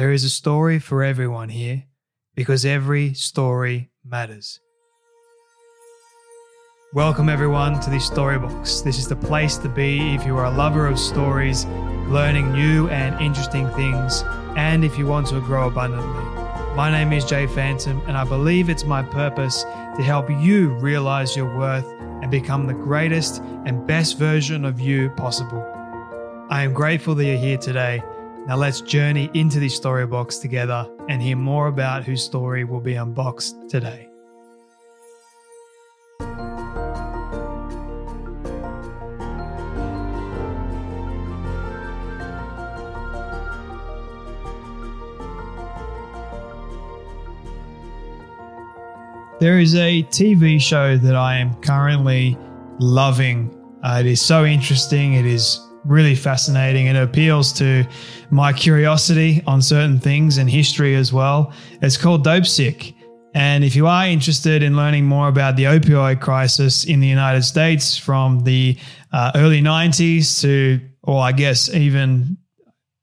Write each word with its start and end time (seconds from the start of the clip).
There 0.00 0.12
is 0.12 0.24
a 0.24 0.30
story 0.30 0.78
for 0.78 1.02
everyone 1.02 1.50
here 1.50 1.84
because 2.34 2.64
every 2.64 3.12
story 3.12 3.90
matters. 4.02 4.58
Welcome, 6.94 7.28
everyone, 7.28 7.78
to 7.80 7.90
this 7.90 8.08
Storybox. 8.08 8.82
This 8.82 8.98
is 8.98 9.08
the 9.08 9.16
place 9.16 9.58
to 9.58 9.68
be 9.68 10.14
if 10.14 10.24
you 10.24 10.38
are 10.38 10.46
a 10.46 10.56
lover 10.56 10.86
of 10.86 10.98
stories, 10.98 11.66
learning 12.08 12.50
new 12.50 12.88
and 12.88 13.20
interesting 13.20 13.68
things, 13.72 14.24
and 14.56 14.86
if 14.86 14.96
you 14.96 15.04
want 15.04 15.26
to 15.26 15.40
grow 15.42 15.68
abundantly. 15.68 16.24
My 16.74 16.90
name 16.90 17.12
is 17.12 17.26
Jay 17.26 17.46
Phantom, 17.46 18.00
and 18.06 18.16
I 18.16 18.24
believe 18.24 18.70
it's 18.70 18.84
my 18.84 19.02
purpose 19.02 19.64
to 19.64 20.02
help 20.02 20.30
you 20.30 20.70
realize 20.76 21.36
your 21.36 21.54
worth 21.58 21.84
and 22.22 22.30
become 22.30 22.66
the 22.66 22.72
greatest 22.72 23.42
and 23.66 23.86
best 23.86 24.16
version 24.16 24.64
of 24.64 24.80
you 24.80 25.10
possible. 25.10 25.62
I 26.48 26.62
am 26.62 26.72
grateful 26.72 27.14
that 27.16 27.24
you're 27.26 27.36
here 27.36 27.58
today. 27.58 28.02
Now 28.46 28.56
let's 28.56 28.80
journey 28.80 29.30
into 29.34 29.60
this 29.60 29.76
story 29.76 30.06
box 30.06 30.38
together 30.38 30.88
and 31.08 31.22
hear 31.22 31.36
more 31.36 31.68
about 31.68 32.04
whose 32.04 32.24
story 32.24 32.64
will 32.64 32.80
be 32.80 32.94
unboxed 32.94 33.68
today. 33.68 34.08
There 49.38 49.58
is 49.58 49.74
a 49.74 50.02
TV 50.04 50.60
show 50.60 50.98
that 50.98 51.16
I 51.16 51.36
am 51.36 51.54
currently 51.62 52.36
loving. 52.78 53.56
Uh, 53.82 53.98
it 54.00 54.06
is 54.06 54.20
so 54.20 54.44
interesting. 54.44 55.14
It 55.14 55.24
is 55.24 55.60
really 55.84 56.14
fascinating. 56.14 56.86
It 56.86 56.96
appeals 56.96 57.52
to 57.54 57.86
my 58.30 58.52
curiosity 58.52 59.42
on 59.46 59.62
certain 59.62 59.98
things 59.98 60.38
and 60.38 60.48
history 60.48 60.94
as 60.94 61.12
well. 61.12 61.52
It's 61.82 61.96
called 61.96 62.24
Dopesick. 62.24 62.94
And 63.34 63.62
if 63.62 63.76
you 63.76 63.86
are 63.86 64.06
interested 64.06 64.62
in 64.62 64.76
learning 64.76 65.04
more 65.04 65.28
about 65.28 65.56
the 65.56 65.64
opioid 65.64 66.20
crisis 66.20 66.84
in 66.84 67.00
the 67.00 67.06
United 67.06 67.42
States 67.42 67.96
from 67.96 68.40
the 68.40 68.76
uh, 69.12 69.32
early 69.36 69.62
90s 69.62 70.40
to, 70.42 70.80
or 71.02 71.20
I 71.20 71.32
guess 71.32 71.72
even 71.72 72.38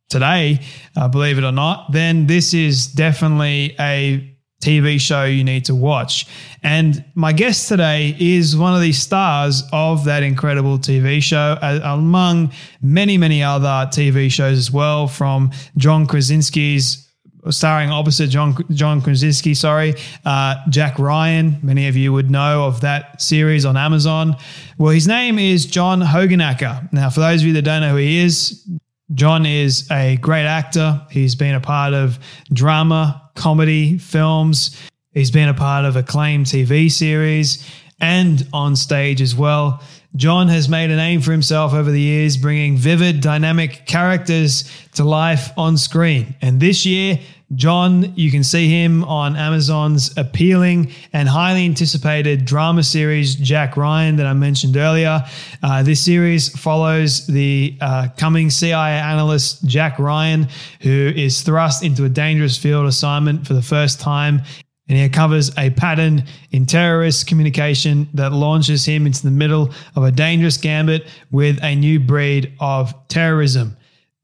today, 0.10 0.60
uh, 0.96 1.08
believe 1.08 1.38
it 1.38 1.44
or 1.44 1.52
not, 1.54 1.92
then 1.92 2.28
this 2.28 2.54
is 2.54 2.88
definitely 2.88 3.76
a 3.80 4.37
TV 4.62 5.00
show 5.00 5.24
you 5.24 5.44
need 5.44 5.66
to 5.66 5.76
watch. 5.76 6.28
And 6.64 7.06
my 7.16 7.32
guest 7.32 7.68
today 7.68 8.16
is 8.20 8.58
one 8.58 8.74
of 8.74 8.82
the 8.82 8.92
stars 8.92 9.64
of 9.72 10.06
that 10.06 10.24
incredible 10.24 10.80
TV 10.80 11.22
show, 11.22 11.58
among 11.62 12.52
many, 12.82 13.18
many 13.18 13.44
other 13.44 13.88
TV 13.92 14.32
shows 14.32 14.58
as 14.58 14.72
well, 14.72 15.08
from 15.08 15.52
John 15.78 16.08
Krasinski's 16.08 17.08
starring 17.50 17.90
opposite 17.90 18.30
John 18.30 18.56
John 18.72 19.02
Krasinski, 19.02 19.54
sorry, 19.54 19.94
uh, 20.26 20.56
Jack 20.70 21.00
Ryan. 21.00 21.60
Many 21.62 21.88
of 21.88 21.96
you 21.96 22.14
would 22.14 22.30
know 22.30 22.66
of 22.66 22.82
that 22.82 23.22
series 23.22 23.66
on 23.66 23.78
Amazon. 23.78 24.36
Well, 24.78 24.92
his 24.92 25.08
name 25.08 25.40
is 25.40 25.66
John 25.66 26.02
Hoogenakker. 26.02 26.92
Now, 26.92 27.10
for 27.10 27.22
those 27.22 27.42
of 27.42 27.48
you 27.48 27.54
that 27.54 27.62
don't 27.64 27.82
know 27.82 27.92
who 27.92 27.98
he 27.98 28.20
is, 28.20 28.68
John 29.14 29.46
is 29.46 29.90
a 29.90 30.18
great 30.18 30.46
actor. 30.46 31.06
He's 31.10 31.36
been 31.36 31.56
a 31.56 31.62
part 31.62 31.94
of 31.94 32.20
drama, 32.52 33.27
comedy, 33.38 33.98
films. 33.98 34.78
He's 35.14 35.32
been 35.32 35.48
a 35.48 35.54
part 35.54 35.86
of 35.86 35.96
acclaimed 35.96 36.48
TV 36.48 36.92
series 36.92 37.66
and 38.00 38.46
on 38.52 38.76
stage 38.76 39.22
as 39.22 39.34
well. 39.36 39.82
John 40.16 40.48
has 40.48 40.68
made 40.68 40.90
a 40.90 40.96
name 40.96 41.22
for 41.22 41.32
himself 41.32 41.74
over 41.74 41.92
the 41.92 42.02
years, 42.02 42.38
bringing 42.38 42.76
vivid, 42.76 43.22
dynamic 43.22 43.86
characters 43.86 44.70
to 44.96 45.04
life 45.04 45.52
on 45.58 45.78
screen. 45.78 46.36
And 46.42 46.60
this 46.60 46.86
year, 46.86 47.20
John, 47.56 48.14
you 48.16 48.30
can 48.30 48.44
see 48.44 48.68
him 48.68 49.06
on 49.06 49.38
Amazon's 49.38 50.18
appealing 50.18 50.92
and 51.14 51.30
highly 51.30 51.64
anticipated 51.64 52.44
drama 52.44 52.84
series, 52.84 53.36
Jack 53.36 53.78
Ryan, 53.78 54.18
that 54.18 54.26
I 54.26 54.34
mentioned 54.34 54.76
earlier. 54.76 55.24
Uh, 55.64 55.82
this 55.82 56.04
series 56.04 56.50
follows 56.50 57.26
the 57.28 57.78
uh, 57.80 58.10
coming 58.18 58.50
CIA 58.50 59.00
analyst, 59.00 59.66
Jack 59.66 59.98
Ryan, 59.98 60.50
who 60.82 61.14
is 61.16 61.42
thrust 61.42 61.84
into 61.84 62.04
a 62.04 62.10
dangerous 62.10 62.58
field 62.58 62.86
assignment 62.86 63.48
for 63.48 63.54
the 63.54 63.62
first 63.62 64.02
time 64.02 64.42
and 64.90 64.98
he 64.98 65.10
covers 65.10 65.52
a 65.58 65.70
pattern 65.72 66.24
in 66.52 66.66
terrorist 66.66 67.28
communication 67.28 68.08
that 68.14 68.32
launches 68.32 68.86
him 68.86 69.06
into 69.06 69.24
the 69.24 69.32
middle 69.32 69.74
of 69.96 70.04
a 70.04 70.12
dangerous 70.12 70.58
gambit 70.58 71.08
with 71.32 71.62
a 71.62 71.76
new 71.76 72.00
breed 72.00 72.54
of 72.60 72.94
terrorism. 73.08 73.76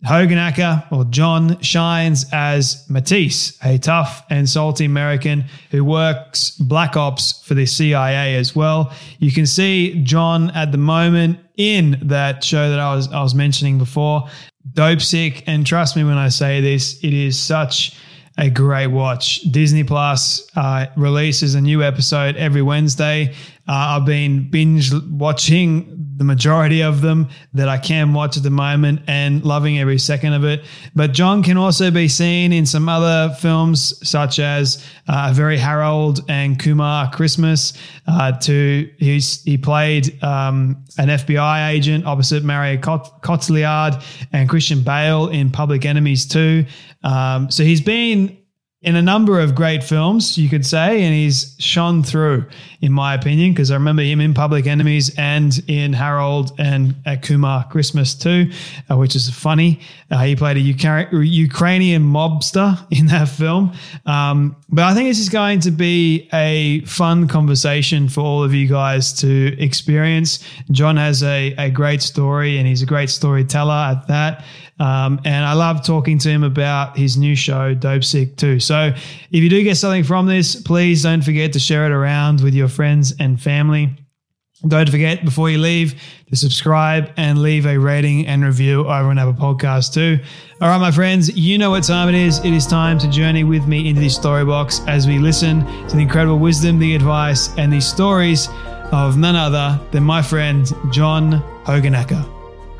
Hoogenakker, 0.05 0.91
or 0.91 1.05
John, 1.05 1.59
shines 1.61 2.25
as 2.33 2.85
Matice, 2.89 3.57
a 3.63 3.77
tough 3.77 4.23
and 4.29 4.49
salty 4.49 4.85
American 4.85 5.45
who 5.71 5.85
works 5.85 6.51
black 6.51 6.97
ops 6.97 7.41
for 7.45 7.53
the 7.53 7.65
CIA 7.65 8.35
as 8.35 8.55
well. 8.55 8.93
You 9.19 9.31
can 9.31 9.45
see 9.45 10.03
John 10.03 10.49
at 10.51 10.71
the 10.71 10.77
moment 10.77 11.39
in 11.55 11.97
that 12.03 12.43
show 12.43 12.69
that 12.69 12.79
I 12.79 12.93
was 12.95 13.11
I 13.13 13.21
was 13.21 13.33
mentioning 13.33 13.77
before, 13.77 14.27
Dopesick, 14.73 15.43
and 15.47 15.65
trust 15.65 15.95
me 15.95 16.03
when 16.03 16.17
I 16.17 16.29
say 16.29 16.59
this, 16.59 17.01
it 17.03 17.13
is 17.13 17.39
such 17.39 17.97
a 18.37 18.49
great 18.49 18.87
watch. 18.87 19.41
Disney 19.51 19.83
Plus 19.83 20.49
uh, 20.55 20.87
releases 20.97 21.55
a 21.55 21.61
new 21.61 21.83
episode 21.83 22.35
every 22.35 22.61
Wednesday. 22.61 23.33
Uh, 23.67 23.97
I've 23.97 24.05
been 24.05 24.49
binge 24.49 24.91
watching 25.09 26.03
the 26.17 26.23
majority 26.23 26.83
of 26.83 27.01
them 27.01 27.29
that 27.53 27.69
I 27.69 27.77
can 27.77 28.13
watch 28.13 28.37
at 28.37 28.43
the 28.43 28.49
moment 28.49 29.01
and 29.07 29.43
loving 29.43 29.79
every 29.79 29.97
second 29.97 30.33
of 30.33 30.43
it. 30.43 30.63
But 30.95 31.13
John 31.13 31.43
can 31.43 31.57
also 31.57 31.89
be 31.89 32.07
seen 32.07 32.51
in 32.51 32.65
some 32.65 32.87
other 32.87 33.33
films, 33.35 34.07
such 34.07 34.39
as 34.39 34.85
uh, 35.07 35.31
Very 35.33 35.57
Harold 35.57 36.19
and 36.29 36.59
Kumar 36.59 37.09
Christmas. 37.11 37.73
Uh, 38.05 38.33
to 38.39 38.89
he 38.99 39.57
played 39.57 40.21
um, 40.23 40.83
an 40.97 41.07
FBI 41.07 41.69
agent 41.69 42.05
opposite 42.05 42.43
Marion 42.43 42.81
Cotillard 42.81 44.03
and 44.33 44.49
Christian 44.49 44.83
Bale 44.83 45.29
in 45.29 45.49
Public 45.49 45.85
Enemies 45.85 46.25
2. 46.27 46.65
Um, 47.03 47.49
so 47.49 47.63
he's 47.63 47.81
been 47.81 48.37
in 48.83 48.97
a 48.97 49.01
number 49.01 49.39
of 49.39 49.55
great 49.55 49.81
films, 49.81 50.37
you 50.37 50.49
could 50.49 50.65
say, 50.65 51.01
and 51.03 51.13
he's 51.13 51.55
shone 51.57 52.03
through, 52.03 52.45
in 52.83 52.91
my 52.91 53.13
opinion, 53.13 53.53
because 53.53 53.71
I 53.71 53.75
remember 53.75 54.01
him 54.01 54.19
in 54.19 54.33
Public 54.33 54.67
Enemies 54.67 55.09
and 55.17 55.57
in 55.69 55.93
Harold 55.93 56.51
and 56.59 56.93
Kumar 57.21 57.65
Christmas 57.69 58.13
too, 58.13 58.51
uh, 58.91 58.97
which 58.97 59.15
is 59.15 59.29
funny. 59.29 59.79
Uh, 60.11 60.19
he 60.19 60.35
played 60.35 60.57
a 60.57 60.59
Ukrainian 60.59 62.03
mobster 62.03 62.77
in 62.91 63.05
that 63.05 63.29
film. 63.29 63.71
Um, 64.05 64.57
but 64.67 64.83
I 64.83 64.93
think 64.93 65.07
this 65.07 65.19
is 65.19 65.29
going 65.29 65.61
to 65.61 65.71
be 65.71 66.27
a 66.33 66.81
fun 66.81 67.29
conversation 67.29 68.09
for 68.09 68.19
all 68.19 68.43
of 68.43 68.53
you 68.53 68.67
guys 68.67 69.13
to 69.21 69.55
experience. 69.63 70.45
John 70.69 70.97
has 70.97 71.23
a, 71.23 71.55
a 71.57 71.69
great 71.69 72.01
story, 72.01 72.57
and 72.57 72.67
he's 72.67 72.81
a 72.81 72.85
great 72.85 73.09
storyteller 73.09 73.71
at 73.73 74.07
that. 74.09 74.43
Um, 74.79 75.21
and 75.23 75.45
I 75.45 75.53
love 75.53 75.85
talking 75.85 76.17
to 76.19 76.29
him 76.29 76.43
about 76.43 76.97
his 76.97 77.15
new 77.15 77.35
show, 77.35 77.75
Dopesick, 77.75 78.37
too. 78.37 78.59
So 78.59 78.87
if 78.87 79.43
you 79.43 79.49
do 79.49 79.63
get 79.63 79.77
something 79.77 80.03
from 80.03 80.25
this, 80.25 80.55
please 80.55 81.03
don't 81.03 81.23
forget 81.23 81.53
to 81.53 81.59
share 81.59 81.85
it 81.85 81.91
around 81.91 82.41
with 82.41 82.53
your 82.53 82.67
friends 82.73 83.13
and 83.19 83.41
family. 83.41 83.95
Don't 84.65 84.89
forget 84.89 85.25
before 85.25 85.49
you 85.49 85.57
leave 85.57 86.01
to 86.29 86.35
subscribe 86.37 87.11
and 87.17 87.41
leave 87.41 87.65
a 87.65 87.77
rating 87.77 88.27
and 88.27 88.45
review 88.45 88.81
over 88.81 89.09
on 89.09 89.19
Apple 89.19 89.33
Podcast 89.33 89.93
too. 89.93 90.19
All 90.61 90.69
right, 90.69 90.77
my 90.77 90.91
friends, 90.91 91.35
you 91.35 91.57
know 91.57 91.71
what 91.71 91.83
time 91.83 92.07
it 92.07 92.15
is. 92.15 92.39
It 92.39 92.53
is 92.53 92.65
time 92.65 92.97
to 92.99 93.09
journey 93.09 93.43
with 93.43 93.67
me 93.67 93.89
into 93.89 93.99
this 93.99 94.15
story 94.15 94.45
box 94.45 94.79
as 94.87 95.05
we 95.05 95.19
listen 95.19 95.65
to 95.87 95.95
the 95.95 96.01
incredible 96.01 96.39
wisdom, 96.39 96.79
the 96.79 96.95
advice, 96.95 97.49
and 97.57 97.73
the 97.73 97.81
stories 97.81 98.47
of 98.93 99.17
none 99.17 99.35
other 99.35 99.79
than 99.91 100.03
my 100.03 100.21
friend 100.21 100.71
John 100.91 101.41
Hoogenakker. 101.65 102.29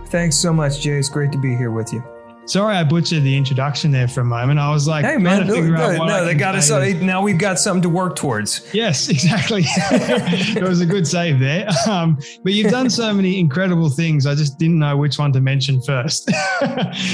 Thanks 0.08 0.38
so 0.38 0.54
much, 0.54 0.80
Jay. 0.80 1.00
It's 1.00 1.10
great 1.10 1.32
to 1.34 1.38
be 1.38 1.56
here 1.56 1.72
with 1.72 1.92
you. 1.92 2.13
Sorry, 2.46 2.76
I 2.76 2.84
butchered 2.84 3.24
the 3.24 3.38
introduction 3.38 3.90
there 3.92 4.08
for 4.08 4.20
a 4.22 4.26
moment. 4.26 4.60
I 4.60 4.70
was 4.72 4.86
like, 4.86 5.06
"Hey, 5.06 5.18
man, 5.18 5.48
no, 5.48 5.62
no, 5.62 6.06
no 6.06 6.26
they 6.26 6.36
got 6.36 6.56
us. 6.56 6.70
Now 6.70 7.22
we've 7.22 7.38
got 7.38 7.58
something 7.58 7.82
to 7.84 7.90
work 7.90 8.18
towards." 8.18 8.70
Yes, 8.74 9.08
exactly. 9.18 9.64
it 9.66 10.64
was 10.64 10.82
a 10.82 10.86
good 10.86 11.08
save 11.08 11.40
there. 11.40 11.68
Um, 11.94 12.18
but 12.44 12.54
you've 12.54 12.72
done 12.72 12.90
so 12.90 13.14
many 13.14 13.40
incredible 13.40 13.90
things. 13.90 14.26
I 14.26 14.36
just 14.36 14.58
didn't 14.58 14.80
know 14.80 14.96
which 14.96 15.20
one 15.20 15.32
to 15.34 15.42
mention 15.42 15.82
first. 15.82 16.32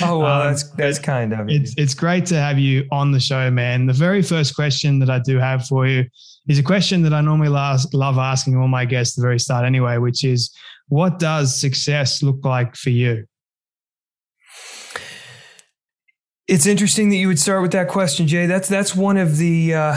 oh 0.03 0.19
well, 0.19 0.25
um, 0.25 0.47
that's 0.47 0.69
that's 0.71 0.99
kind 0.99 1.33
of 1.33 1.49
it. 1.49 1.55
It's 1.55 1.73
it's 1.75 1.93
great 1.93 2.25
to 2.27 2.35
have 2.35 2.59
you 2.59 2.87
on 2.91 3.11
the 3.11 3.19
show, 3.19 3.49
man. 3.49 3.87
The 3.87 3.93
very 3.93 4.21
first 4.21 4.55
question 4.55 4.99
that 4.99 5.09
I 5.09 5.19
do 5.19 5.37
have 5.37 5.65
for 5.65 5.87
you 5.87 6.05
is 6.47 6.59
a 6.59 6.63
question 6.63 7.01
that 7.03 7.13
I 7.13 7.21
normally 7.21 7.49
love 7.49 8.17
asking 8.17 8.57
all 8.57 8.67
my 8.67 8.85
guests 8.85 9.17
at 9.17 9.21
the 9.21 9.25
very 9.25 9.39
start, 9.39 9.65
anyway, 9.65 9.97
which 9.97 10.23
is, 10.23 10.51
what 10.87 11.19
does 11.19 11.59
success 11.59 12.23
look 12.23 12.43
like 12.43 12.75
for 12.75 12.89
you? 12.89 13.25
It's 16.49 16.65
interesting 16.65 17.09
that 17.09 17.17
you 17.17 17.27
would 17.27 17.37
start 17.37 17.61
with 17.61 17.73
that 17.73 17.89
question, 17.89 18.25
Jay. 18.25 18.47
That's 18.47 18.67
that's 18.67 18.95
one 18.95 19.17
of 19.17 19.37
the 19.37 19.75
uh, 19.75 19.95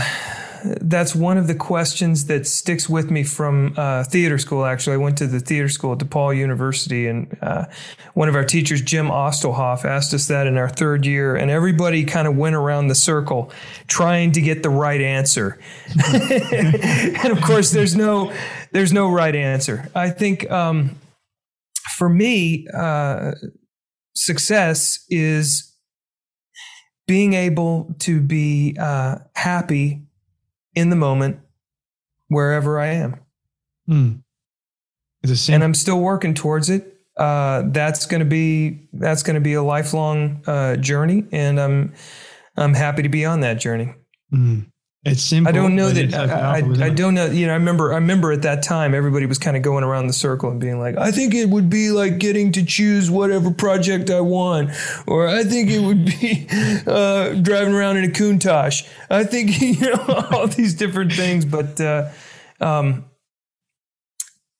that's 0.82 1.14
one 1.14 1.38
of 1.38 1.46
the 1.46 1.54
questions 1.54 2.26
that 2.26 2.46
sticks 2.46 2.90
with 2.90 3.10
me 3.10 3.24
from 3.24 3.72
uh, 3.78 4.04
theater 4.04 4.36
school. 4.36 4.66
Actually, 4.66 4.92
I 4.92 4.96
went 4.98 5.16
to 5.16 5.26
the 5.26 5.40
theater 5.40 5.70
school 5.70 5.92
at 5.92 5.98
DePaul 5.98 6.36
University, 6.36 7.06
and 7.06 7.34
uh, 7.40 7.64
one 8.12 8.28
of 8.28 8.34
our 8.34 8.44
teachers, 8.44 8.82
Jim 8.82 9.06
Ostholthoff, 9.06 9.86
asked 9.86 10.12
us 10.12 10.28
that 10.28 10.46
in 10.46 10.58
our 10.58 10.68
third 10.68 11.06
year, 11.06 11.36
and 11.36 11.50
everybody 11.50 12.04
kind 12.04 12.28
of 12.28 12.36
went 12.36 12.54
around 12.54 12.88
the 12.88 12.94
circle 12.94 13.50
trying 13.86 14.30
to 14.32 14.42
get 14.42 14.62
the 14.62 14.68
right 14.68 15.00
answer. 15.00 15.58
and 16.12 17.32
of 17.32 17.40
course, 17.40 17.70
there's 17.70 17.96
no 17.96 18.30
there's 18.72 18.92
no 18.92 19.10
right 19.10 19.34
answer. 19.34 19.90
I 19.94 20.10
think 20.10 20.50
um, 20.50 20.96
for 21.96 22.10
me, 22.10 22.68
uh, 22.74 23.32
success 24.14 25.06
is 25.08 25.71
being 27.12 27.34
able 27.34 27.94
to 27.98 28.22
be 28.22 28.74
uh, 28.80 29.18
happy 29.36 30.00
in 30.74 30.88
the 30.88 30.96
moment 30.96 31.38
wherever 32.28 32.80
I 32.80 32.86
am. 32.86 33.20
Mm. 33.86 34.22
And 35.52 35.62
I'm 35.62 35.74
still 35.74 36.00
working 36.00 36.32
towards 36.32 36.70
it. 36.70 36.96
Uh, 37.18 37.64
that's 37.66 38.06
going 38.06 38.20
to 38.20 38.24
be 38.24 38.88
that's 38.94 39.22
going 39.22 39.34
to 39.34 39.42
be 39.42 39.52
a 39.52 39.62
lifelong 39.62 40.42
uh, 40.46 40.76
journey, 40.76 41.26
and 41.32 41.60
I'm 41.60 41.92
I'm 42.56 42.72
happy 42.72 43.02
to 43.02 43.10
be 43.10 43.26
on 43.26 43.40
that 43.40 43.60
journey. 43.60 43.94
Mm. 44.32 44.71
It's 45.04 45.22
simple. 45.22 45.48
I 45.48 45.52
don't 45.52 45.74
know 45.74 45.90
that. 45.90 46.14
I, 46.14 46.60
I, 46.60 46.86
I, 46.86 46.90
don't 46.90 47.14
know. 47.14 47.26
You 47.26 47.48
know, 47.48 47.54
I 47.54 47.56
remember. 47.56 47.92
I 47.92 47.96
remember 47.96 48.30
at 48.30 48.42
that 48.42 48.62
time, 48.62 48.94
everybody 48.94 49.26
was 49.26 49.36
kind 49.36 49.56
of 49.56 49.62
going 49.64 49.82
around 49.82 50.06
the 50.06 50.12
circle 50.12 50.48
and 50.48 50.60
being 50.60 50.78
like, 50.78 50.96
"I 50.96 51.10
think 51.10 51.34
it 51.34 51.48
would 51.48 51.68
be 51.68 51.90
like 51.90 52.18
getting 52.18 52.52
to 52.52 52.64
choose 52.64 53.10
whatever 53.10 53.50
project 53.50 54.10
I 54.10 54.20
want," 54.20 54.70
or 55.08 55.26
"I 55.26 55.42
think 55.42 55.70
it 55.70 55.80
would 55.80 56.04
be 56.04 56.46
uh, 56.86 57.34
driving 57.34 57.74
around 57.74 57.96
in 57.96 58.04
a 58.04 58.12
Countach." 58.12 58.88
I 59.10 59.24
think 59.24 59.60
you 59.60 59.90
know 59.90 60.28
all 60.30 60.46
these 60.46 60.74
different 60.74 61.12
things, 61.14 61.44
but 61.46 61.80
uh, 61.80 62.10
um, 62.60 63.06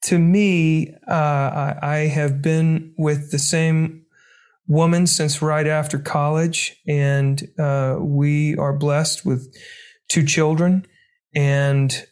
to 0.06 0.18
me, 0.18 0.92
uh, 1.08 1.12
I, 1.12 1.78
I 1.82 1.96
have 2.08 2.42
been 2.42 2.94
with 2.98 3.30
the 3.30 3.38
same 3.38 4.06
woman 4.66 5.06
since 5.06 5.40
right 5.40 5.68
after 5.68 6.00
college, 6.00 6.80
and 6.88 7.40
uh, 7.60 7.98
we 8.00 8.56
are 8.56 8.72
blessed 8.72 9.24
with 9.24 9.54
two 10.12 10.24
children, 10.24 10.86
and 11.34 12.06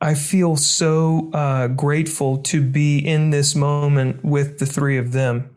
I 0.00 0.14
feel 0.14 0.56
so 0.56 1.30
uh, 1.32 1.66
grateful 1.68 2.38
to 2.42 2.62
be 2.62 2.98
in 2.98 3.30
this 3.30 3.54
moment 3.54 4.24
with 4.24 4.58
the 4.58 4.66
three 4.66 4.98
of 4.98 5.12
them. 5.12 5.56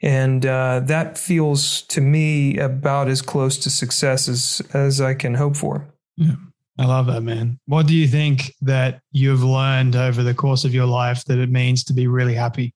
And 0.00 0.46
uh, 0.46 0.80
that 0.84 1.18
feels 1.18 1.82
to 1.82 2.00
me 2.00 2.56
about 2.56 3.08
as 3.08 3.20
close 3.20 3.58
to 3.58 3.70
success 3.70 4.28
as, 4.28 4.62
as 4.72 5.00
I 5.00 5.14
can 5.14 5.34
hope 5.34 5.56
for. 5.56 5.92
Yeah. 6.16 6.36
I 6.78 6.86
love 6.86 7.06
that, 7.08 7.20
man. 7.20 7.58
What 7.66 7.86
do 7.86 7.94
you 7.94 8.08
think 8.08 8.54
that 8.62 9.02
you've 9.12 9.42
learned 9.42 9.96
over 9.96 10.22
the 10.22 10.34
course 10.34 10.64
of 10.64 10.72
your 10.72 10.86
life 10.86 11.24
that 11.26 11.38
it 11.38 11.50
means 11.50 11.84
to 11.84 11.92
be 11.92 12.06
really 12.06 12.34
happy? 12.34 12.72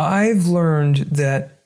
I've 0.00 0.46
learned 0.46 0.96
that 1.12 1.58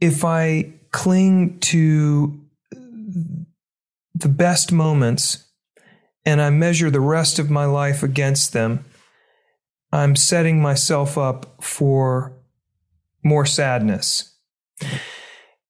if 0.00 0.24
I 0.24 0.72
cling 0.90 1.60
to 1.60 2.40
the 4.16 4.28
best 4.28 4.72
moments 4.72 5.46
and 6.26 6.42
I 6.42 6.50
measure 6.50 6.90
the 6.90 7.00
rest 7.00 7.38
of 7.38 7.50
my 7.50 7.66
life 7.66 8.02
against 8.02 8.52
them, 8.52 8.84
I'm 9.92 10.16
setting 10.16 10.60
myself 10.60 11.16
up 11.16 11.62
for 11.62 12.32
more 13.22 13.46
sadness. 13.46 14.34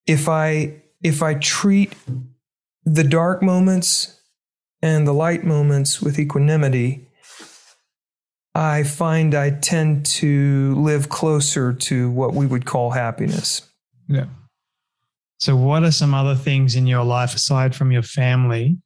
If 0.06 0.30
I 0.30 0.82
if 1.02 1.22
I 1.22 1.34
treat 1.34 1.94
the 2.86 3.04
dark 3.04 3.42
moments 3.42 4.18
and 4.80 5.06
the 5.06 5.12
light 5.12 5.44
moments 5.44 6.00
with 6.00 6.18
equanimity, 6.18 7.09
I 8.54 8.82
find 8.82 9.34
I 9.34 9.50
tend 9.50 10.06
to 10.06 10.74
live 10.74 11.08
closer 11.08 11.72
to 11.72 12.10
what 12.10 12.34
we 12.34 12.46
would 12.46 12.66
call 12.66 12.90
happiness. 12.90 13.62
Yeah. 14.08 14.26
So, 15.38 15.56
what 15.56 15.84
are 15.84 15.92
some 15.92 16.14
other 16.14 16.34
things 16.34 16.74
in 16.74 16.86
your 16.86 17.04
life 17.04 17.34
aside 17.34 17.74
from 17.74 17.92
your 17.92 18.02
family 18.02 18.76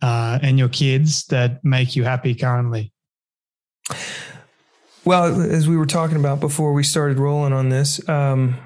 uh, 0.00 0.38
and 0.42 0.58
your 0.58 0.68
kids 0.68 1.26
that 1.26 1.64
make 1.64 1.96
you 1.96 2.04
happy 2.04 2.34
currently? 2.34 2.92
Well, 5.04 5.40
as 5.40 5.68
we 5.68 5.76
were 5.76 5.86
talking 5.86 6.16
about 6.16 6.40
before 6.40 6.72
we 6.72 6.84
started 6.84 7.18
rolling 7.18 7.52
on 7.52 7.68
this, 7.68 8.06
um, 8.08 8.56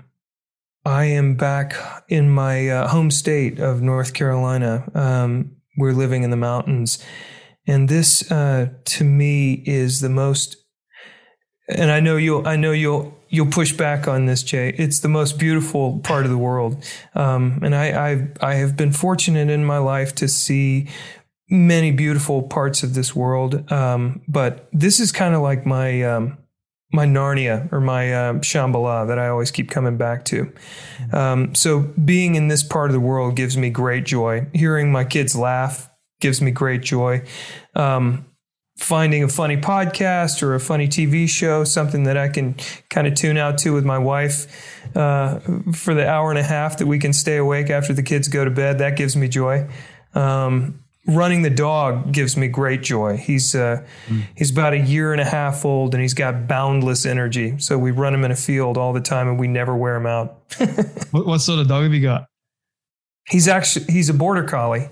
I 0.85 1.05
am 1.07 1.37
back 1.37 1.75
in 2.09 2.29
my 2.29 2.69
uh, 2.69 2.89
home 2.89 3.11
state 3.11 3.59
of 3.59 3.81
North 3.81 4.13
Carolina. 4.13 4.89
Um, 4.95 5.57
we're 5.79 5.93
living 5.93 6.23
in 6.23 6.31
the 6.31 6.37
mountains 6.37 7.03
and 7.67 7.89
this, 7.89 8.31
uh, 8.31 8.71
to 8.85 9.05
me, 9.05 9.63
is 9.67 10.01
the 10.01 10.09
most. 10.09 10.57
And 11.69 11.91
I 11.91 12.01
know 12.01 12.17
you'll. 12.17 12.47
I 12.47 12.57
know 12.57 12.73
you'll. 12.73 13.15
You'll 13.29 13.51
push 13.51 13.73
back 13.73 14.07
on 14.07 14.27
this, 14.27 14.45
Jay. 14.45 14.75
It's 14.79 15.01
the 15.01 15.09
most 15.09 15.41
beautiful 15.41 15.99
part 16.01 16.25
of 16.25 16.31
the 16.31 16.39
world, 16.39 16.85
um, 17.17 17.59
and 17.65 17.75
I, 17.75 18.13
I, 18.13 18.29
I 18.41 18.55
have 18.55 18.77
been 18.77 18.93
fortunate 18.93 19.51
in 19.51 19.65
my 19.65 19.79
life 19.79 20.15
to 20.17 20.29
see 20.29 20.89
many 21.51 21.91
beautiful 21.91 22.43
parts 22.43 22.83
of 22.83 22.95
this 22.95 23.15
world. 23.15 23.71
Um, 23.73 24.23
but 24.29 24.69
this 24.73 25.01
is 25.01 25.13
kind 25.13 25.35
of 25.35 25.43
like 25.43 25.67
my 25.67 26.03
um, 26.03 26.39
my 26.93 27.07
Narnia 27.07 27.71
or 27.73 27.81
my 27.81 28.13
uh, 28.13 28.33
Shambhala 28.35 29.09
that 29.09 29.19
I 29.19 29.29
always 29.29 29.51
keep 29.51 29.69
coming 29.69 29.97
back 29.97 30.25
to. 30.27 30.53
Um, 31.13 31.55
so 31.55 31.81
being 31.81 32.37
in 32.37 32.49
this 32.49 32.63
part 32.63 32.89
of 32.89 32.93
the 32.93 33.01
world 33.01 33.35
gives 33.35 33.57
me 33.57 33.69
great 33.69 34.05
joy. 34.05 34.47
Hearing 34.55 34.93
my 34.93 35.05
kids 35.05 35.35
laugh 35.35 35.91
gives 36.25 36.41
me 36.41 36.51
great 36.51 36.81
joy. 36.81 37.23
Um, 37.75 38.25
finding 38.79 39.23
a 39.23 39.29
funny 39.29 39.59
podcast 39.59 40.43
or 40.43 40.55
a 40.55 40.59
funny 40.59 40.89
TV 40.89 41.29
show, 41.29 41.65
something 41.65 42.05
that 42.05 42.17
I 42.17 42.31
can 42.31 42.55
kind 42.89 43.07
of 43.07 43.15
tune 43.15 43.37
out 43.37 43.59
to 43.59 43.75
with 43.75 43.85
my 43.85 43.99
wife 43.99 44.97
uh, 44.97 45.39
for 45.75 45.93
the 45.93 46.09
hour 46.09 46.31
and 46.31 46.39
a 46.39 46.43
half 46.43 46.79
that 46.79 46.87
we 46.87 46.99
can 46.99 47.13
stay 47.13 47.37
awake 47.37 47.69
after 47.69 47.93
the 47.93 48.03
kids 48.03 48.29
go 48.29 48.43
to 48.43 48.51
bed. 48.51 48.79
That 48.79 48.97
gives 48.97 49.15
me 49.15 49.29
joy. 49.29 49.69
Um, 50.15 50.83
running 51.07 51.43
the 51.43 51.51
dog 51.51 52.11
gives 52.11 52.39
me 52.39 52.49
great 52.49 52.83
joy. 52.83 53.19
He's 53.19 53.55
uh, 53.55 53.87
mm. 54.07 54.23
he's 54.35 54.51
about 54.51 54.73
a 54.73 54.79
year 54.79 55.13
and 55.13 55.21
a 55.21 55.27
half 55.27 55.67
old 55.67 55.93
and 55.93 56.01
he's 56.01 56.15
got 56.15 56.49
boundless 56.49 57.05
energy. 57.05 57.59
So 57.59 57.77
we 57.77 57.91
run 57.91 58.15
him 58.15 58.25
in 58.25 58.31
a 58.31 58.37
field 58.37 58.79
all 58.79 58.95
the 58.95 59.03
time 59.03 59.29
and 59.29 59.39
we 59.39 59.47
never 59.47 59.77
wear 59.77 59.95
him 59.95 60.07
out. 60.07 60.41
what, 61.11 61.27
what 61.27 61.43
sort 61.43 61.59
of 61.59 61.69
dog 61.69 61.83
have 61.83 61.93
you 61.93 62.01
got? 62.01 62.25
He's 63.29 63.47
actually 63.47 63.85
he's 63.93 64.09
a 64.09 64.15
border 64.15 64.45
collie. 64.45 64.89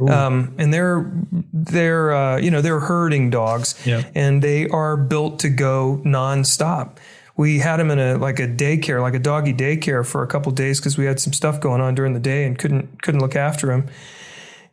Um, 0.00 0.54
and 0.58 0.72
they're 0.72 1.10
they're 1.52 2.14
uh, 2.14 2.36
you 2.38 2.50
know 2.50 2.60
they're 2.60 2.80
herding 2.80 3.30
dogs, 3.30 3.74
and 4.14 4.42
they 4.42 4.68
are 4.68 4.96
built 4.96 5.40
to 5.40 5.48
go 5.48 6.00
nonstop. 6.04 6.98
We 7.36 7.58
had 7.58 7.78
them 7.78 7.90
in 7.90 7.98
a 7.98 8.16
like 8.16 8.38
a 8.38 8.48
daycare, 8.48 9.00
like 9.00 9.14
a 9.14 9.18
doggy 9.18 9.52
daycare, 9.54 10.06
for 10.06 10.22
a 10.22 10.26
couple 10.26 10.52
days 10.52 10.80
because 10.80 10.96
we 10.96 11.04
had 11.04 11.20
some 11.20 11.32
stuff 11.32 11.60
going 11.60 11.80
on 11.80 11.94
during 11.94 12.14
the 12.14 12.20
day 12.20 12.44
and 12.44 12.58
couldn't 12.58 13.02
couldn't 13.02 13.20
look 13.20 13.36
after 13.36 13.72
him. 13.72 13.88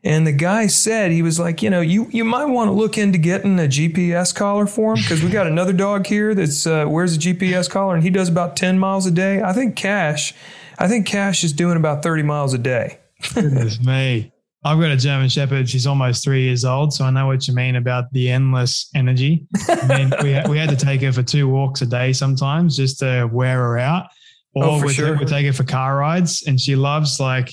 And 0.06 0.28
the 0.28 0.34
guy 0.34 0.68
said 0.68 1.12
he 1.12 1.22
was 1.22 1.40
like, 1.40 1.62
you 1.62 1.70
know, 1.70 1.80
you 1.80 2.08
you 2.12 2.26
might 2.26 2.46
want 2.46 2.68
to 2.68 2.74
look 2.74 2.98
into 2.98 3.18
getting 3.18 3.58
a 3.58 3.64
GPS 3.64 4.36
collar 4.36 4.68
for 4.68 4.96
him 4.96 5.02
because 5.02 5.24
we 5.24 5.30
got 5.30 5.48
another 5.48 5.72
dog 5.72 6.06
here 6.08 6.36
that's 6.36 6.68
uh, 6.68 6.86
wears 6.88 7.16
a 7.16 7.20
GPS 7.20 7.70
collar 7.70 7.96
and 7.96 8.04
he 8.04 8.10
does 8.10 8.28
about 8.28 8.58
ten 8.58 8.78
miles 8.78 9.06
a 9.06 9.12
day. 9.12 9.42
I 9.42 9.54
think 9.54 9.78
Cash, 9.78 10.34
I 10.78 10.90
think 10.90 11.06
Cash 11.06 11.46
is 11.46 11.54
doing 11.54 11.78
about 11.78 12.04
thirty 12.04 12.24
miles 12.24 12.54
a 12.54 12.58
day. 12.58 13.00
Goodness 13.34 13.80
me. 13.86 14.33
I've 14.66 14.80
got 14.80 14.92
a 14.92 14.98
German 14.98 15.28
Shepherd. 15.30 15.68
She's 15.70 15.86
almost 15.86 16.24
three 16.24 16.44
years 16.44 16.64
old, 16.64 16.94
so 16.94 17.04
I 17.04 17.10
know 17.10 17.28
what 17.28 17.48
you 17.48 17.54
mean 17.54 17.76
about 17.76 18.12
the 18.14 18.30
endless 18.30 18.90
energy. 18.96 19.46
I 19.68 19.88
mean, 19.88 20.14
we 20.22 20.32
had, 20.32 20.48
we 20.48 20.58
had 20.58 20.70
to 20.70 20.76
take 20.78 21.02
her 21.02 21.12
for 21.12 21.22
two 21.24 21.50
walks 21.50 21.82
a 21.82 21.86
day 21.86 22.14
sometimes 22.14 22.78
just 22.78 23.00
to 23.00 23.30
wear 23.32 23.58
her 23.58 23.78
out, 23.78 24.08
oh, 24.56 24.62
or 24.62 24.66
oh, 24.66 24.86
we 24.86 24.94
sure. 24.94 25.18
take 25.26 25.46
her 25.46 25.54
for 25.54 25.66
car 25.66 25.98
rides, 25.98 26.44
and 26.48 26.60
she 26.60 26.76
loves 26.76 27.20
like 27.20 27.52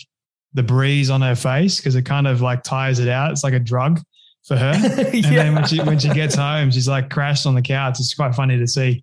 the 0.54 0.62
breeze 0.62 1.10
on 1.10 1.20
her 1.22 1.34
face 1.34 1.78
because 1.78 1.96
it 1.96 2.02
kind 2.02 2.26
of 2.26 2.40
like 2.42 2.62
tires 2.62 2.98
it 3.00 3.08
out. 3.08 3.32
It's 3.32 3.42
like 3.44 3.54
a 3.54 3.60
drug 3.60 4.00
for 4.44 4.56
her. 4.56 4.72
And 5.12 5.14
Yeah. 5.24 5.30
then 5.30 5.54
when 5.54 5.66
she 5.66 5.80
when 5.80 5.98
she 5.98 6.08
gets 6.10 6.34
home, 6.34 6.70
she's 6.70 6.88
like 6.88 7.10
crashed 7.10 7.46
on 7.46 7.54
the 7.54 7.62
couch. 7.62 7.98
It's 7.98 8.14
quite 8.14 8.34
funny 8.34 8.56
to 8.58 8.66
see. 8.66 9.02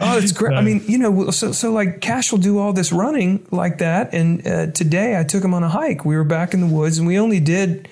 Oh, 0.00 0.18
it's 0.18 0.32
great. 0.32 0.54
I 0.54 0.62
mean, 0.62 0.82
you 0.86 0.98
know, 0.98 1.30
so 1.30 1.52
so 1.52 1.72
like 1.72 2.00
Cash 2.00 2.32
will 2.32 2.38
do 2.38 2.58
all 2.58 2.72
this 2.72 2.92
running 2.92 3.46
like 3.50 3.78
that, 3.78 4.12
and 4.14 4.46
uh, 4.46 4.66
today 4.72 5.18
I 5.18 5.24
took 5.24 5.44
him 5.44 5.54
on 5.54 5.62
a 5.62 5.68
hike. 5.68 6.04
We 6.04 6.16
were 6.16 6.24
back 6.24 6.54
in 6.54 6.60
the 6.60 6.66
woods, 6.66 6.98
and 6.98 7.06
we 7.06 7.18
only 7.18 7.40
did 7.40 7.88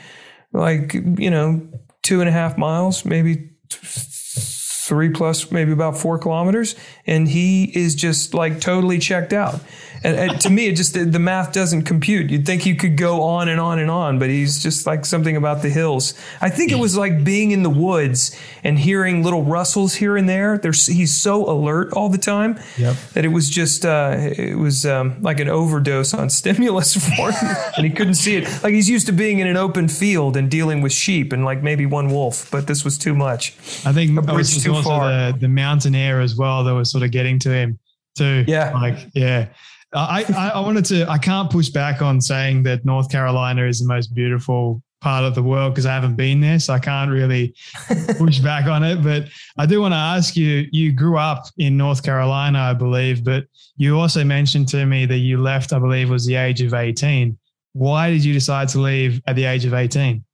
like 0.53 0.95
you 0.95 1.31
know 1.31 1.67
two 2.03 2.21
and 2.21 2.29
a 2.29 2.33
half 2.33 2.57
miles, 2.59 3.05
maybe 3.05 3.51
three 3.71 5.11
plus, 5.11 5.53
maybe 5.53 5.73
about 5.73 5.99
four 5.99 6.19
kilometers, 6.19 6.75
and 7.07 7.29
he 7.29 7.65
is 7.65 7.95
just 7.95 8.35
like 8.35 8.61
totally 8.61 8.99
checked 8.99 9.33
out. 9.33 9.61
And, 10.05 10.17
and 10.17 10.41
to 10.43 10.51
me, 10.51 10.67
it 10.67 10.77
just 10.77 10.95
the 10.95 11.19
math 11.19 11.53
doesn't 11.53 11.83
compute. 11.83 12.31
You'd 12.31 12.47
think 12.47 12.67
you 12.67 12.75
could 12.77 12.97
go 12.97 13.23
on 13.23 13.49
and 13.49 13.61
on 13.61 13.79
and 13.79 13.91
on, 13.91 14.19
but 14.19 14.29
he's 14.29 14.63
just 14.63 14.87
like 14.87 15.05
something 15.05 15.37
about 15.37 15.63
the 15.63 15.69
hills. 15.71 16.15
I 16.41 16.51
think 16.51 16.71
it 16.73 16.79
was 16.79 16.97
like 16.97 17.25
being 17.25 17.51
in 17.51 17.63
the 17.63 17.71
woods 17.71 18.39
and 18.63 18.79
hearing 18.79 19.23
little 19.23 19.43
rustles 19.43 19.95
here 19.95 20.17
and 20.17 20.29
there. 20.29 20.59
There's 20.59 20.87
he's 20.87 21.21
so 21.21 21.49
alert 21.51 21.93
all 21.93 22.09
the 22.09 22.19
time 22.19 22.59
Yep. 22.77 22.97
that 23.15 23.25
it 23.25 23.29
was 23.29 23.49
just 23.51 23.85
uh, 23.85 24.17
it 24.19 24.57
was 24.59 24.87
um, 24.87 25.21
like 25.23 25.41
an 25.41 25.49
overdose 25.49 26.15
on 26.15 26.31
stimulus 26.41 26.95
for 26.95 27.33
him, 27.33 27.57
and 27.77 27.85
he 27.87 27.91
couldn't 27.91 28.15
see 28.15 28.37
it. 28.37 28.45
Like 28.63 28.75
he's 28.75 28.89
used 28.89 29.07
to 29.07 29.13
being 29.13 29.39
in 29.41 29.47
an 29.47 29.57
open 29.57 29.89
field 29.89 30.37
and 30.37 30.51
dealing 30.51 30.81
with 30.81 30.93
sheep 30.93 31.33
and 31.33 31.45
like 31.45 31.63
maybe 31.63 31.87
one 31.87 32.09
wolf, 32.09 32.49
but 32.51 32.67
this 32.67 32.85
was 32.85 32.99
too 32.99 33.15
much. 33.15 33.55
I 33.85 33.93
think 33.93 34.17
it 34.17 34.33
was 34.33 34.67
also 34.69 34.83
far. 34.83 35.33
the, 35.33 35.39
the 35.41 35.49
mountain 35.49 35.95
air 35.95 36.21
as 36.21 36.37
well 36.37 36.65
that 36.65 36.75
was 36.75 36.91
sort 36.91 37.03
of 37.05 37.11
getting 37.11 37.39
to 37.41 37.51
him 37.51 37.79
too. 38.17 38.45
Yeah. 38.47 38.73
Like, 38.75 39.09
yeah. 39.15 39.49
Uh, 39.93 40.23
I, 40.29 40.33
I, 40.35 40.49
I 40.57 40.61
wanted 40.61 40.85
to, 40.87 41.09
I 41.09 41.19
can't 41.19 41.51
push 41.51 41.69
back 41.69 42.03
on 42.03 42.21
saying 42.21 42.63
that 42.65 42.85
North 42.85 43.11
Carolina 43.11 43.67
is 43.67 43.81
the 43.81 43.87
most 43.87 44.15
beautiful 44.15 44.83
part 45.01 45.25
of 45.25 45.35
the 45.35 45.43
world 45.43 45.73
because 45.73 45.87
I 45.87 45.95
haven't 45.95 46.17
been 46.17 46.41
there. 46.41 46.59
So 46.59 46.75
I 46.75 46.79
can't 46.79 47.11
really 47.11 47.55
push 48.19 48.39
back 48.41 48.67
on 48.67 48.83
it. 48.83 49.03
But 49.03 49.29
I 49.57 49.67
do 49.67 49.81
want 49.81 49.93
to 49.93 49.99
ask 49.99 50.37
you, 50.37 50.67
you 50.73 50.93
grew 50.93 51.17
up 51.17 51.45
in 51.57 51.77
North 51.77 52.03
Carolina, 52.03 52.59
I 52.59 52.75
believe, 52.75 53.25
but 53.25 53.45
you 53.77 53.99
also 53.99 54.25
mentioned 54.25 54.69
to 54.69 54.85
me 54.85 55.07
that 55.07 55.19
you 55.19 55.41
left, 55.41 55.73
I 55.73 55.79
believe, 55.79 56.11
was 56.11 56.27
the 56.27 56.35
age 56.35 56.61
of 56.61 56.75
18. 56.75 57.39
Why 57.75 58.11
did 58.11 58.25
you 58.25 58.33
decide 58.33 58.69
to 58.71 58.81
leave 58.81 59.23
at 59.27 59.37
the 59.37 59.45
age 59.45 59.65
of 59.65 59.75
18? 59.75 60.25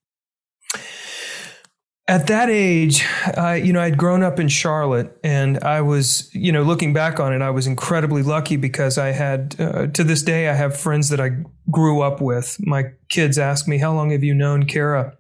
At 2.07 2.27
that 2.27 2.51
age, 2.51 3.03
I, 3.35 3.57
you 3.57 3.73
know, 3.73 3.81
I'd 3.81 3.97
grown 3.97 4.23
up 4.23 4.39
in 4.39 4.49
Charlotte, 4.49 5.17
and 5.25 5.59
I 5.65 5.81
was, 5.81 6.29
you 6.35 6.53
know, 6.53 6.63
looking 6.63 6.93
back 6.93 7.19
on 7.19 7.33
it, 7.33 7.41
I 7.41 7.49
was 7.49 7.67
incredibly 7.67 8.23
lucky 8.23 8.57
because 8.57 8.99
I 8.99 9.13
had, 9.13 9.57
uh, 9.59 9.87
to 9.87 10.05
this 10.05 10.23
day, 10.23 10.51
I 10.51 10.53
have 10.53 10.79
friends 10.79 11.09
that 11.09 11.19
I 11.19 11.31
grew 11.71 12.03
up 12.03 12.21
with. 12.21 12.59
My 12.61 12.91
kids 13.09 13.39
ask 13.39 13.67
me, 13.67 13.79
"How 13.79 13.95
long 13.95 14.11
have 14.11 14.23
you 14.23 14.35
known 14.35 14.67
Kara? 14.67 15.15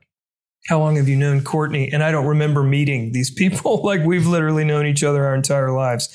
How 0.68 0.78
long 0.78 0.96
have 0.96 1.08
you 1.08 1.16
known 1.16 1.42
Courtney?" 1.42 1.90
And 1.90 2.04
I 2.04 2.10
don't 2.10 2.26
remember 2.26 2.62
meeting 2.62 3.12
these 3.12 3.30
people. 3.42 3.80
like 3.82 4.04
we've 4.04 4.26
literally 4.26 4.64
known 4.64 4.84
each 4.84 5.02
other 5.02 5.24
our 5.24 5.34
entire 5.34 5.72
lives. 5.72 6.14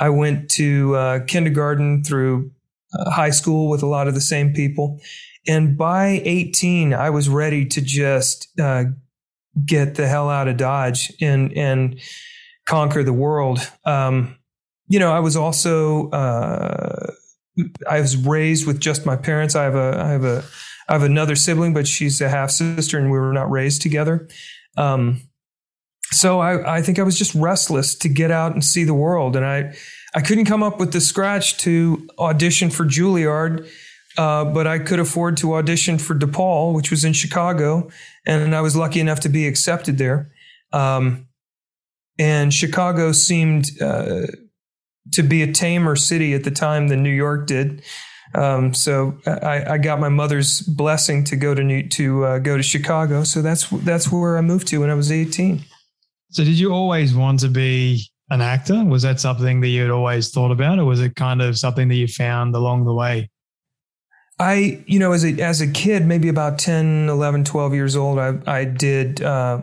I 0.00 0.10
went 0.10 0.50
to 0.50 0.96
uh, 0.96 1.20
kindergarten 1.26 2.04
through 2.04 2.50
uh, 2.92 3.10
high 3.10 3.30
school 3.30 3.70
with 3.70 3.82
a 3.82 3.86
lot 3.86 4.06
of 4.06 4.12
the 4.12 4.20
same 4.20 4.52
people, 4.52 5.00
and 5.46 5.78
by 5.78 6.20
18, 6.24 6.92
I 6.92 7.08
was 7.08 7.30
ready 7.30 7.64
to 7.66 7.80
just 7.80 8.48
uh, 8.60 8.84
get 9.64 9.94
the 9.94 10.06
hell 10.06 10.28
out 10.28 10.48
of 10.48 10.56
Dodge 10.56 11.12
and 11.20 11.52
and 11.52 12.00
conquer 12.66 13.02
the 13.02 13.12
world. 13.12 13.60
Um, 13.84 14.36
you 14.88 14.98
know, 14.98 15.12
I 15.12 15.20
was 15.20 15.36
also 15.36 16.10
uh, 16.10 17.12
I 17.88 18.00
was 18.00 18.16
raised 18.16 18.66
with 18.66 18.80
just 18.80 19.06
my 19.06 19.16
parents. 19.16 19.54
I 19.54 19.64
have 19.64 19.74
a 19.74 20.00
I 20.02 20.10
have 20.10 20.24
a 20.24 20.44
I 20.88 20.92
have 20.92 21.02
another 21.02 21.36
sibling, 21.36 21.72
but 21.72 21.86
she's 21.86 22.20
a 22.20 22.28
half 22.28 22.50
sister, 22.50 22.98
and 22.98 23.10
we 23.10 23.18
were 23.18 23.32
not 23.32 23.50
raised 23.50 23.82
together. 23.82 24.28
Um, 24.76 25.22
so 26.10 26.40
I, 26.40 26.76
I 26.76 26.82
think 26.82 26.98
I 26.98 27.02
was 27.02 27.18
just 27.18 27.34
restless 27.34 27.94
to 27.96 28.08
get 28.08 28.30
out 28.30 28.52
and 28.52 28.62
see 28.62 28.84
the 28.84 28.94
world, 28.94 29.36
and 29.36 29.44
I 29.44 29.74
I 30.14 30.20
couldn't 30.20 30.44
come 30.44 30.62
up 30.62 30.78
with 30.78 30.92
the 30.92 31.00
scratch 31.00 31.56
to 31.58 32.08
audition 32.18 32.70
for 32.70 32.84
Juilliard. 32.84 33.68
Uh, 34.16 34.44
but 34.44 34.64
I 34.64 34.78
could 34.78 35.00
afford 35.00 35.36
to 35.38 35.54
audition 35.54 35.98
for 35.98 36.14
DePaul, 36.14 36.72
which 36.72 36.92
was 36.92 37.04
in 37.04 37.12
Chicago, 37.12 37.90
and 38.26 38.54
I 38.54 38.60
was 38.60 38.76
lucky 38.76 39.00
enough 39.00 39.20
to 39.20 39.28
be 39.28 39.46
accepted 39.46 39.98
there. 39.98 40.30
Um, 40.72 41.28
and 42.18 42.52
Chicago 42.52 43.12
seemed 43.12 43.66
uh, 43.80 44.26
to 45.12 45.22
be 45.22 45.42
a 45.42 45.52
tamer 45.52 45.96
city 45.96 46.34
at 46.34 46.44
the 46.44 46.50
time 46.50 46.88
than 46.88 47.02
New 47.02 47.10
York 47.10 47.46
did. 47.46 47.82
Um, 48.34 48.74
so 48.74 49.18
I, 49.26 49.74
I, 49.74 49.78
got 49.78 50.00
my 50.00 50.08
mother's 50.08 50.60
blessing 50.60 51.22
to 51.24 51.36
go 51.36 51.54
to 51.54 51.62
New, 51.62 51.88
to 51.90 52.24
uh, 52.24 52.38
go 52.40 52.56
to 52.56 52.64
Chicago. 52.64 53.22
So 53.22 53.42
that's 53.42 53.68
that's 53.68 54.10
where 54.10 54.36
I 54.36 54.40
moved 54.40 54.66
to 54.68 54.78
when 54.78 54.90
I 54.90 54.94
was 54.94 55.12
eighteen. 55.12 55.64
So 56.30 56.42
did 56.42 56.58
you 56.58 56.72
always 56.72 57.14
want 57.14 57.40
to 57.40 57.48
be 57.48 58.10
an 58.30 58.40
actor? 58.40 58.82
Was 58.84 59.02
that 59.02 59.20
something 59.20 59.60
that 59.60 59.68
you 59.68 59.82
had 59.82 59.90
always 59.90 60.30
thought 60.30 60.50
about, 60.50 60.80
or 60.80 60.84
was 60.84 61.00
it 61.00 61.14
kind 61.14 61.42
of 61.42 61.56
something 61.56 61.86
that 61.88 61.94
you 61.94 62.08
found 62.08 62.56
along 62.56 62.86
the 62.86 62.94
way? 62.94 63.30
I, 64.38 64.82
you 64.86 64.98
know, 64.98 65.12
as 65.12 65.24
a, 65.24 65.40
as 65.40 65.60
a 65.60 65.68
kid, 65.68 66.06
maybe 66.06 66.28
about 66.28 66.58
10, 66.58 67.08
11, 67.08 67.44
12 67.44 67.74
years 67.74 67.96
old, 67.96 68.18
I, 68.18 68.38
I 68.46 68.64
did 68.64 69.22
uh, 69.22 69.62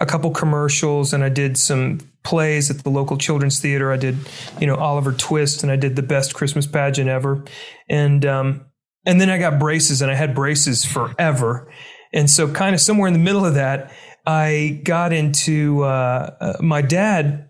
a 0.00 0.06
couple 0.06 0.30
commercials 0.32 1.12
and 1.12 1.22
I 1.22 1.28
did 1.28 1.56
some 1.56 2.00
plays 2.24 2.70
at 2.70 2.82
the 2.82 2.90
local 2.90 3.16
children's 3.16 3.60
theater. 3.60 3.92
I 3.92 3.96
did, 3.96 4.16
you 4.60 4.66
know, 4.66 4.74
Oliver 4.74 5.12
Twist 5.12 5.62
and 5.62 5.70
I 5.70 5.76
did 5.76 5.94
the 5.94 6.02
best 6.02 6.34
Christmas 6.34 6.66
pageant 6.66 7.08
ever. 7.08 7.44
And, 7.88 8.26
um, 8.26 8.66
and 9.06 9.20
then 9.20 9.30
I 9.30 9.38
got 9.38 9.60
braces 9.60 10.02
and 10.02 10.10
I 10.10 10.14
had 10.14 10.34
braces 10.34 10.84
forever. 10.84 11.72
And 12.12 12.28
so 12.28 12.50
kind 12.52 12.74
of 12.74 12.80
somewhere 12.80 13.06
in 13.06 13.12
the 13.12 13.20
middle 13.20 13.46
of 13.46 13.54
that, 13.54 13.92
I 14.26 14.80
got 14.82 15.12
into, 15.12 15.84
uh, 15.84 16.34
uh, 16.40 16.52
my 16.60 16.82
dad 16.82 17.48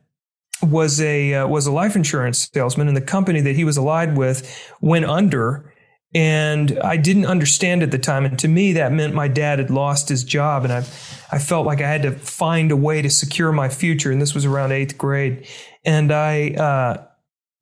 was 0.63 1.01
a, 1.01 1.35
uh, 1.35 1.47
was 1.47 1.67
a 1.67 1.73
life 1.73 1.97
insurance 1.97 2.51
salesman 2.53 2.89
and 2.89 2.97
the 2.97 3.01
company 3.01 3.41
that 3.41 3.57
he 3.57 3.65
was 3.65 3.79
allied 3.79 4.19
with 4.19 4.71
went 4.81 5.07
under 5.07 5.73
and 6.15 6.79
I 6.83 6.97
didn't 6.97 7.27
understand 7.27 7.83
at 7.83 7.91
the 7.91 7.99
time. 7.99 8.25
And 8.25 8.39
to 8.39 8.49
me, 8.49 8.73
that 8.75 8.93
meant 8.93 9.15
my 9.15 9.29
dad 9.29 9.59
had 9.59 9.71
lost 9.71 10.09
his 10.09 10.25
job, 10.25 10.65
and 10.65 10.73
I, 10.73 10.79
I 11.31 11.39
felt 11.39 11.67
like 11.67 11.81
I 11.81 11.89
had 11.89 12.03
to 12.03 12.13
find 12.13 12.71
a 12.71 12.77
way 12.77 13.03
to 13.03 13.11
secure 13.11 13.53
my 13.53 13.69
future. 13.69 14.11
And 14.11 14.21
this 14.21 14.35
was 14.35 14.45
around 14.45 14.73
eighth 14.73 14.97
grade, 14.97 15.47
and 15.85 16.13
I, 16.13 16.51
uh, 16.51 17.05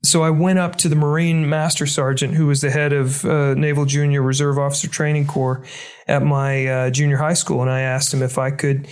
so 0.05 0.23
I 0.23 0.31
went 0.31 0.61
up 0.61 0.76
to 0.76 0.88
the 0.88 0.95
Marine 0.95 1.49
Master 1.49 1.87
Sergeant, 1.87 2.35
who 2.35 2.47
was 2.47 2.61
the 2.61 2.71
head 2.71 2.93
of 2.93 3.25
uh, 3.25 3.55
Naval 3.55 3.87
Junior 3.87 4.23
Reserve 4.23 4.59
Officer 4.59 4.88
Training 4.88 5.26
Corps 5.26 5.65
at 6.07 6.23
my 6.23 6.67
uh, 6.67 6.91
junior 6.91 7.17
high 7.17 7.35
school, 7.35 7.61
and 7.61 7.71
I 7.71 7.81
asked 7.81 8.15
him 8.15 8.23
if 8.23 8.38
I 8.38 8.53
could 8.53 8.87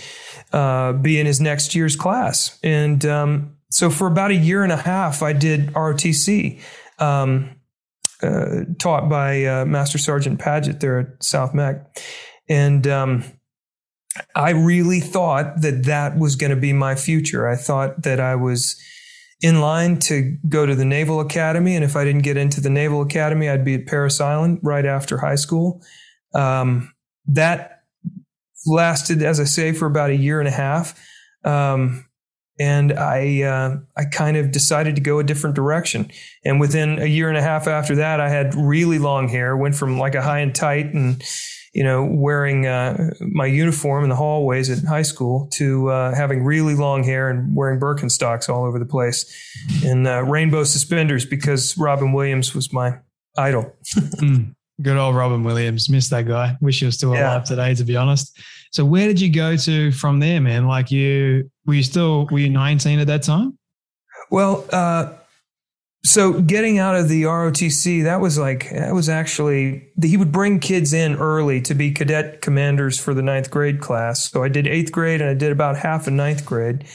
uh, 0.51 0.93
be 0.93 1.19
in 1.19 1.25
his 1.25 1.39
next 1.39 1.73
year's 1.75 1.95
class. 1.95 2.59
And 2.63 3.05
um, 3.05 3.55
so 3.69 3.89
for 3.89 4.07
about 4.07 4.31
a 4.31 4.35
year 4.35 4.63
and 4.63 4.71
a 4.71 4.77
half, 4.77 5.23
I 5.23 5.33
did 5.33 5.67
ROTC. 5.73 6.61
Um, 6.99 7.54
uh, 8.25 8.65
taught 8.79 9.09
by 9.09 9.45
uh, 9.45 9.65
Master 9.65 9.97
Sergeant 9.97 10.39
Paget 10.39 10.79
there 10.79 10.99
at 10.99 11.23
South 11.23 11.53
Meck. 11.53 11.85
And 12.49 12.85
um, 12.87 13.23
I 14.35 14.51
really 14.51 14.99
thought 14.99 15.61
that 15.61 15.83
that 15.85 16.17
was 16.17 16.35
going 16.35 16.51
to 16.51 16.55
be 16.55 16.73
my 16.73 16.95
future. 16.95 17.47
I 17.47 17.55
thought 17.55 18.03
that 18.03 18.19
I 18.19 18.35
was 18.35 18.79
in 19.41 19.61
line 19.61 19.99
to 19.99 20.37
go 20.47 20.65
to 20.65 20.75
the 20.75 20.85
Naval 20.85 21.19
Academy. 21.19 21.75
And 21.75 21.83
if 21.83 21.95
I 21.95 22.03
didn't 22.03 22.23
get 22.23 22.37
into 22.37 22.61
the 22.61 22.69
Naval 22.69 23.01
Academy, 23.01 23.49
I'd 23.49 23.65
be 23.65 23.75
at 23.75 23.85
Parris 23.85 24.21
Island 24.21 24.59
right 24.63 24.85
after 24.85 25.17
high 25.17 25.35
school. 25.35 25.81
Um, 26.33 26.93
that 27.27 27.83
lasted, 28.65 29.21
as 29.21 29.39
I 29.39 29.43
say, 29.43 29.73
for 29.73 29.85
about 29.85 30.09
a 30.09 30.15
year 30.15 30.39
and 30.39 30.47
a 30.47 30.51
half. 30.51 30.99
Um, 31.43 32.05
and 32.59 32.93
I 32.93 33.41
uh, 33.43 33.77
I 33.97 34.05
kind 34.05 34.37
of 34.37 34.51
decided 34.51 34.95
to 34.95 35.01
go 35.01 35.19
a 35.19 35.23
different 35.23 35.55
direction. 35.55 36.09
And 36.43 36.59
within 36.59 36.99
a 36.99 37.05
year 37.05 37.29
and 37.29 37.37
a 37.37 37.41
half 37.41 37.67
after 37.67 37.95
that, 37.95 38.19
I 38.19 38.29
had 38.29 38.55
really 38.55 38.99
long 38.99 39.27
hair. 39.27 39.55
Went 39.57 39.75
from 39.75 39.97
like 39.99 40.15
a 40.15 40.21
high 40.21 40.39
and 40.39 40.53
tight, 40.55 40.93
and 40.93 41.21
you 41.73 41.83
know, 41.83 42.07
wearing 42.09 42.65
uh, 42.67 43.11
my 43.19 43.45
uniform 43.45 44.03
in 44.05 44.09
the 44.09 44.15
hallways 44.15 44.69
at 44.69 44.87
high 44.87 45.01
school, 45.01 45.49
to 45.55 45.89
uh, 45.89 46.15
having 46.15 46.43
really 46.45 46.73
long 46.75 47.03
hair 47.03 47.29
and 47.29 47.53
wearing 47.55 47.79
Birkenstocks 47.79 48.47
all 48.47 48.63
over 48.65 48.79
the 48.79 48.85
place, 48.85 49.25
and 49.83 50.07
uh, 50.07 50.23
rainbow 50.23 50.63
suspenders 50.63 51.25
because 51.25 51.77
Robin 51.77 52.13
Williams 52.13 52.55
was 52.55 52.71
my 52.71 52.97
idol. 53.37 53.73
Mm, 54.21 54.55
good 54.81 54.97
old 54.97 55.15
Robin 55.15 55.43
Williams. 55.43 55.89
Miss 55.89 56.07
that 56.09 56.25
guy. 56.27 56.55
Wish 56.61 56.79
he 56.79 56.85
was 56.85 56.95
still 56.95 57.13
Yeah. 57.13 57.33
alive 57.33 57.43
today, 57.43 57.73
to 57.75 57.83
be 57.83 57.95
honest. 57.97 58.37
So 58.71 58.85
where 58.85 59.07
did 59.07 59.19
you 59.19 59.29
go 59.29 59.55
to 59.57 59.91
from 59.91 60.19
there, 60.19 60.39
man? 60.41 60.67
Like 60.67 60.89
you 60.91 61.49
were 61.65 61.73
you 61.73 61.83
still 61.83 62.27
were 62.27 62.39
you 62.39 62.49
19 62.49 62.99
at 62.99 63.07
that 63.07 63.23
time? 63.23 63.57
Well, 64.31 64.65
uh, 64.71 65.13
so 66.05 66.39
getting 66.39 66.77
out 66.77 66.95
of 66.95 67.09
the 67.09 67.23
ROTC, 67.23 68.03
that 68.03 68.21
was 68.21 68.37
like, 68.37 68.69
that 68.69 68.93
was 68.93 69.09
actually, 69.09 69.89
he 70.01 70.17
would 70.17 70.31
bring 70.31 70.59
kids 70.59 70.93
in 70.93 71.15
early 71.15 71.61
to 71.61 71.73
be 71.73 71.91
cadet 71.91 72.41
commanders 72.41 72.99
for 72.99 73.15
the 73.15 73.23
ninth 73.23 73.49
grade 73.49 73.81
class. 73.81 74.29
So 74.29 74.43
I 74.43 74.49
did 74.49 74.67
eighth 74.67 74.91
grade 74.91 75.19
and 75.19 75.29
I 75.29 75.33
did 75.33 75.51
about 75.51 75.77
half 75.77 76.05
of 76.05 76.13
ninth 76.13 76.45
grade. 76.45 76.85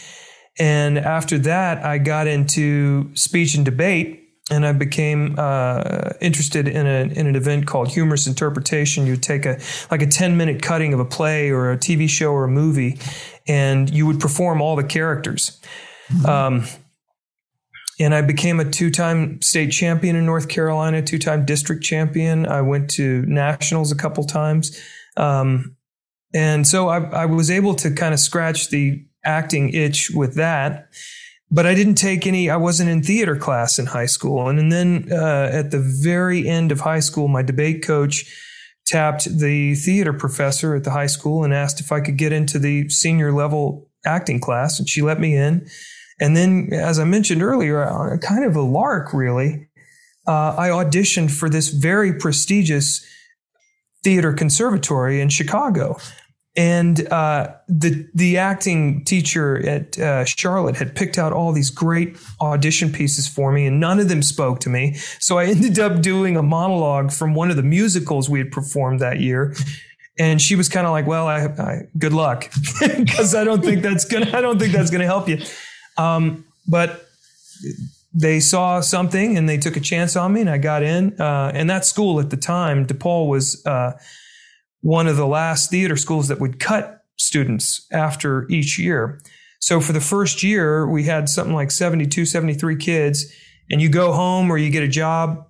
And 0.61 0.97
after 0.97 1.39
that, 1.39 1.85
I 1.85 1.99
got 1.99 2.29
into 2.29 3.15
speech 3.17 3.55
and 3.57 3.65
debate 3.65 4.30
and 4.51 4.67
I 4.67 4.73
became 4.73 5.37
uh, 5.39 6.11
interested 6.21 6.67
in, 6.67 6.87
a, 6.87 7.03
in 7.19 7.27
an 7.27 7.37
event 7.37 7.67
called 7.67 7.89
humorous 7.89 8.27
interpretation. 8.27 9.07
You 9.07 9.17
take 9.17 9.47
a 9.47 9.61
like 9.91 10.03
a 10.03 10.07
ten 10.07 10.37
minute 10.37 10.61
cutting 10.61 10.93
of 10.93 11.01
a 11.01 11.05
play 11.05 11.51
or 11.51 11.71
a 11.71 11.77
TV 11.77 12.09
show 12.09 12.33
or 12.33 12.45
a 12.45 12.49
movie, 12.49 12.99
and 13.47 13.89
you 13.89 14.07
would 14.07 14.21
perform 14.21 14.61
all 14.61 14.77
the 14.77 14.85
characters. 14.85 15.61
Mm-hmm. 16.09 16.27
Um, 16.27 16.65
and 18.01 18.15
I 18.15 18.23
became 18.23 18.61
a 18.61 18.65
two 18.65 18.91
time 18.91 19.41
state 19.43 19.71
champion 19.71 20.17
in 20.17 20.27
North 20.27 20.49
Carolina, 20.49 21.03
two 21.03 21.19
time 21.19 21.45
district 21.45 21.85
champion. 21.85 22.47
I 22.47 22.63
went 22.63 22.91
to 22.93 23.23
nationals 23.27 23.93
a 23.93 23.97
couple 23.97 24.25
times. 24.25 24.81
Um, 25.17 25.77
and 26.33 26.67
so 26.67 26.89
I, 26.89 27.01
I 27.11 27.27
was 27.27 27.51
able 27.51 27.75
to 27.75 27.91
kind 27.91 28.15
of 28.15 28.21
scratch 28.21 28.71
the 28.71 29.05
acting 29.25 29.71
itch 29.75 30.11
with 30.11 30.37
that 30.37 30.89
but 31.51 31.67
I 31.67 31.75
didn't 31.75 31.97
take 31.97 32.27
any, 32.27 32.49
I 32.49 32.57
wasn't 32.57 32.91
in 32.91 33.03
theater 33.03 33.37
class 33.37 33.79
in 33.79 33.87
high 33.87 34.07
school. 34.07 34.49
And, 34.49 34.59
and 34.59 34.73
then 34.73 35.09
uh, 35.11 35.51
at 35.53 35.71
the 35.71 35.81
very 35.81 36.49
end 36.49 36.71
of 36.71 36.81
high 36.81 37.01
school, 37.01 37.29
my 37.29 37.43
debate 37.43 37.83
coach 37.83 38.25
tapped 38.87 39.25
the 39.39 39.75
theater 39.75 40.13
professor 40.13 40.75
at 40.75 40.85
the 40.85 40.91
high 40.91 41.07
school 41.07 41.45
and 41.45 41.53
asked 41.53 41.81
if 41.81 41.93
I 41.93 42.01
could 42.01 42.17
get 42.17 42.33
into 42.33 42.59
the 42.59 42.89
senior 42.89 43.33
level 43.33 43.89
acting 44.07 44.41
class. 44.41 44.79
And 44.79 44.89
she 44.89 45.03
let 45.03 45.21
me 45.21 45.37
in. 45.37 45.69
And 46.21 46.37
then, 46.37 46.69
as 46.73 46.99
I 46.99 47.05
mentioned 47.05 47.43
earlier, 47.43 47.83
uh, 47.83 48.19
kind 48.19 48.45
of 48.45 48.55
a 48.55 48.63
lark, 48.63 49.13
really, 49.15 49.69
uh, 50.27 50.55
I 50.57 50.69
auditioned 50.69 51.31
for 51.31 51.49
this 51.49 51.69
very 51.69 52.13
prestigious 52.13 53.05
theater 54.05 54.33
conservatory 54.33 55.21
in 55.21 55.29
Chicago. 55.29 55.99
And 56.57 57.07
uh, 57.13 57.55
the 57.69 58.09
the 58.13 58.39
acting 58.39 59.05
teacher 59.05 59.65
at 59.65 59.99
uh, 59.99 60.25
Charlotte 60.25 60.77
had 60.77 60.97
picked 60.97 61.17
out 61.17 61.33
all 61.33 61.53
these 61.53 61.71
great 61.71 62.17
audition 62.41 62.91
pieces 62.91 63.29
for 63.29 63.53
me, 63.53 63.67
and 63.67 63.79
none 63.79 64.01
of 64.01 64.09
them 64.09 64.21
spoke 64.21 64.59
to 64.61 64.69
me. 64.69 64.95
So 65.21 65.39
I 65.39 65.45
ended 65.47 65.79
up 65.79 66.03
doing 66.03 66.37
a 66.37 66.43
monologue 66.43 67.13
from 67.13 67.35
one 67.35 67.51
of 67.51 67.57
the 67.57 67.63
musicals 67.63 68.29
we 68.29 68.41
had 68.41 68.51
performed 68.51 69.01
that 69.01 69.21
year. 69.21 69.55
And 70.19 70.43
she 70.43 70.57
was 70.57 70.69
kind 70.69 70.87
of 70.87 70.91
like, 70.91 71.07
"Well, 71.07 71.29
I, 71.29 71.45
I 71.45 71.83
good 71.97 72.13
luck, 72.13 72.53
because 72.81 73.35
I 73.35 73.45
don't 73.45 73.65
think 73.65 73.83
that's 73.83 74.05
gonna 74.05 74.37
I 74.37 74.41
don't 74.41 74.59
think 74.59 74.73
that's 74.73 74.91
gonna 74.91 75.07
help 75.07 75.29
you." 75.29 75.39
Um, 75.97 76.45
but 76.67 77.07
they 78.13 78.41
saw 78.41 78.81
something 78.81 79.39
and 79.39 79.49
they 79.49 79.57
took 79.57 79.77
a 79.77 79.81
chance 79.81 80.17
on 80.17 80.33
me, 80.33 80.41
and 80.41 80.51
I 80.51 80.59
got 80.59 80.83
in. 80.83 81.19
Uh, 81.21 81.53
and 81.55 81.71
that 81.71 81.85
school 81.85 82.19
at 82.19 82.31
the 82.31 82.37
time, 82.37 82.87
DePaul 82.87 83.29
was 83.29 83.65
uh, 83.65 83.93
one 84.81 85.07
of 85.07 85.17
the 85.17 85.27
last 85.27 85.71
theater 85.71 85.97
schools 85.97 86.29
that 86.29 86.41
would 86.41 86.59
cut 86.59 87.05
students 87.17 87.87
after 87.93 88.47
each 88.49 88.79
year. 88.79 89.21
So 89.61 89.81
for 89.81 89.93
the 89.93 90.01
first 90.01 90.43
year, 90.43 90.87
we 90.89 91.05
had 91.05 91.29
something 91.29 91.55
like 91.55 91.71
72, 91.71 92.25
73 92.25 92.77
kids, 92.77 93.27
and 93.71 93.81
you 93.81 93.89
go 93.89 94.13
home 94.13 94.51
or 94.51 94.57
you 94.57 94.71
get 94.71 94.83
a 94.83 94.89
job 94.89 95.47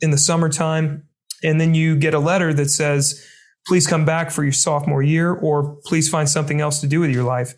in 0.00 0.10
the 0.10 0.18
summertime, 0.18 1.04
and 1.42 1.60
then 1.60 1.74
you 1.74 1.96
get 1.96 2.12
a 2.12 2.18
letter 2.18 2.52
that 2.52 2.68
says, 2.68 3.24
please 3.66 3.86
come 3.86 4.04
back 4.04 4.30
for 4.30 4.44
your 4.44 4.52
sophomore 4.52 5.02
year, 5.02 5.32
or 5.32 5.76
please 5.86 6.08
find 6.08 6.28
something 6.28 6.60
else 6.60 6.80
to 6.80 6.86
do 6.86 7.00
with 7.00 7.10
your 7.10 7.24
life. 7.24 7.54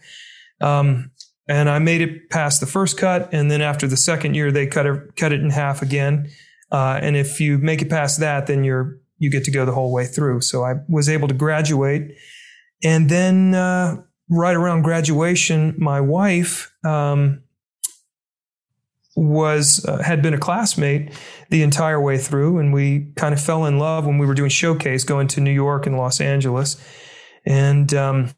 Um, 0.60 1.10
and 1.48 1.68
I 1.68 1.78
made 1.78 2.00
it 2.00 2.30
past 2.30 2.60
the 2.60 2.66
first 2.66 2.96
cut, 2.96 3.28
and 3.32 3.50
then 3.50 3.60
after 3.60 3.88
the 3.88 3.96
second 3.96 4.34
year, 4.34 4.52
they 4.52 4.66
cut 4.66 4.87
it, 4.87 5.16
cut 5.16 5.32
it 5.32 5.40
in 5.40 5.50
half 5.50 5.82
again. 5.82 6.30
Uh, 6.70 6.98
and 7.02 7.16
if 7.16 7.40
you 7.40 7.58
make 7.58 7.82
it 7.82 7.90
past 7.90 8.20
that, 8.20 8.46
then 8.46 8.62
you're 8.62 9.00
you 9.18 9.30
get 9.30 9.44
to 9.44 9.50
go 9.50 9.64
the 9.64 9.72
whole 9.72 9.92
way 9.92 10.06
through. 10.06 10.40
So 10.40 10.64
I 10.64 10.75
was 10.88 11.08
able 11.08 11.28
to 11.28 11.34
graduate. 11.34 12.16
And 12.82 13.08
then 13.08 13.54
uh, 13.54 14.02
right 14.28 14.54
around 14.54 14.82
graduation, 14.82 15.75
my 15.78 16.00
wife 16.00 16.72
um, 16.84 17.42
was 19.16 19.84
uh, 19.84 20.02
had 20.02 20.22
been 20.22 20.34
a 20.34 20.38
classmate 20.38 21.12
the 21.50 21.62
entire 21.62 22.00
way 22.00 22.18
through, 22.18 22.58
and 22.58 22.72
we 22.72 23.10
kind 23.16 23.34
of 23.34 23.40
fell 23.40 23.64
in 23.66 23.78
love 23.78 24.06
when 24.06 24.18
we 24.18 24.26
were 24.26 24.34
doing 24.34 24.50
showcase, 24.50 25.02
going 25.02 25.26
to 25.28 25.40
New 25.40 25.52
York 25.52 25.87
and 25.87 25.96
Los 25.96 26.20
Angeles. 26.20 26.76
And 27.44 27.92
um, 27.94 28.30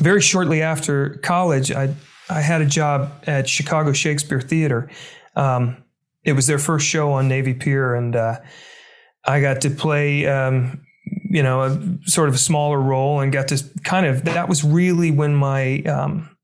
very 0.00 0.22
shortly 0.22 0.62
after 0.62 1.16
college, 1.22 1.70
I 1.70 1.94
I 2.30 2.40
had 2.40 2.60
a 2.60 2.66
job 2.66 3.12
at 3.26 3.48
Chicago 3.48 3.92
Shakespeare 3.92 4.40
Theater. 4.40 4.90
Um, 5.36 5.76
it 6.24 6.32
was 6.32 6.46
their 6.46 6.58
first 6.58 6.86
show 6.86 7.12
on 7.12 7.28
Navy 7.28 7.54
Pier, 7.54 7.94
and 7.94 8.16
uh, 8.16 8.38
I 9.28 9.40
got 9.42 9.60
to 9.60 9.70
play, 9.70 10.26
um, 10.26 10.80
you 11.30 11.42
know, 11.42 11.62
a 11.62 11.98
sort 12.06 12.30
of 12.30 12.34
a 12.34 12.38
smaller 12.38 12.80
role 12.80 13.20
and 13.20 13.30
got 13.30 13.48
to 13.48 13.62
kind 13.84 14.06
of, 14.06 14.24
that 14.24 14.48
was 14.48 14.64
really 14.64 15.10
when 15.10 15.34
my, 15.34 15.82
um, 15.82 16.34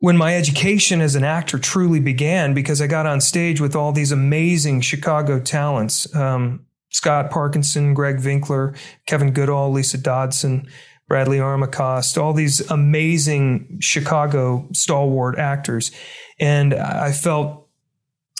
when 0.00 0.16
my 0.16 0.34
education 0.34 1.00
as 1.00 1.14
an 1.14 1.22
actor 1.22 1.58
truly 1.58 2.00
began 2.00 2.52
because 2.52 2.82
I 2.82 2.88
got 2.88 3.06
on 3.06 3.20
stage 3.20 3.60
with 3.60 3.76
all 3.76 3.92
these 3.92 4.12
amazing 4.12 4.80
Chicago 4.80 5.40
talents. 5.40 6.12
Um, 6.14 6.66
Scott 6.90 7.30
Parkinson, 7.30 7.94
Greg 7.94 8.16
Vinkler, 8.16 8.76
Kevin 9.06 9.32
Gudahl, 9.32 9.72
Lisa 9.72 9.98
Dodson, 9.98 10.66
Bradley 11.06 11.38
Armacost, 11.38 12.20
all 12.20 12.32
these 12.32 12.60
amazing 12.70 13.78
Chicago 13.80 14.68
stalwart 14.72 15.38
actors. 15.38 15.92
And 16.40 16.74
I 16.74 17.12
felt 17.12 17.68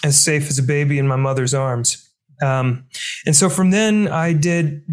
as 0.03 0.23
safe 0.23 0.49
as 0.49 0.59
a 0.59 0.63
baby 0.63 0.99
in 0.99 1.07
my 1.07 1.17
mother's 1.17 1.55
arms. 1.55 2.08
Um, 2.43 2.87
and 3.27 3.35
so 3.35 3.49
from 3.49 3.71
then 3.71 4.09
I 4.09 4.33
did, 4.33 4.85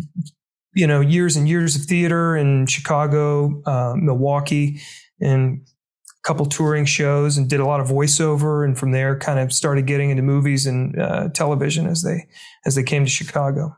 you 0.73 0.87
know, 0.87 1.01
years 1.01 1.35
and 1.35 1.47
years 1.47 1.75
of 1.75 1.83
theater 1.83 2.35
in 2.35 2.65
Chicago, 2.67 3.61
uh, 3.65 3.93
Milwaukee, 3.95 4.81
and 5.21 5.61
a 6.09 6.27
couple 6.27 6.45
touring 6.45 6.85
shows, 6.85 7.37
and 7.37 7.49
did 7.49 7.59
a 7.59 7.65
lot 7.65 7.79
of 7.79 7.87
voiceover. 7.87 8.65
And 8.65 8.77
from 8.77 8.91
there, 8.91 9.17
kind 9.17 9.39
of 9.39 9.53
started 9.53 9.85
getting 9.85 10.09
into 10.09 10.23
movies 10.23 10.65
and 10.65 10.99
uh, 10.99 11.29
television 11.29 11.87
as 11.87 12.01
they 12.01 12.27
as 12.65 12.75
they 12.75 12.83
came 12.83 13.05
to 13.05 13.11
Chicago. 13.11 13.75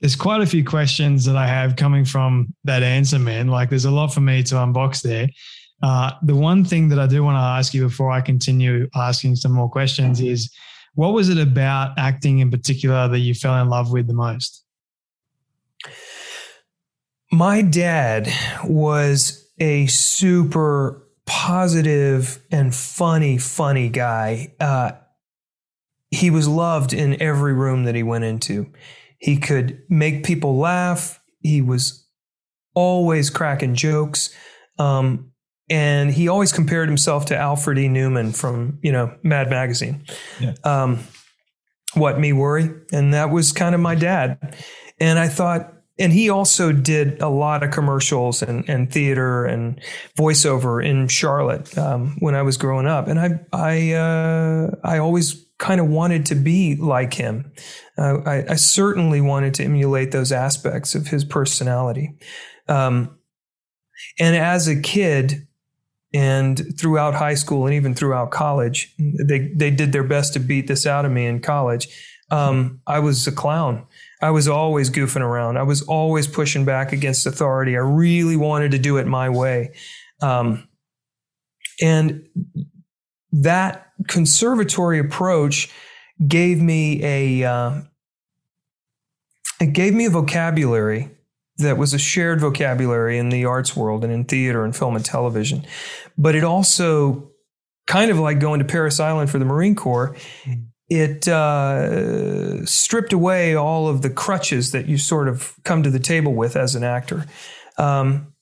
There's 0.00 0.16
quite 0.16 0.40
a 0.40 0.46
few 0.46 0.64
questions 0.64 1.24
that 1.24 1.36
I 1.36 1.48
have 1.48 1.74
coming 1.74 2.04
from 2.04 2.54
that 2.64 2.84
answer, 2.84 3.18
man. 3.18 3.48
Like, 3.48 3.68
there's 3.68 3.84
a 3.84 3.90
lot 3.90 4.14
for 4.14 4.20
me 4.20 4.44
to 4.44 4.54
unbox 4.54 5.02
there. 5.02 5.28
Uh, 5.82 6.12
the 6.22 6.36
one 6.36 6.64
thing 6.64 6.88
that 6.88 6.98
I 6.98 7.06
do 7.06 7.22
want 7.24 7.34
to 7.34 7.40
ask 7.40 7.74
you 7.74 7.82
before 7.82 8.10
I 8.10 8.20
continue 8.20 8.88
asking 8.94 9.36
some 9.36 9.52
more 9.52 9.68
questions 9.68 10.20
is 10.20 10.52
what 10.98 11.12
was 11.12 11.28
it 11.28 11.38
about 11.38 11.96
acting 11.96 12.40
in 12.40 12.50
particular 12.50 13.06
that 13.06 13.20
you 13.20 13.32
fell 13.32 13.54
in 13.62 13.68
love 13.68 13.92
with 13.92 14.08
the 14.08 14.12
most? 14.12 14.64
My 17.30 17.62
dad 17.62 18.28
was 18.64 19.48
a 19.60 19.86
super 19.86 21.06
positive 21.24 22.44
and 22.50 22.74
funny, 22.74 23.38
funny 23.38 23.90
guy. 23.90 24.52
Uh, 24.58 24.90
he 26.10 26.30
was 26.30 26.48
loved 26.48 26.92
in 26.92 27.22
every 27.22 27.54
room 27.54 27.84
that 27.84 27.94
he 27.94 28.02
went 28.02 28.24
into. 28.24 28.66
He 29.18 29.36
could 29.36 29.80
make 29.88 30.24
people 30.24 30.56
laugh. 30.56 31.20
He 31.44 31.62
was 31.62 32.08
always 32.74 33.30
cracking 33.30 33.76
jokes. 33.76 34.34
Um, 34.80 35.27
and 35.70 36.10
he 36.10 36.28
always 36.28 36.52
compared 36.52 36.88
himself 36.88 37.26
to 37.26 37.36
Alfred 37.36 37.78
E. 37.78 37.88
Neuman 37.88 38.36
from 38.36 38.78
you 38.82 38.92
know 38.92 39.14
Mad 39.22 39.50
Magazine. 39.50 40.04
Yeah. 40.40 40.54
Um, 40.64 41.00
what 41.94 42.18
me 42.18 42.32
worry, 42.32 42.70
and 42.92 43.14
that 43.14 43.30
was 43.30 43.52
kind 43.52 43.74
of 43.74 43.80
my 43.80 43.94
dad. 43.94 44.56
And 45.00 45.18
I 45.18 45.28
thought, 45.28 45.72
and 45.98 46.12
he 46.12 46.28
also 46.28 46.72
did 46.72 47.20
a 47.22 47.28
lot 47.28 47.62
of 47.62 47.70
commercials 47.70 48.42
and, 48.42 48.68
and 48.68 48.92
theater 48.92 49.44
and 49.44 49.80
voiceover 50.16 50.84
in 50.84 51.08
Charlotte 51.08 51.76
um, 51.78 52.16
when 52.18 52.34
I 52.34 52.42
was 52.42 52.56
growing 52.56 52.86
up, 52.86 53.08
and 53.08 53.18
I 53.18 53.40
I 53.52 53.92
uh, 53.92 54.70
I 54.84 54.98
always 54.98 55.44
kind 55.58 55.80
of 55.80 55.88
wanted 55.88 56.26
to 56.26 56.34
be 56.34 56.76
like 56.76 57.14
him. 57.14 57.52
Uh, 57.96 58.18
I, 58.24 58.44
I, 58.50 58.54
certainly 58.54 59.20
wanted 59.20 59.54
to 59.54 59.64
emulate 59.64 60.12
those 60.12 60.30
aspects 60.30 60.94
of 60.94 61.08
his 61.08 61.24
personality. 61.24 62.16
Um, 62.68 63.18
and 64.20 64.36
as 64.36 64.68
a 64.68 64.80
kid, 64.80 65.47
and 66.14 66.60
throughout 66.78 67.14
high 67.14 67.34
school 67.34 67.66
and 67.66 67.74
even 67.74 67.94
throughout 67.94 68.30
college, 68.30 68.94
they 68.98 69.50
they 69.54 69.70
did 69.70 69.92
their 69.92 70.04
best 70.04 70.32
to 70.34 70.40
beat 70.40 70.66
this 70.66 70.86
out 70.86 71.04
of 71.04 71.12
me 71.12 71.26
in 71.26 71.40
college. 71.40 71.88
Um, 72.30 72.80
I 72.86 72.98
was 72.98 73.26
a 73.26 73.32
clown. 73.32 73.86
I 74.20 74.30
was 74.30 74.48
always 74.48 74.90
goofing 74.90 75.22
around. 75.22 75.56
I 75.58 75.62
was 75.62 75.82
always 75.82 76.26
pushing 76.26 76.64
back 76.64 76.92
against 76.92 77.26
authority. 77.26 77.76
I 77.76 77.80
really 77.80 78.36
wanted 78.36 78.72
to 78.72 78.78
do 78.78 78.96
it 78.98 79.06
my 79.06 79.28
way, 79.28 79.74
um, 80.20 80.68
and 81.80 82.26
that 83.32 83.86
conservatory 84.08 84.98
approach 84.98 85.70
gave 86.26 86.60
me 86.60 87.04
a 87.04 87.44
uh, 87.48 87.80
it 89.60 89.72
gave 89.72 89.94
me 89.94 90.06
a 90.06 90.10
vocabulary 90.10 91.10
that 91.58 91.76
was 91.76 91.92
a 91.92 91.98
shared 91.98 92.40
vocabulary 92.40 93.18
in 93.18 93.28
the 93.28 93.44
arts 93.44 93.76
world 93.76 94.04
and 94.04 94.12
in 94.12 94.24
theater 94.24 94.64
and 94.64 94.74
film 94.74 94.96
and 94.96 95.04
television. 95.04 95.64
But 96.16 96.34
it 96.34 96.44
also, 96.44 97.30
kind 97.86 98.10
of 98.10 98.18
like 98.18 98.38
going 98.38 98.60
to 98.60 98.64
Parris 98.64 99.00
Island 99.00 99.30
for 99.30 99.38
the 99.38 99.44
Marine 99.44 99.74
Corps, 99.74 100.16
it 100.88 101.28
uh, 101.28 102.64
stripped 102.64 103.12
away 103.12 103.54
all 103.54 103.88
of 103.88 104.02
the 104.02 104.10
crutches 104.10 104.72
that 104.72 104.86
you 104.86 104.98
sort 104.98 105.28
of 105.28 105.54
come 105.64 105.82
to 105.82 105.90
the 105.90 105.98
table 105.98 106.34
with 106.34 106.56
as 106.56 106.74
an 106.74 106.84
actor. 106.84 107.26
Um, 107.76 108.32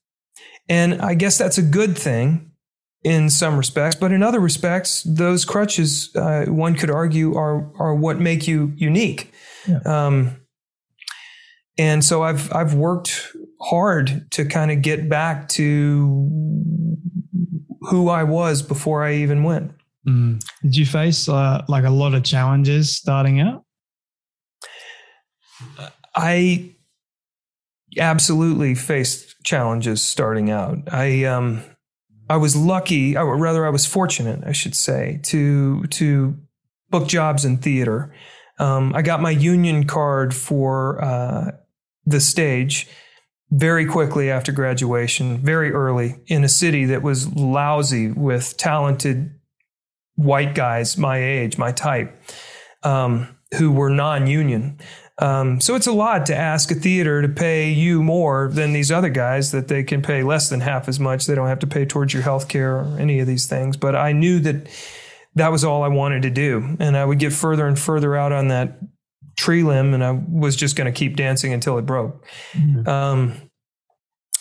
and 0.69 1.01
I 1.01 1.15
guess 1.15 1.39
that's 1.39 1.59
a 1.59 1.63
good 1.63 1.97
thing 1.97 2.53
in 3.03 3.31
some 3.31 3.57
respects, 3.57 3.95
but 3.95 4.11
in 4.11 4.23
other 4.23 4.41
respects, 4.41 5.03
those 5.05 5.45
crutches, 5.45 6.11
uh, 6.17 6.47
one 6.47 6.75
could 6.75 6.91
argue, 6.91 7.37
are 7.37 7.71
are 7.79 7.95
what 7.95 8.19
make 8.19 8.49
you 8.49 8.73
unique. 8.77 9.33
Yeah. 9.69 9.79
Um, 9.85 10.41
and 11.79 12.05
so 12.05 12.23
I've 12.23 12.53
I've 12.53 12.75
worked 12.75 13.37
hard 13.61 14.31
to 14.33 14.45
kind 14.45 14.71
of 14.71 14.83
get 14.83 15.09
back 15.09 15.49
to 15.51 16.29
who 17.81 18.09
I 18.09 18.25
was 18.25 18.63
before 18.63 19.05
I 19.05 19.15
even 19.15 19.43
went. 19.43 19.73
Mm. 20.07 20.43
Did 20.63 20.77
you 20.77 20.87
face 20.87 21.29
uh, 21.29 21.65
like 21.69 21.85
a 21.85 21.91
lot 21.91 22.15
of 22.15 22.23
challenges 22.23 22.95
starting 22.95 23.41
out? 23.41 23.65
I 26.15 26.75
absolutely 27.99 28.75
faced 28.75 29.43
challenges 29.45 30.03
starting 30.03 30.51
out. 30.51 30.79
I 30.93 31.25
um, 31.25 31.63
I 32.29 32.37
was 32.37 32.57
lucky, 32.57 33.17
or 33.17 33.37
rather, 33.37 33.67
I 33.67 33.71
was 33.71 33.87
fortunate, 33.87 34.43
I 34.47 34.53
should 34.53 34.75
say, 34.75 35.21
to 35.25 35.85
to 35.85 36.37
book 36.91 37.09
jobs 37.09 37.45
in 37.45 37.59
theater. 37.59 38.15
Um, 38.59 38.95
I 38.95 39.03
got 39.03 39.21
my 39.21 39.31
union 39.31 39.87
card 39.87 40.35
for 40.35 41.03
uh, 41.05 41.51
the 42.07 42.21
stage 42.21 42.89
very 43.51 43.87
quickly 43.87 44.31
after 44.31 44.53
graduation, 44.53 45.39
very 45.39 45.73
early, 45.73 46.17
in 46.27 46.45
a 46.45 46.49
city 46.49 46.85
that 46.87 47.03
was 47.03 47.33
lousy 47.35 48.11
with 48.11 48.57
talented 48.57 49.31
white 50.17 50.55
guys 50.55 50.97
my 50.97 51.23
age, 51.23 51.59
my 51.59 51.71
type, 51.73 52.17
um, 52.83 53.37
who 53.59 53.71
were 53.71 53.91
non-union. 53.91 54.79
Um, 55.19 55.61
so 55.61 55.75
it's 55.75 55.87
a 55.87 55.93
lot 55.93 56.27
to 56.27 56.37
ask 56.37 56.71
a 56.71 56.75
theater 56.75 57.23
to 57.23 57.29
pay 57.29 57.71
you 57.71 58.03
more 58.03 58.51
than 58.53 58.73
these 58.73 58.93
other 58.93 59.09
guys 59.09 59.51
that 59.53 59.69
they 59.69 59.83
can 59.83 60.03
pay 60.03 60.23
less 60.23 60.51
than 60.51 60.61
half 60.61 60.89
as 60.89 61.01
much. 61.01 61.27
They 61.27 61.35
don't 61.35 61.49
have 61.49 61.61
to 61.61 61.67
pay 61.67 61.87
towards 61.87 62.13
your 62.13 62.23
health 62.23 62.49
care 62.49 62.77
or 62.77 62.99
any 62.99 63.21
of 63.21 63.27
these 63.27 63.47
things. 63.47 63.77
But 63.77 63.97
I 63.97 64.13
knew 64.13 64.41
that 64.41 64.69
that 65.35 65.53
was 65.53 65.65
all 65.65 65.83
I 65.83 65.89
wanted 65.89 66.23
to 66.23 66.31
do. 66.31 66.77
And 66.81 66.97
I 66.97 67.05
would 67.05 67.19
get 67.19 67.33
further 67.33 67.67
and 67.67 67.79
further 67.79 68.15
out 68.15 68.33
on 68.33 68.49
that 68.49 68.79
tree 69.37 69.63
limb 69.63 69.95
and 69.95 70.03
I 70.03 70.13
was 70.13 70.57
just 70.57 70.77
going 70.77 70.93
to 70.93 70.99
keep 70.99 71.17
dancing 71.17 71.53
until 71.53 71.79
it 71.79 71.83
broke. 71.83 72.27
Mm-hmm. 72.53 72.89
Um, 72.89 73.51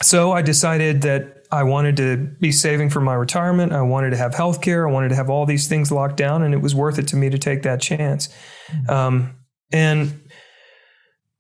so 0.01 0.31
I 0.31 0.41
decided 0.41 1.01
that 1.03 1.45
I 1.51 1.63
wanted 1.63 1.97
to 1.97 2.17
be 2.39 2.51
saving 2.51 2.89
for 2.89 3.01
my 3.01 3.13
retirement. 3.13 3.71
I 3.71 3.81
wanted 3.81 4.12
to 4.12 4.17
have 4.17 4.34
health 4.34 4.62
care. 4.62 4.88
I 4.88 4.91
wanted 4.91 5.10
to 5.10 5.15
have 5.15 5.29
all 5.29 5.45
these 5.45 5.67
things 5.67 5.91
locked 5.91 6.17
down 6.17 6.43
and 6.43 6.53
it 6.53 6.62
was 6.62 6.73
worth 6.73 6.99
it 6.99 7.08
to 7.10 7.15
me 7.15 7.29
to 7.29 7.38
take 7.38 7.63
that 7.63 7.81
chance. 7.81 8.29
Mm-hmm. 8.71 8.89
Um, 8.89 9.36
and 9.71 10.21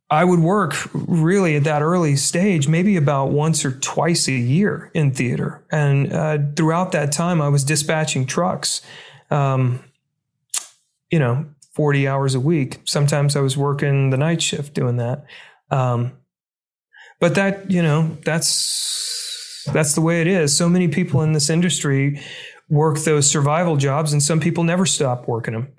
I 0.09 0.23
would 0.23 0.39
work 0.39 0.75
really 0.93 1.55
at 1.55 1.63
that 1.63 1.81
early 1.81 2.15
stage, 2.15 2.67
maybe 2.67 2.95
about 2.95 3.31
once 3.31 3.65
or 3.65 3.71
twice 3.71 4.27
a 4.27 4.33
year 4.33 4.91
in 4.93 5.11
theater. 5.11 5.65
And 5.71 6.13
uh, 6.13 6.37
throughout 6.55 6.91
that 6.91 7.11
time, 7.11 7.41
I 7.41 7.49
was 7.49 7.63
dispatching 7.63 8.27
trucks, 8.27 8.81
um, 9.31 9.83
you 11.09 11.17
know, 11.17 11.45
40 11.75 12.07
hours 12.07 12.35
a 12.35 12.39
week. 12.39 12.79
Sometimes 12.85 13.35
I 13.35 13.41
was 13.41 13.55
working 13.55 14.09
the 14.09 14.17
night 14.17 14.41
shift 14.41 14.73
doing 14.73 14.95
that. 14.97 15.25
Um, 15.69 16.13
but 17.19 17.35
that, 17.35 17.69
you 17.69 17.81
know, 17.81 18.17
that's, 18.23 19.63
that's 19.71 19.93
the 19.93 20.01
way 20.01 20.21
it 20.21 20.27
is. 20.27 20.55
So 20.55 20.69
many 20.69 20.87
people 20.87 21.21
in 21.21 21.33
this 21.33 21.49
industry 21.49 22.21
work 22.69 22.97
those 22.99 23.29
survival 23.29 23.75
jobs 23.77 24.13
and 24.13 24.23
some 24.23 24.39
people 24.39 24.63
never 24.63 24.85
stop 24.85 25.27
working 25.27 25.53
them. 25.53 25.73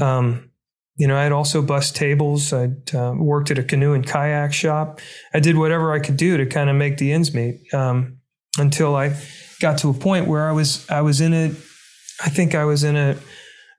Um, 0.00 0.50
you 0.96 1.06
know, 1.06 1.16
I'd 1.16 1.32
also 1.32 1.62
bust 1.62 1.96
tables. 1.96 2.52
I'd 2.52 2.94
uh, 2.94 3.14
worked 3.16 3.50
at 3.50 3.58
a 3.58 3.62
canoe 3.62 3.92
and 3.92 4.06
kayak 4.06 4.52
shop. 4.52 5.00
I 5.32 5.40
did 5.40 5.56
whatever 5.56 5.92
I 5.92 5.98
could 5.98 6.16
do 6.16 6.36
to 6.36 6.46
kind 6.46 6.68
of 6.70 6.76
make 6.76 6.98
the 6.98 7.12
ends 7.12 7.34
meet 7.34 7.72
um, 7.72 8.18
until 8.58 8.94
I 8.94 9.16
got 9.60 9.78
to 9.78 9.90
a 9.90 9.94
point 9.94 10.28
where 10.28 10.48
I 10.48 10.52
was 10.52 10.88
I 10.90 11.00
was 11.00 11.20
in 11.20 11.32
a 11.32 11.46
I 12.22 12.28
think 12.28 12.54
I 12.54 12.64
was 12.64 12.84
in 12.84 12.96
a 12.96 13.16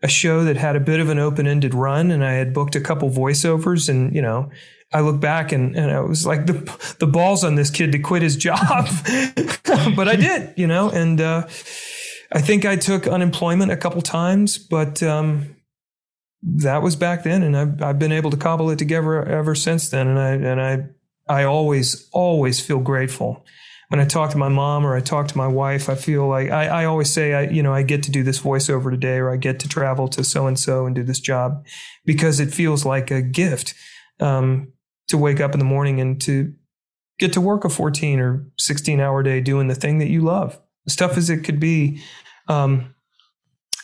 a 0.04 0.08
show 0.08 0.44
that 0.44 0.58
had 0.58 0.76
a 0.76 0.82
bit 0.82 1.00
of 1.00 1.10
an 1.10 1.18
open 1.18 1.48
ended 1.48 1.74
run, 1.74 2.12
and 2.12 2.24
I 2.24 2.34
had 2.34 2.54
booked 2.54 2.76
a 2.76 2.82
couple 2.82 3.10
voiceovers, 3.10 3.90
and 3.90 4.14
you 4.14 4.22
know. 4.22 4.50
I 4.96 5.00
look 5.00 5.20
back 5.20 5.52
and, 5.52 5.76
and 5.76 5.90
I 5.90 6.02
was 6.02 6.28
like 6.28 6.46
the 6.46 6.54
the 7.00 7.08
balls 7.08 7.44
on 7.44 7.56
this 7.56 7.72
kid 7.72 7.94
to 7.94 7.98
quit 7.98 8.22
his 8.22 8.38
job, 8.38 8.60
but 9.96 10.08
I 10.08 10.16
did, 10.16 10.54
you 10.56 10.68
know. 10.68 10.92
And 10.92 11.20
uh, 11.20 11.48
I 12.32 12.42
think 12.42 12.64
I 12.64 12.76
took 12.76 13.08
unemployment 13.08 13.72
a 13.72 13.76
couple 13.76 14.04
times, 14.04 14.60
but 14.60 15.02
um, 15.02 15.56
that 16.44 16.84
was 16.84 16.96
back 16.96 17.24
then, 17.24 17.42
and 17.42 17.58
I've, 17.58 17.82
I've 17.82 17.98
been 17.98 18.12
able 18.12 18.30
to 18.30 18.38
cobble 18.38 18.70
it 18.70 18.78
together 18.78 19.26
ever 19.26 19.56
since 19.56 19.90
then. 19.90 20.08
And 20.08 20.20
I 20.20 20.30
and 20.30 20.62
I 20.62 21.42
I 21.42 21.44
always 21.46 22.08
always 22.12 22.60
feel 22.60 22.80
grateful 22.80 23.44
when 23.94 24.00
I 24.00 24.06
talk 24.06 24.32
to 24.32 24.40
my 24.40 24.50
mom 24.50 24.88
or 24.88 24.96
I 24.96 25.02
talk 25.02 25.28
to 25.28 25.38
my 25.38 25.46
wife. 25.46 25.88
I 25.88 25.94
feel 25.94 26.28
like 26.28 26.50
I, 26.50 26.66
I 26.66 26.86
always 26.86 27.12
say 27.12 27.36
I 27.36 27.44
you 27.44 27.62
know 27.62 27.72
I 27.72 27.84
get 27.84 28.02
to 28.04 28.12
do 28.12 28.24
this 28.24 28.40
voiceover 28.40 28.90
today, 28.90 29.18
or 29.18 29.32
I 29.32 29.38
get 29.38 29.60
to 29.60 29.70
travel 29.70 30.08
to 30.08 30.24
so 30.24 30.48
and 30.48 30.58
so 30.58 30.88
and 30.88 30.96
do 30.96 31.04
this 31.04 31.20
job 31.20 31.64
because 32.04 32.40
it 32.40 32.52
feels 32.52 32.88
like 32.88 33.12
a 33.12 33.22
gift 33.22 33.76
um, 34.20 34.74
to 35.10 35.18
wake 35.20 35.40
up 35.40 35.54
in 35.54 35.60
the 35.60 35.66
morning 35.66 36.02
and 36.02 36.20
to 36.24 36.54
get 37.20 37.34
to 37.34 37.42
work 37.42 37.66
a 37.66 37.70
14 37.70 38.20
or 38.20 38.48
16 38.58 39.00
hour 39.00 39.22
day 39.22 39.40
doing 39.42 39.68
the 39.68 39.76
thing 39.76 40.00
that 40.00 40.10
you 40.10 40.22
love. 40.22 40.60
As 40.88 40.96
tough 40.96 41.16
as 41.16 41.30
it 41.30 41.44
could 41.44 41.60
be, 41.60 42.02
um, 42.48 42.96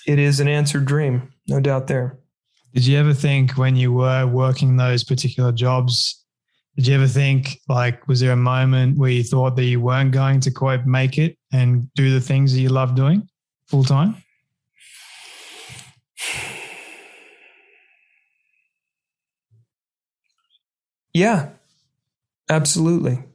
it 0.07 0.17
is 0.17 0.39
an 0.39 0.47
answered 0.47 0.85
dream, 0.85 1.31
no 1.47 1.59
doubt 1.59 1.85
there. 1.85 2.17
Did 2.73 2.87
you 2.87 2.97
ever 2.97 3.13
think 3.13 3.59
when 3.59 3.75
you 3.75 3.93
were 3.93 4.25
working 4.25 4.75
those 4.75 5.03
particular 5.03 5.51
jobs, 5.51 6.18
did 6.79 6.87
you 6.87 6.95
ever 6.95 7.07
think 7.07 7.59
like, 7.67 8.07
was 8.07 8.21
there 8.21 8.31
a 8.31 8.37
moment 8.37 8.97
where 8.97 9.09
you 9.09 9.21
thought 9.21 9.57
that 9.57 9.65
you 9.65 9.81
weren't 9.81 10.13
going 10.13 10.39
to 10.39 10.49
quite 10.49 10.87
make 10.87 11.17
it 11.17 11.37
and 11.51 11.93
do 11.93 12.13
the 12.13 12.21
things 12.21 12.53
that 12.53 12.61
you 12.61 12.69
love 12.69 12.95
doing 12.95 13.27
full 13.67 13.83
time? 13.83 14.15
Yeah, 21.13 21.49
absolutely. 22.49 23.25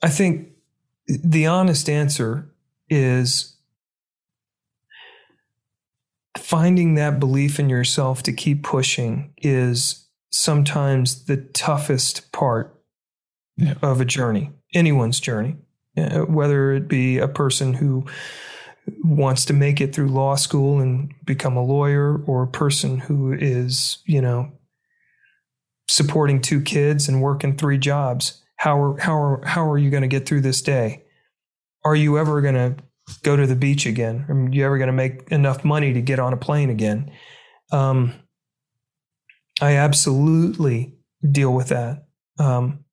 I 0.00 0.08
think 0.08 0.50
the 1.08 1.48
honest 1.48 1.88
answer 1.90 2.48
is 2.88 3.56
finding 6.38 6.94
that 6.94 7.18
belief 7.18 7.58
in 7.58 7.68
yourself 7.68 8.22
to 8.22 8.32
keep 8.32 8.62
pushing 8.62 9.32
is 9.38 10.05
sometimes 10.36 11.24
the 11.24 11.36
toughest 11.36 12.30
part 12.32 12.80
yeah. 13.56 13.74
of 13.82 14.00
a 14.00 14.04
journey, 14.04 14.52
anyone's 14.74 15.20
journey, 15.20 15.56
uh, 15.96 16.20
whether 16.20 16.72
it 16.72 16.88
be 16.88 17.18
a 17.18 17.28
person 17.28 17.74
who 17.74 18.04
wants 19.02 19.44
to 19.46 19.52
make 19.52 19.80
it 19.80 19.94
through 19.94 20.08
law 20.08 20.36
school 20.36 20.80
and 20.80 21.12
become 21.24 21.56
a 21.56 21.64
lawyer 21.64 22.22
or 22.26 22.42
a 22.42 22.48
person 22.48 22.98
who 22.98 23.32
is, 23.32 23.98
you 24.06 24.20
know, 24.20 24.52
supporting 25.88 26.40
two 26.40 26.60
kids 26.60 27.08
and 27.08 27.22
working 27.22 27.56
three 27.56 27.78
jobs. 27.78 28.42
How 28.56 28.80
are, 28.80 28.98
how 28.98 29.16
are, 29.16 29.44
how 29.44 29.70
are 29.70 29.78
you 29.78 29.90
going 29.90 30.02
to 30.02 30.08
get 30.08 30.26
through 30.26 30.42
this 30.42 30.62
day? 30.62 31.04
Are 31.84 31.96
you 31.96 32.18
ever 32.18 32.40
going 32.40 32.54
to 32.54 32.76
go 33.22 33.36
to 33.36 33.46
the 33.46 33.56
beach 33.56 33.86
again? 33.86 34.26
Are 34.28 34.54
you 34.54 34.64
ever 34.64 34.78
going 34.78 34.88
to 34.88 34.92
make 34.92 35.30
enough 35.30 35.64
money 35.64 35.92
to 35.92 36.02
get 36.02 36.18
on 36.18 36.32
a 36.32 36.36
plane 36.36 36.70
again? 36.70 37.10
Um, 37.72 38.14
I 39.60 39.76
absolutely 39.76 40.94
deal 41.28 41.52
with 41.54 41.68
that. 41.68 42.06
Um, 42.38 42.84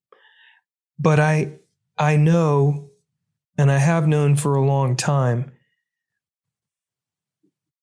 but 0.99 1.19
I, 1.19 1.59
I 1.97 2.15
know, 2.15 2.89
and 3.57 3.71
I 3.71 3.77
have 3.77 4.07
known 4.07 4.35
for 4.35 4.55
a 4.55 4.65
long 4.65 4.95
time, 4.95 5.51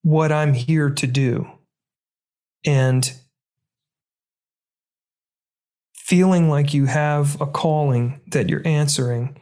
what 0.02 0.32
I'm 0.32 0.54
here 0.54 0.90
to 0.90 1.06
do. 1.06 1.46
And 2.64 3.12
feeling 5.94 6.48
like 6.48 6.74
you 6.74 6.86
have 6.86 7.40
a 7.40 7.46
calling 7.46 8.20
that 8.28 8.48
you're 8.48 8.66
answering 8.66 9.38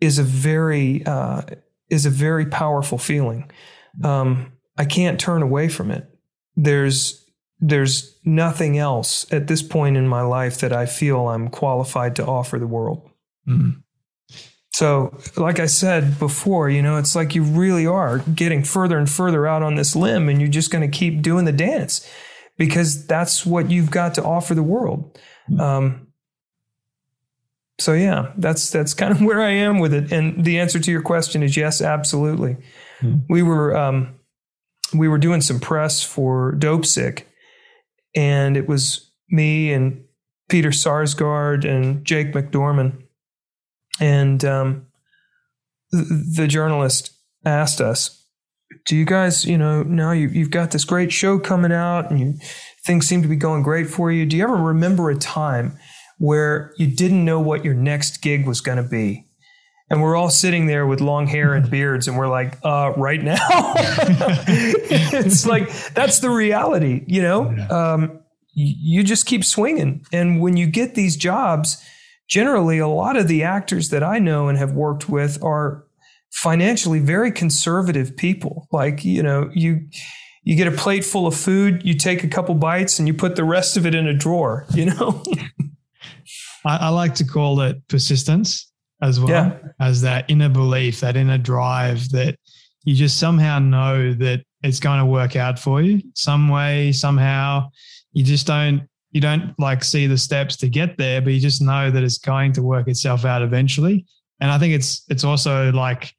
is 0.00 0.18
a 0.18 0.22
very 0.22 1.04
uh, 1.04 1.42
is 1.90 2.06
a 2.06 2.10
very 2.10 2.46
powerful 2.46 2.98
feeling. 2.98 3.50
Um, 4.02 4.52
I 4.78 4.84
can't 4.84 5.20
turn 5.20 5.42
away 5.42 5.68
from 5.68 5.90
it. 5.90 6.08
There's 6.56 7.25
there's 7.60 8.18
nothing 8.24 8.78
else 8.78 9.30
at 9.32 9.46
this 9.46 9.62
point 9.62 9.96
in 9.96 10.06
my 10.06 10.22
life 10.22 10.58
that 10.60 10.72
I 10.72 10.86
feel 10.86 11.28
I'm 11.28 11.48
qualified 11.48 12.16
to 12.16 12.26
offer 12.26 12.58
the 12.58 12.66
world. 12.66 13.08
Mm. 13.48 13.82
So, 14.72 15.16
like 15.36 15.58
I 15.58 15.66
said 15.66 16.18
before, 16.18 16.68
you 16.68 16.82
know, 16.82 16.98
it's 16.98 17.16
like 17.16 17.34
you 17.34 17.42
really 17.42 17.86
are 17.86 18.18
getting 18.18 18.62
further 18.62 18.98
and 18.98 19.08
further 19.08 19.46
out 19.46 19.62
on 19.62 19.74
this 19.74 19.96
limb, 19.96 20.28
and 20.28 20.38
you're 20.38 20.50
just 20.50 20.70
going 20.70 20.88
to 20.88 20.98
keep 20.98 21.22
doing 21.22 21.46
the 21.46 21.52
dance 21.52 22.06
because 22.58 23.06
that's 23.06 23.46
what 23.46 23.70
you've 23.70 23.90
got 23.90 24.14
to 24.14 24.24
offer 24.24 24.54
the 24.54 24.62
world. 24.62 25.18
Mm. 25.50 25.60
Um, 25.60 26.06
so 27.78 27.92
yeah, 27.92 28.32
that's 28.36 28.70
that's 28.70 28.94
kind 28.94 29.12
of 29.12 29.20
where 29.22 29.40
I 29.40 29.50
am 29.50 29.78
with 29.78 29.94
it. 29.94 30.12
And 30.12 30.44
the 30.44 30.58
answer 30.58 30.78
to 30.78 30.90
your 30.90 31.02
question 31.02 31.42
is 31.42 31.56
yes, 31.56 31.80
absolutely. 31.80 32.56
Mm-hmm. 33.00 33.18
We 33.28 33.42
were 33.42 33.76
um, 33.76 34.18
we 34.94 35.08
were 35.08 35.18
doing 35.18 35.40
some 35.40 35.60
press 35.60 36.02
for 36.02 36.52
Dopesick, 36.52 37.24
and 38.16 38.56
it 38.56 38.66
was 38.66 39.12
me 39.28 39.72
and 39.72 40.02
Peter 40.48 40.70
Sarsgaard 40.70 41.64
and 41.64 42.04
Jake 42.04 42.32
McDorman, 42.32 43.02
and 44.00 44.44
um, 44.44 44.86
the, 45.90 46.46
journalist 46.48 47.12
asked 47.44 47.80
us, 47.80 48.24
"Do 48.86 48.96
you 48.96 49.04
guys, 49.04 49.44
you 49.44 49.58
know, 49.58 49.82
now 49.82 50.12
you, 50.12 50.28
you've 50.28 50.50
got 50.50 50.70
this 50.70 50.84
great 50.84 51.12
show 51.12 51.38
coming 51.38 51.72
out, 51.72 52.10
and 52.10 52.20
you, 52.20 52.34
things 52.84 53.06
seem 53.06 53.22
to 53.22 53.28
be 53.28 53.36
going 53.36 53.62
great 53.62 53.88
for 53.88 54.10
you. 54.10 54.24
Do 54.24 54.36
you 54.36 54.44
ever 54.44 54.56
remember 54.56 55.10
a 55.10 55.16
time 55.16 55.78
where 56.18 56.72
you 56.78 56.86
didn't 56.86 57.24
know 57.24 57.40
what 57.40 57.64
your 57.64 57.74
next 57.74 58.22
gig 58.22 58.46
was 58.46 58.60
going 58.60 58.82
to 58.82 58.88
be?" 58.88 59.25
And 59.88 60.02
we're 60.02 60.16
all 60.16 60.30
sitting 60.30 60.66
there 60.66 60.86
with 60.86 61.00
long 61.00 61.26
hair 61.26 61.54
and 61.54 61.70
beards, 61.70 62.08
and 62.08 62.18
we're 62.18 62.28
like, 62.28 62.58
uh, 62.64 62.92
right 62.96 63.22
now. 63.22 63.36
it's 64.48 65.46
like, 65.46 65.70
that's 65.94 66.18
the 66.18 66.30
reality, 66.30 67.04
you 67.06 67.22
know? 67.22 67.50
Um, 67.70 68.20
you 68.58 69.02
just 69.04 69.26
keep 69.26 69.44
swinging. 69.44 70.04
And 70.12 70.40
when 70.40 70.56
you 70.56 70.66
get 70.66 70.94
these 70.94 71.16
jobs, 71.16 71.82
generally 72.26 72.78
a 72.78 72.88
lot 72.88 73.16
of 73.16 73.28
the 73.28 73.42
actors 73.42 73.90
that 73.90 74.02
I 74.02 74.18
know 74.18 74.48
and 74.48 74.56
have 74.58 74.72
worked 74.72 75.08
with 75.08 75.42
are 75.42 75.84
financially 76.30 76.98
very 76.98 77.30
conservative 77.30 78.16
people. 78.16 78.66
Like, 78.72 79.04
you 79.04 79.22
know, 79.22 79.50
you 79.54 79.88
you 80.42 80.54
get 80.54 80.68
a 80.68 80.76
plate 80.76 81.04
full 81.04 81.26
of 81.26 81.34
food, 81.34 81.84
you 81.84 81.94
take 81.94 82.22
a 82.22 82.28
couple 82.28 82.54
bites 82.54 82.98
and 82.98 83.08
you 83.08 83.14
put 83.14 83.34
the 83.34 83.42
rest 83.42 83.76
of 83.76 83.84
it 83.84 83.94
in 83.96 84.06
a 84.06 84.14
drawer, 84.14 84.64
you 84.74 84.86
know? 84.86 85.22
I, 86.64 86.76
I, 86.76 86.88
like 86.90 87.16
to 87.16 87.24
call 87.24 87.60
it 87.60 87.86
persistence 87.88 88.70
as 89.02 89.20
well 89.20 89.30
yeah. 89.30 89.58
as 89.80 90.00
that 90.02 90.24
inner 90.28 90.48
belief, 90.48 91.00
that 91.00 91.16
inner 91.16 91.38
drive 91.38 92.08
that 92.10 92.36
you 92.84 92.94
just 92.94 93.18
somehow 93.18 93.58
know 93.58 94.14
that 94.14 94.42
it's 94.62 94.80
going 94.80 94.98
to 94.98 95.06
work 95.06 95.36
out 95.36 95.58
for 95.58 95.82
you 95.82 96.02
some 96.14 96.48
way, 96.48 96.92
somehow 96.92 97.68
you 98.12 98.24
just 98.24 98.46
don't 98.46 98.88
you 99.12 99.20
don't 99.20 99.58
like 99.58 99.82
see 99.82 100.06
the 100.06 100.18
steps 100.18 100.56
to 100.58 100.68
get 100.68 100.98
there, 100.98 101.22
but 101.22 101.32
you 101.32 101.40
just 101.40 101.62
know 101.62 101.90
that 101.90 102.02
it's 102.02 102.18
going 102.18 102.52
to 102.52 102.62
work 102.62 102.86
itself 102.86 103.24
out 103.24 103.40
eventually. 103.40 104.04
And 104.40 104.50
I 104.50 104.58
think 104.58 104.74
it's 104.74 105.04
it's 105.08 105.24
also 105.24 105.72
like 105.72 106.12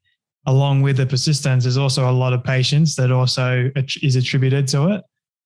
along 0.47 0.81
with 0.81 0.97
the 0.97 1.05
persistence, 1.05 1.65
there's 1.65 1.77
also 1.77 2.09
a 2.09 2.11
lot 2.11 2.33
of 2.33 2.43
patience 2.43 2.95
that 2.95 3.11
also 3.11 3.69
is 4.01 4.15
attributed 4.15 4.67
to 4.69 4.87
it. 4.93 5.03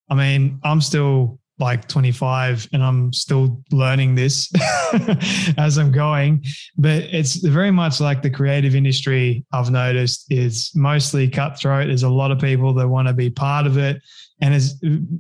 I 0.09 0.15
mean, 0.15 0.59
I'm 0.63 0.79
still 0.79 1.40
like 1.61 1.87
25 1.87 2.67
and 2.73 2.83
I'm 2.83 3.13
still 3.13 3.61
learning 3.71 4.15
this 4.15 4.51
as 5.57 5.77
I'm 5.77 5.91
going. 5.91 6.43
But 6.77 7.03
it's 7.03 7.35
very 7.35 7.71
much 7.71 8.01
like 8.01 8.21
the 8.21 8.29
creative 8.29 8.75
industry, 8.75 9.45
I've 9.53 9.71
noticed, 9.71 10.25
is 10.29 10.71
mostly 10.75 11.29
cutthroat. 11.29 11.87
There's 11.87 12.03
a 12.03 12.09
lot 12.09 12.31
of 12.31 12.39
people 12.39 12.73
that 12.73 12.87
want 12.87 13.07
to 13.07 13.13
be 13.13 13.29
part 13.29 13.67
of 13.67 13.77
it. 13.77 14.01
And 14.41 14.55
it's 14.55 14.73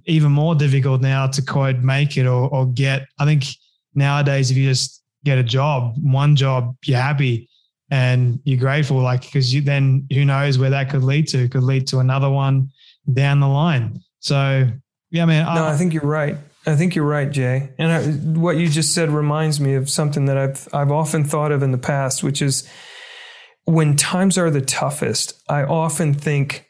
even 0.05 0.31
more 0.31 0.55
difficult 0.55 1.01
now 1.01 1.27
to 1.27 1.41
quote 1.41 1.77
make 1.77 2.17
it 2.17 2.25
or, 2.25 2.49
or 2.49 2.65
get. 2.65 3.07
I 3.19 3.25
think 3.25 3.45
nowadays, 3.93 4.49
if 4.51 4.57
you 4.57 4.67
just 4.67 5.03
get 5.23 5.37
a 5.37 5.43
job, 5.43 5.95
one 6.01 6.35
job, 6.35 6.75
you're 6.85 6.97
happy 6.97 7.47
and 7.91 8.39
you're 8.45 8.59
grateful, 8.59 8.97
like, 8.97 9.21
because 9.21 9.53
you 9.53 9.61
then 9.61 10.07
who 10.11 10.25
knows 10.25 10.57
where 10.57 10.69
that 10.71 10.89
could 10.89 11.03
lead 11.03 11.27
to, 11.27 11.47
could 11.49 11.63
lead 11.63 11.85
to 11.87 11.99
another 11.99 12.29
one 12.29 12.69
down 13.13 13.39
the 13.39 13.47
line. 13.47 13.99
So 14.19 14.67
yeah, 15.11 15.25
man. 15.25 15.45
No, 15.45 15.65
I, 15.65 15.73
I 15.73 15.77
think 15.77 15.93
you're 15.93 16.03
right. 16.03 16.37
I 16.65 16.75
think 16.75 16.95
you're 16.95 17.05
right, 17.05 17.29
Jay. 17.29 17.71
And 17.77 17.91
I, 17.91 18.03
what 18.39 18.57
you 18.57 18.69
just 18.69 18.93
said 18.93 19.09
reminds 19.09 19.59
me 19.59 19.73
of 19.73 19.89
something 19.89 20.25
that 20.25 20.37
I've 20.37 20.67
I've 20.73 20.91
often 20.91 21.23
thought 21.23 21.51
of 21.51 21.63
in 21.63 21.71
the 21.71 21.77
past, 21.77 22.23
which 22.23 22.41
is 22.41 22.67
when 23.65 23.95
times 23.95 24.37
are 24.37 24.49
the 24.49 24.61
toughest, 24.61 25.41
I 25.49 25.63
often 25.63 26.13
think 26.13 26.67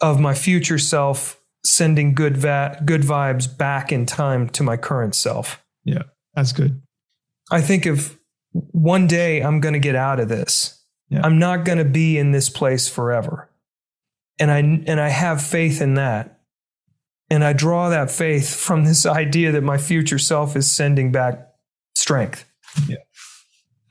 of 0.00 0.20
my 0.20 0.34
future 0.34 0.78
self 0.78 1.40
sending 1.64 2.14
good 2.14 2.36
va- 2.36 2.80
good 2.84 3.02
vibes 3.02 3.46
back 3.56 3.92
in 3.92 4.06
time 4.06 4.48
to 4.50 4.62
my 4.62 4.76
current 4.76 5.14
self. 5.14 5.62
Yeah, 5.84 6.02
that's 6.34 6.52
good. 6.52 6.82
I 7.50 7.60
think 7.60 7.86
of 7.86 8.18
one 8.52 9.06
day 9.06 9.40
I'm 9.40 9.60
going 9.60 9.74
to 9.74 9.78
get 9.78 9.96
out 9.96 10.20
of 10.20 10.28
this. 10.28 10.82
Yeah. 11.08 11.20
I'm 11.24 11.38
not 11.38 11.64
going 11.64 11.78
to 11.78 11.84
be 11.84 12.18
in 12.18 12.32
this 12.32 12.48
place 12.48 12.88
forever. 12.88 13.50
And 14.38 14.50
I 14.50 14.58
and 14.58 15.00
I 15.00 15.08
have 15.08 15.42
faith 15.42 15.80
in 15.80 15.94
that. 15.94 16.35
And 17.30 17.42
I 17.42 17.52
draw 17.52 17.88
that 17.88 18.10
faith 18.10 18.54
from 18.54 18.84
this 18.84 19.04
idea 19.04 19.52
that 19.52 19.62
my 19.62 19.78
future 19.78 20.18
self 20.18 20.54
is 20.56 20.70
sending 20.70 21.10
back 21.10 21.48
strength. 21.94 22.44
Yeah. 22.86 22.96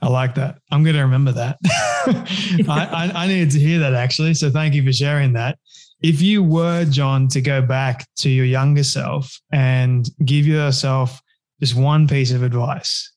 I 0.01 0.07
like 0.07 0.35
that. 0.35 0.59
I'm 0.71 0.83
going 0.83 0.95
to 0.95 1.01
remember 1.01 1.31
that. 1.33 1.57
I, 1.65 3.11
I, 3.15 3.23
I, 3.23 3.27
needed 3.27 3.51
to 3.51 3.59
hear 3.59 3.79
that 3.79 3.93
actually. 3.93 4.35
So 4.35 4.49
thank 4.51 4.73
you 4.73 4.83
for 4.83 4.93
sharing 4.93 5.33
that. 5.33 5.57
If 6.01 6.21
you 6.21 6.43
were, 6.43 6.85
John, 6.85 7.27
to 7.29 7.41
go 7.41 7.61
back 7.61 8.07
to 8.17 8.29
your 8.29 8.45
younger 8.45 8.83
self 8.83 9.41
and 9.51 10.07
give 10.23 10.45
yourself 10.45 11.21
just 11.59 11.75
one 11.75 12.07
piece 12.07 12.31
of 12.31 12.43
advice 12.43 13.11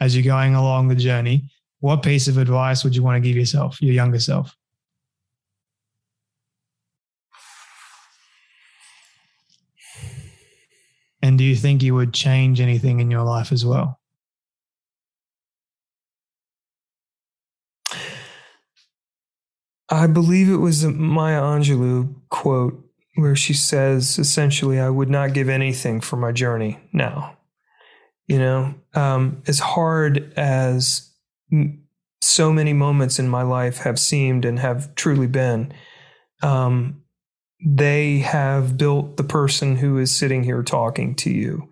as 0.00 0.14
you're 0.14 0.24
going 0.24 0.54
along 0.54 0.88
the 0.88 0.94
journey, 0.94 1.48
what 1.80 2.02
piece 2.02 2.28
of 2.28 2.36
advice 2.36 2.84
would 2.84 2.94
you 2.94 3.02
want 3.02 3.22
to 3.22 3.26
give 3.26 3.36
yourself, 3.36 3.80
your 3.80 3.94
younger 3.94 4.20
self? 4.20 4.54
And 11.24 11.38
do 11.38 11.44
you 11.44 11.56
think 11.56 11.82
you 11.82 11.94
would 11.94 12.12
change 12.12 12.60
anything 12.60 13.00
in 13.00 13.10
your 13.10 13.22
life 13.22 13.50
as 13.50 13.64
well? 13.64 13.98
I 19.88 20.06
believe 20.06 20.50
it 20.50 20.58
was 20.58 20.84
Maya 20.84 21.40
Angelou 21.40 22.14
quote 22.28 22.78
where 23.14 23.34
she 23.34 23.54
says 23.54 24.18
essentially, 24.18 24.78
I 24.78 24.90
would 24.90 25.08
not 25.08 25.32
give 25.32 25.48
anything 25.48 26.02
for 26.02 26.18
my 26.18 26.30
journey 26.30 26.78
now. 26.92 27.38
You 28.26 28.38
know, 28.38 28.74
um, 28.92 29.42
as 29.46 29.60
hard 29.60 30.30
as 30.36 31.10
so 32.20 32.52
many 32.52 32.74
moments 32.74 33.18
in 33.18 33.30
my 33.30 33.42
life 33.42 33.78
have 33.78 33.98
seemed 33.98 34.44
and 34.44 34.58
have 34.58 34.94
truly 34.94 35.26
been, 35.26 35.72
um, 36.42 37.03
they 37.64 38.18
have 38.18 38.76
built 38.76 39.16
the 39.16 39.24
person 39.24 39.76
who 39.76 39.98
is 39.98 40.14
sitting 40.14 40.44
here 40.44 40.62
talking 40.62 41.14
to 41.16 41.30
you. 41.30 41.70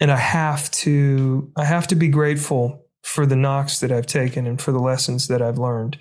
And 0.00 0.10
I 0.10 0.16
have 0.16 0.70
to 0.70 1.52
I 1.56 1.64
have 1.64 1.86
to 1.88 1.94
be 1.94 2.08
grateful 2.08 2.86
for 3.02 3.26
the 3.26 3.36
knocks 3.36 3.80
that 3.80 3.92
I've 3.92 4.06
taken 4.06 4.46
and 4.46 4.60
for 4.60 4.72
the 4.72 4.80
lessons 4.80 5.28
that 5.28 5.42
I've 5.42 5.58
learned. 5.58 5.98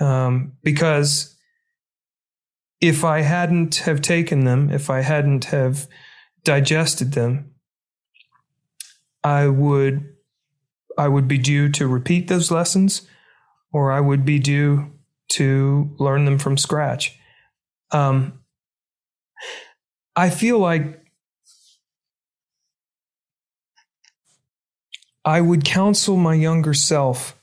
Um, 0.00 0.52
because 0.62 1.36
if 2.80 3.04
I 3.04 3.22
hadn't 3.22 3.76
have 3.76 4.02
taken 4.02 4.44
them, 4.44 4.70
if 4.70 4.90
I 4.90 5.00
hadn't 5.00 5.46
have 5.46 5.88
digested 6.44 7.12
them, 7.12 7.54
I 9.24 9.48
would 9.48 10.04
I 10.98 11.08
would 11.08 11.26
be 11.26 11.38
due 11.38 11.70
to 11.70 11.86
repeat 11.86 12.28
those 12.28 12.50
lessons, 12.50 13.08
or 13.72 13.90
I 13.90 14.00
would 14.00 14.26
be 14.26 14.38
due 14.38 14.92
to 15.30 15.96
learn 15.98 16.26
them 16.26 16.38
from 16.38 16.58
scratch. 16.58 17.18
Um, 17.92 18.40
I 20.14 20.30
feel 20.30 20.58
like 20.58 21.02
I 25.24 25.40
would 25.40 25.64
counsel 25.64 26.16
my 26.16 26.34
younger 26.34 26.74
self 26.74 27.38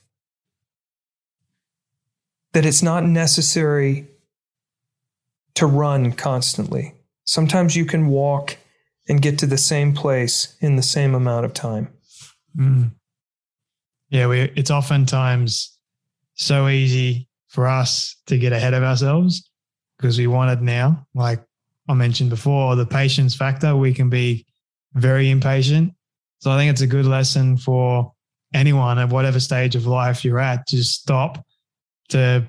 that 2.52 2.66
it's 2.66 2.82
not 2.82 3.04
necessary 3.04 4.08
to 5.54 5.66
run 5.66 6.12
constantly. 6.12 6.94
Sometimes 7.24 7.76
you 7.76 7.84
can 7.84 8.08
walk 8.08 8.56
and 9.08 9.22
get 9.22 9.38
to 9.38 9.46
the 9.46 9.58
same 9.58 9.94
place 9.94 10.56
in 10.60 10.76
the 10.76 10.82
same 10.82 11.14
amount 11.14 11.44
of 11.44 11.54
time. 11.54 11.92
Mm. 12.56 12.92
Yeah, 14.10 14.26
we, 14.26 14.40
it's 14.56 14.70
oftentimes 14.70 15.76
so 16.34 16.68
easy 16.68 17.28
for 17.48 17.66
us 17.66 18.16
to 18.26 18.38
get 18.38 18.52
ahead 18.52 18.74
of 18.74 18.82
ourselves 18.82 19.48
because 19.96 20.18
we 20.18 20.26
want 20.26 20.50
it 20.50 20.62
now. 20.62 21.06
Like 21.14 21.44
I 21.90 21.94
mentioned 21.94 22.30
before, 22.30 22.76
the 22.76 22.86
patience 22.86 23.34
factor, 23.34 23.74
we 23.74 23.92
can 23.92 24.08
be 24.08 24.46
very 24.94 25.28
impatient. 25.28 25.92
So 26.38 26.50
I 26.50 26.56
think 26.56 26.70
it's 26.70 26.80
a 26.82 26.86
good 26.86 27.04
lesson 27.04 27.56
for 27.56 28.12
anyone 28.54 28.98
at 28.98 29.08
whatever 29.08 29.40
stage 29.40 29.74
of 29.74 29.86
life 29.86 30.24
you're 30.24 30.38
at, 30.38 30.66
to 30.68 30.76
just 30.76 31.00
stop 31.00 31.44
to 32.10 32.46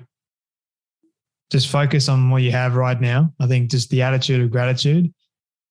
just 1.50 1.68
focus 1.68 2.08
on 2.08 2.30
what 2.30 2.42
you 2.42 2.52
have 2.52 2.76
right 2.76 3.00
now. 3.00 3.32
I 3.40 3.46
think 3.46 3.70
just 3.70 3.90
the 3.90 4.02
attitude 4.02 4.40
of 4.40 4.50
gratitude, 4.50 5.12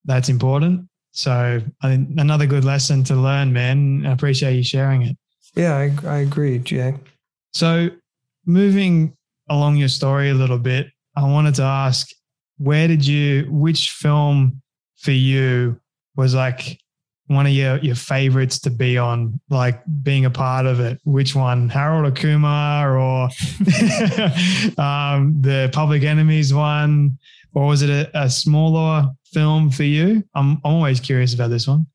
that's 0.05 0.29
important. 0.29 0.87
So 1.11 1.61
I 1.81 1.87
think 1.87 2.19
another 2.19 2.45
good 2.45 2.65
lesson 2.65 3.03
to 3.05 3.15
learn, 3.15 3.53
man. 3.53 4.05
I 4.05 4.11
appreciate 4.11 4.55
you 4.55 4.63
sharing 4.63 5.03
it. 5.03 5.17
Yeah, 5.55 5.75
I, 5.75 6.07
I 6.07 6.17
agree, 6.19 6.59
Jay. 6.59 6.95
So 7.53 7.89
moving 8.45 9.15
along 9.49 9.77
your 9.77 9.89
story 9.89 10.29
a 10.29 10.33
little 10.33 10.59
bit, 10.59 10.87
I 11.15 11.23
wanted 11.23 11.55
to 11.55 11.63
ask 11.63 12.09
where 12.61 12.87
did 12.87 13.05
you 13.05 13.47
which 13.49 13.89
film 13.89 14.61
for 14.97 15.11
you 15.11 15.79
was 16.15 16.35
like 16.35 16.79
one 17.25 17.47
of 17.47 17.53
your 17.53 17.77
your 17.77 17.95
favorites 17.95 18.59
to 18.59 18.69
be 18.69 18.97
on? 18.99 19.39
Like 19.49 19.81
being 20.03 20.25
a 20.25 20.29
part 20.29 20.67
of 20.67 20.79
it 20.79 20.99
which 21.03 21.35
one? 21.35 21.69
Harold 21.69 22.05
or 22.05 22.11
kumar 22.11 22.97
or 22.99 23.23
um, 24.77 25.41
the 25.41 25.69
public 25.73 26.03
enemies 26.03 26.53
one? 26.53 27.17
Or 27.53 27.65
was 27.67 27.81
it 27.81 27.89
a, 27.89 28.09
a, 28.13 28.29
smaller 28.29 29.09
film 29.25 29.71
for 29.71 29.83
you? 29.83 30.23
I'm, 30.35 30.61
I'm 30.63 30.75
always 30.75 31.01
curious 31.01 31.33
about 31.33 31.49
this 31.49 31.67
one. 31.67 31.85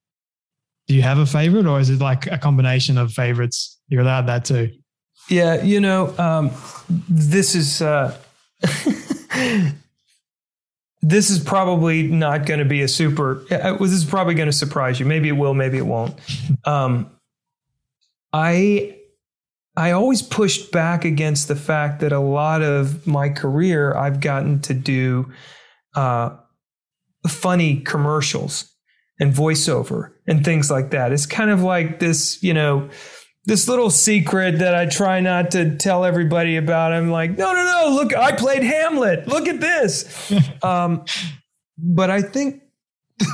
Do 0.86 0.94
you 0.94 1.00
have 1.00 1.18
a 1.18 1.24
favorite 1.24 1.66
or 1.66 1.80
is 1.80 1.88
it 1.90 2.00
like 2.00 2.26
a 2.26 2.36
combination 2.36 2.98
of 2.98 3.12
favorites? 3.12 3.80
You're 3.88 4.02
allowed 4.02 4.26
that 4.26 4.44
too. 4.44 4.70
Yeah 5.30 5.62
you 5.62 5.80
know 5.80 6.12
um, 6.18 6.50
this 7.08 7.54
is 7.54 7.80
uh, 7.82 8.16
this 11.08 11.30
is 11.30 11.38
probably 11.38 12.02
not 12.02 12.46
going 12.46 12.58
to 12.58 12.64
be 12.64 12.82
a 12.82 12.88
super. 12.88 13.40
Uh, 13.48 13.76
this 13.76 13.92
is 13.92 14.04
probably 14.04 14.34
going 14.34 14.50
to 14.50 14.56
surprise 14.56 14.98
you. 14.98 15.06
Maybe 15.06 15.28
it 15.28 15.36
will. 15.36 15.54
Maybe 15.54 15.78
it 15.78 15.86
won't. 15.86 16.18
Um, 16.64 17.10
I 18.32 18.98
I 19.76 19.92
always 19.92 20.20
pushed 20.20 20.72
back 20.72 21.04
against 21.04 21.46
the 21.46 21.54
fact 21.54 22.00
that 22.00 22.10
a 22.10 22.18
lot 22.18 22.60
of 22.62 23.06
my 23.06 23.28
career 23.28 23.94
I've 23.94 24.18
gotten 24.18 24.60
to 24.62 24.74
do 24.74 25.32
uh, 25.94 26.30
funny 27.28 27.80
commercials 27.82 28.68
and 29.20 29.32
voiceover 29.32 30.10
and 30.26 30.44
things 30.44 30.72
like 30.72 30.90
that. 30.90 31.12
It's 31.12 31.26
kind 31.26 31.50
of 31.50 31.62
like 31.62 32.00
this, 32.00 32.42
you 32.42 32.52
know, 32.52 32.90
this 33.46 33.68
little 33.68 33.90
secret 33.90 34.58
that 34.58 34.74
I 34.74 34.86
try 34.86 35.20
not 35.20 35.52
to 35.52 35.76
tell 35.76 36.04
everybody 36.04 36.56
about. 36.56 36.92
I'm 36.92 37.10
like, 37.10 37.38
no, 37.38 37.52
no, 37.52 37.64
no, 37.64 37.94
look, 37.94 38.14
I 38.14 38.32
played 38.32 38.64
Hamlet. 38.64 39.28
Look 39.28 39.46
at 39.46 39.60
this. 39.60 40.32
um, 40.62 41.04
but 41.78 42.10
I 42.10 42.22
think 42.22 42.62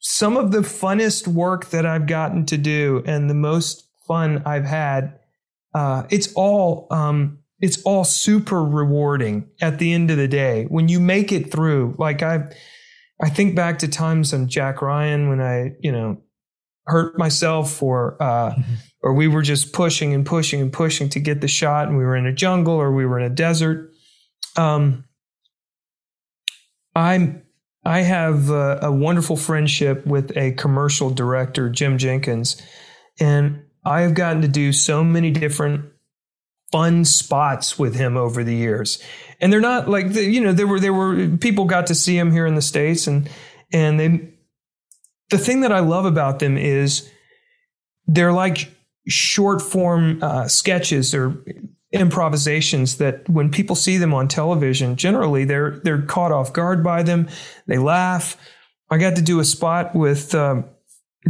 some 0.00 0.36
of 0.36 0.50
the 0.50 0.60
funnest 0.60 1.28
work 1.28 1.66
that 1.66 1.84
I've 1.84 2.06
gotten 2.06 2.46
to 2.46 2.56
do 2.56 3.02
and 3.06 3.28
the 3.28 3.34
most 3.34 3.86
fun 4.08 4.42
I've 4.46 4.64
had, 4.64 5.18
uh, 5.74 6.04
it's 6.10 6.32
all 6.34 6.86
um, 6.90 7.40
it's 7.60 7.82
all 7.82 8.04
super 8.04 8.64
rewarding 8.64 9.48
at 9.60 9.78
the 9.78 9.92
end 9.92 10.10
of 10.10 10.16
the 10.16 10.28
day 10.28 10.64
when 10.64 10.88
you 10.88 11.00
make 11.00 11.32
it 11.32 11.50
through. 11.50 11.94
Like 11.98 12.22
I, 12.22 12.44
I 13.22 13.30
think 13.30 13.54
back 13.54 13.78
to 13.80 13.88
times 13.88 14.32
on 14.34 14.48
Jack 14.48 14.82
Ryan 14.82 15.28
when 15.28 15.40
I, 15.40 15.72
you 15.80 15.92
know, 15.92 16.20
hurt 16.86 17.18
myself 17.18 17.82
or 17.82 18.16
uh, 18.22 18.52
mm-hmm. 18.52 18.74
or 19.02 19.12
we 19.14 19.28
were 19.28 19.42
just 19.42 19.72
pushing 19.72 20.14
and 20.14 20.24
pushing 20.24 20.60
and 20.60 20.72
pushing 20.72 21.08
to 21.10 21.20
get 21.20 21.40
the 21.40 21.48
shot 21.48 21.88
and 21.88 21.96
we 21.96 22.04
were 22.04 22.16
in 22.16 22.26
a 22.26 22.32
jungle 22.32 22.74
or 22.74 22.92
we 22.92 23.04
were 23.04 23.18
in 23.18 23.26
a 23.26 23.34
desert 23.34 23.92
um, 24.56 25.04
i'm 26.94 27.42
i 27.84 28.00
have 28.00 28.50
a, 28.50 28.78
a, 28.82 28.92
wonderful 28.92 29.36
friendship 29.36 30.06
with 30.06 30.36
a 30.36 30.52
commercial 30.52 31.10
director 31.10 31.68
jim 31.68 31.98
jenkins 31.98 32.60
and 33.18 33.62
i've 33.84 34.14
gotten 34.14 34.42
to 34.42 34.48
do 34.48 34.72
so 34.72 35.02
many 35.02 35.30
different 35.30 35.84
fun 36.70 37.04
spots 37.04 37.78
with 37.78 37.94
him 37.96 38.16
over 38.16 38.44
the 38.44 38.54
years 38.54 39.02
and 39.40 39.52
they're 39.52 39.60
not 39.60 39.88
like 39.88 40.12
the, 40.12 40.24
you 40.24 40.40
know 40.40 40.52
there 40.52 40.66
were 40.66 40.80
there 40.80 40.94
were 40.94 41.28
people 41.38 41.64
got 41.64 41.88
to 41.88 41.94
see 41.94 42.16
him 42.16 42.30
here 42.32 42.46
in 42.46 42.54
the 42.54 42.62
states 42.62 43.06
and 43.06 43.28
and 43.72 43.98
they 43.98 44.35
the 45.30 45.38
thing 45.38 45.60
that 45.60 45.72
I 45.72 45.80
love 45.80 46.04
about 46.04 46.38
them 46.38 46.56
is 46.56 47.10
they're 48.06 48.32
like 48.32 48.70
short 49.08 49.62
form 49.62 50.22
uh, 50.22 50.48
sketches 50.48 51.14
or 51.14 51.44
improvisations 51.92 52.98
that 52.98 53.28
when 53.28 53.50
people 53.50 53.76
see 53.76 53.96
them 53.96 54.12
on 54.14 54.28
television, 54.28 54.96
generally 54.96 55.44
they're 55.44 55.80
they're 55.82 56.02
caught 56.02 56.32
off 56.32 56.52
guard 56.52 56.82
by 56.84 57.02
them. 57.02 57.28
They 57.66 57.78
laugh. 57.78 58.36
I 58.90 58.98
got 58.98 59.16
to 59.16 59.22
do 59.22 59.40
a 59.40 59.44
spot 59.44 59.94
with 59.94 60.34
um, 60.34 60.64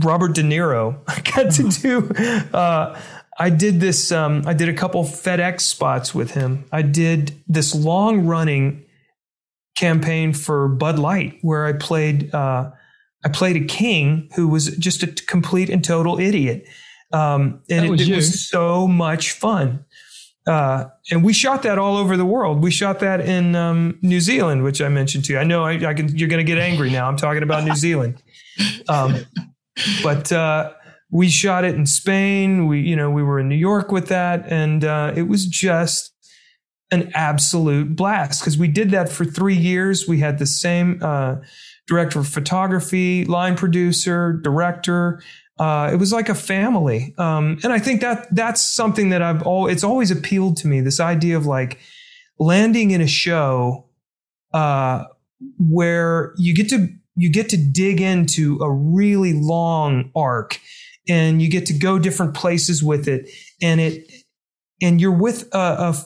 Robert 0.03 0.35
De 0.35 0.43
Niro. 0.43 1.01
I 1.09 1.21
got 1.21 1.53
to 1.53 1.69
do. 1.69 2.55
Uh, 2.55 3.01
I 3.39 3.51
did 3.51 3.81
this. 3.81 4.13
Um, 4.13 4.43
I 4.47 4.55
did 4.55 4.69
a 4.69 4.75
couple 4.75 5.05
FedEx 5.05 5.61
spots 5.63 6.15
with 6.15 6.33
him. 6.33 6.65
I 6.73 6.83
did 6.83 7.35
this 7.47 7.75
long 7.75 8.27
running 8.27 8.85
campaign 9.77 10.33
for 10.33 10.69
Bud 10.69 10.99
Light 10.99 11.39
where 11.43 11.67
I 11.67 11.73
played. 11.73 12.35
Uh, 12.35 12.73
I 13.27 13.29
played 13.29 13.57
a 13.57 13.65
king 13.65 14.29
who 14.37 14.47
was 14.47 14.69
just 14.77 15.03
a 15.03 15.09
complete 15.09 15.69
and 15.69 15.83
total 15.83 16.21
idiot. 16.21 16.65
Um, 17.13 17.61
and 17.69 17.85
it, 17.85 17.91
was, 17.91 18.09
it 18.09 18.15
was, 18.15 18.49
so 18.49 18.87
much 18.87 19.33
fun. 19.33 19.85
Uh, 20.47 20.85
and 21.11 21.25
we 21.25 21.33
shot 21.33 21.65
that 21.65 21.77
all 21.77 21.97
over 21.97 22.17
the 22.17 22.25
world. 22.25 22.63
We 22.63 22.71
shot 22.71 23.01
that 23.01 23.19
in 23.19 23.57
um, 23.57 23.99
New 24.01 24.21
Zealand, 24.21 24.63
which 24.63 24.81
I 24.81 24.89
mentioned 24.89 25.25
to 25.25 25.33
you. 25.33 25.41
I 25.41 25.43
know 25.43 25.65
I, 25.65 25.73
I 25.73 25.95
can, 25.95 26.17
you're 26.17 26.29
going 26.29 26.39
to 26.39 26.45
get 26.45 26.59
angry 26.59 26.89
now. 26.89 27.09
I'm 27.09 27.17
talking 27.17 27.43
about 27.43 27.65
New 27.65 27.75
Zealand. 27.75 28.23
Um, 28.89 29.17
but 30.05 30.31
uh, 30.31 30.75
we 31.11 31.29
shot 31.29 31.65
it 31.65 31.75
in 31.75 31.85
Spain. 31.85 32.69
We, 32.69 32.79
you 32.79 32.95
know, 32.95 33.11
we 33.11 33.25
were 33.25 33.41
in 33.41 33.49
New 33.49 33.57
York 33.57 33.91
with 33.91 34.07
that, 34.07 34.47
and 34.47 34.85
uh, 34.85 35.15
it 35.17 35.23
was 35.23 35.47
just 35.47 36.13
an 36.93 37.11
absolute 37.13 37.97
blast 37.97 38.41
because 38.41 38.57
we 38.57 38.69
did 38.69 38.91
that 38.93 39.09
for 39.09 39.25
three 39.25 39.57
years. 39.57 40.07
We 40.07 40.21
had 40.21 40.39
the 40.39 40.47
same 40.47 41.01
uh, 41.03 41.39
director 41.87 42.21
of 42.21 42.29
photography, 42.29 43.25
line 43.25 43.57
producer, 43.57 44.33
director. 44.33 45.23
Uh, 45.59 45.91
it 45.93 45.97
was 45.97 46.13
like 46.13 46.29
a 46.29 46.35
family, 46.35 47.15
um, 47.17 47.59
and 47.63 47.73
I 47.73 47.79
think 47.79 48.03
that 48.03 48.27
that's 48.35 48.61
something 48.61 49.09
that 49.09 49.23
I've 49.23 49.43
all. 49.43 49.69
It's 49.69 49.85
always 49.85 50.11
appealed 50.11 50.59
to 50.59 50.69
me. 50.69 50.81
This 50.81 51.01
idea 51.01 51.37
of 51.37 51.47
like 51.47 51.79
landing 52.39 52.91
in 52.91 53.01
a 53.01 53.07
show 53.07 53.87
uh, 54.53 55.05
where 55.59 56.35
you 56.37 56.55
get 56.55 56.69
to 56.71 56.89
you 57.17 57.31
get 57.31 57.49
to 57.51 57.57
dig 57.57 58.03
into 58.03 58.59
a 58.61 58.71
really 58.71 59.33
long 59.33 60.11
arc, 60.15 60.61
and 61.09 61.41
you 61.41 61.49
get 61.49 61.65
to 61.67 61.73
go 61.73 61.99
different 61.99 62.35
places 62.35 62.83
with 62.83 63.09
it, 63.09 63.27
and 63.63 63.81
it 63.81 64.07
and 64.83 65.01
you're 65.01 65.11
with 65.11 65.49
a, 65.55 65.59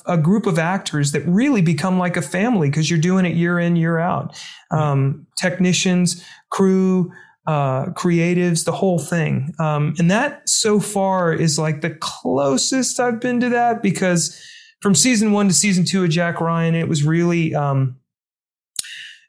a, 0.06 0.14
a, 0.14 0.18
group 0.18 0.46
of 0.46 0.58
actors 0.58 1.10
that 1.12 1.26
really 1.26 1.60
become 1.60 1.98
like 1.98 2.16
a 2.16 2.22
family 2.22 2.70
because 2.70 2.88
you're 2.88 3.00
doing 3.00 3.24
it 3.26 3.34
year 3.34 3.58
in 3.58 3.74
year 3.74 3.98
out. 3.98 4.40
Um, 4.70 5.26
technicians 5.36 6.24
crew 6.50 7.10
uh, 7.46 7.86
creatives 7.86 8.64
the 8.64 8.72
whole 8.72 8.98
thing. 8.98 9.52
Um, 9.58 9.94
and 9.98 10.10
that 10.10 10.48
so 10.48 10.78
far 10.78 11.32
is 11.32 11.58
like 11.58 11.80
the 11.80 11.90
closest 11.90 13.00
i've 13.00 13.20
been 13.20 13.40
to 13.40 13.48
that 13.48 13.82
because 13.82 14.40
from 14.80 14.94
season 14.94 15.32
one 15.32 15.48
to 15.48 15.54
season 15.54 15.84
two 15.84 16.04
of 16.04 16.10
jack 16.10 16.40
ryan 16.40 16.74
it 16.74 16.88
was 16.88 17.04
really 17.04 17.54
um, 17.54 17.96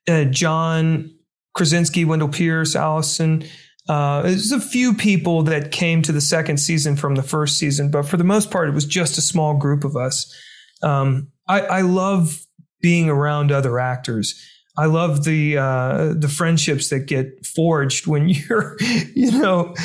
uh, 0.08 0.25
john 0.25 1.10
krasinski 1.56 2.06
wendell 2.06 2.30
pierce 2.30 2.75
allison 2.75 3.43
uh, 3.91 4.21
there's 4.21 4.54
a 4.54 4.60
few 4.62 4.93
people 4.93 5.43
that 5.43 5.73
came 5.73 6.01
to 6.01 6.13
the 6.13 6.21
second 6.21 6.56
season 6.62 6.95
from 6.95 7.15
the 7.15 7.23
first 7.23 7.58
season, 7.58 7.91
but 7.91 8.04
for 8.04 8.15
the 8.15 8.23
most 8.23 8.49
part, 8.49 8.69
it 8.69 8.73
was 8.73 8.86
just 8.86 9.17
a 9.17 9.21
small 9.21 9.58
group 9.58 9.84
of 9.84 9.97
us. 9.97 10.34
Um, 10.82 11.27
I, 11.45 11.60
I, 11.60 11.82
love 11.82 12.45
being 12.82 13.10
around 13.10 13.51
other 13.51 13.80
actors. 13.80 14.41
I 14.77 14.86
love 14.86 15.25
the 15.25 15.58
uh, 15.58 16.13
the 16.17 16.30
friendships 16.30 16.89
that 16.89 16.99
get 16.99 17.45
forged 17.45 18.08
when 18.08 18.30
you're, 18.30 18.77
you 19.13 19.38
know, 19.38 19.75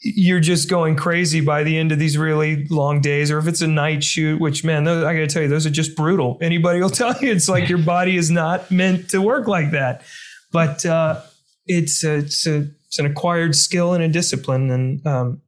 you're 0.00 0.40
just 0.40 0.68
going 0.68 0.96
crazy 0.96 1.40
by 1.40 1.62
the 1.62 1.78
end 1.78 1.92
of 1.92 2.00
these 2.00 2.18
really 2.18 2.66
long 2.66 3.00
days, 3.00 3.30
or 3.30 3.38
if 3.38 3.46
it's 3.46 3.62
a 3.62 3.68
night 3.68 4.02
shoot, 4.02 4.40
which 4.40 4.64
man, 4.64 4.82
those, 4.82 5.04
I 5.04 5.14
got 5.14 5.20
to 5.20 5.26
tell 5.28 5.42
you, 5.42 5.48
those 5.48 5.66
are 5.66 5.70
just 5.70 5.94
brutal. 5.94 6.36
Anybody 6.42 6.80
will 6.80 6.90
tell 7.02 7.16
you 7.22 7.30
it's 7.30 7.48
like 7.48 7.68
your 7.68 7.78
body 7.78 8.16
is 8.16 8.28
not 8.28 8.72
meant 8.72 9.10
to 9.10 9.22
work 9.22 9.46
like 9.46 9.70
that, 9.70 10.02
but 10.50 10.84
uh, 10.84 11.20
it's 11.68 12.02
it's 12.02 12.44
a 12.48 12.66
it's 12.92 12.98
an 12.98 13.06
acquired 13.06 13.56
skill 13.56 13.94
and 13.94 14.04
a 14.04 14.08
discipline, 14.08 14.70
and 14.70 15.06
um, 15.06 15.40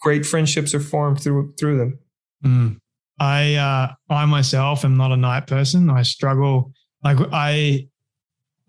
great 0.00 0.24
friendships 0.24 0.72
are 0.72 0.80
formed 0.80 1.20
through 1.20 1.52
through 1.58 1.76
them. 1.76 1.98
Mm. 2.42 2.80
I 3.20 3.56
uh, 3.56 3.92
I 4.08 4.24
myself 4.24 4.82
am 4.82 4.96
not 4.96 5.12
a 5.12 5.16
night 5.18 5.46
person. 5.46 5.90
I 5.90 6.00
struggle. 6.00 6.72
Like 7.04 7.18
I 7.34 7.86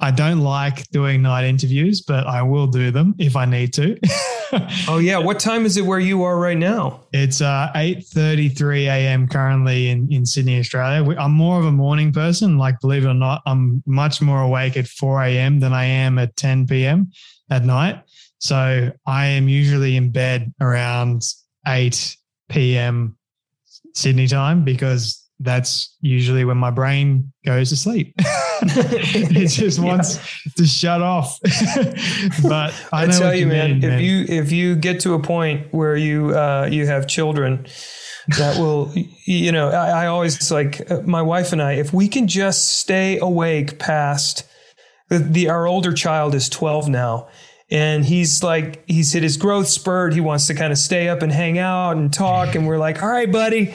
I 0.01 0.11
don't 0.11 0.41
like 0.41 0.89
doing 0.89 1.21
night 1.21 1.45
interviews, 1.45 2.01
but 2.01 2.27
I 2.27 2.41
will 2.41 2.67
do 2.67 2.91
them 2.91 3.15
if 3.17 3.37
I 3.37 3.45
need 3.45 3.71
to. 3.75 3.97
oh 4.89 4.99
yeah, 5.01 5.19
what 5.19 5.39
time 5.39 5.65
is 5.65 5.77
it 5.77 5.85
where 5.85 5.97
you 5.97 6.23
are 6.23 6.37
right 6.37 6.57
now? 6.57 7.05
It's 7.13 7.39
uh, 7.39 7.71
eight 7.75 8.03
thirty 8.07 8.49
three 8.49 8.87
a.m. 8.87 9.29
currently 9.29 9.87
in 9.87 10.11
in 10.11 10.25
Sydney, 10.25 10.59
Australia. 10.59 11.15
I'm 11.17 11.31
more 11.31 11.59
of 11.61 11.65
a 11.65 11.71
morning 11.71 12.11
person. 12.11 12.57
Like 12.57 12.81
believe 12.81 13.05
it 13.05 13.07
or 13.07 13.13
not, 13.13 13.41
I'm 13.45 13.81
much 13.85 14.21
more 14.21 14.41
awake 14.41 14.75
at 14.75 14.87
four 14.87 15.23
a.m. 15.23 15.61
than 15.61 15.71
I 15.71 15.85
am 15.85 16.19
at 16.19 16.35
ten 16.35 16.67
p.m. 16.67 17.09
at 17.49 17.63
night. 17.63 18.03
So 18.39 18.91
I 19.05 19.25
am 19.27 19.47
usually 19.47 19.95
in 19.95 20.11
bed 20.11 20.53
around 20.61 21.23
8 21.67 22.17
p.m. 22.49 23.17
Sydney 23.93 24.27
time 24.27 24.63
because 24.63 25.23
that's 25.39 25.95
usually 26.01 26.45
when 26.45 26.57
my 26.57 26.71
brain 26.71 27.31
goes 27.45 27.69
to 27.69 27.75
sleep. 27.75 28.13
it 28.61 29.47
just 29.49 29.79
wants 29.79 30.17
yeah. 30.17 30.51
to 30.57 30.65
shut 30.65 31.01
off. 31.01 31.39
but 32.43 32.73
I, 32.91 33.03
I 33.03 33.05
tell 33.07 33.33
you, 33.33 33.41
you 33.41 33.47
man, 33.47 33.71
mean, 33.71 33.83
if 33.83 33.89
man. 33.89 34.01
you 34.01 34.25
if 34.27 34.51
you 34.51 34.75
get 34.75 34.99
to 35.01 35.13
a 35.13 35.21
point 35.21 35.67
where 35.71 35.95
you 35.95 36.35
uh, 36.35 36.67
you 36.71 36.87
have 36.87 37.07
children, 37.07 37.67
that 38.37 38.57
will 38.57 38.91
you 39.25 39.51
know 39.51 39.69
I, 39.69 40.03
I 40.03 40.07
always 40.07 40.51
like 40.51 40.89
uh, 40.91 41.01
my 41.01 41.21
wife 41.21 41.53
and 41.53 41.61
I 41.61 41.73
if 41.73 41.93
we 41.93 42.07
can 42.07 42.27
just 42.27 42.79
stay 42.79 43.19
awake 43.19 43.79
past 43.79 44.43
the, 45.09 45.19
the 45.19 45.49
our 45.49 45.67
older 45.67 45.93
child 45.93 46.35
is 46.35 46.49
12 46.49 46.89
now 46.89 47.29
and 47.69 48.05
he's 48.05 48.43
like 48.43 48.87
he's 48.87 49.13
hit 49.13 49.23
his 49.23 49.37
growth 49.37 49.67
spurt. 49.67 50.13
He 50.13 50.21
wants 50.21 50.47
to 50.47 50.53
kind 50.53 50.71
of 50.71 50.77
stay 50.77 51.09
up 51.09 51.21
and 51.21 51.31
hang 51.31 51.57
out 51.57 51.97
and 51.97 52.13
talk. 52.13 52.55
And 52.55 52.67
we're 52.67 52.77
like 52.77 53.01
all 53.01 53.09
right 53.09 53.31
buddy 53.31 53.73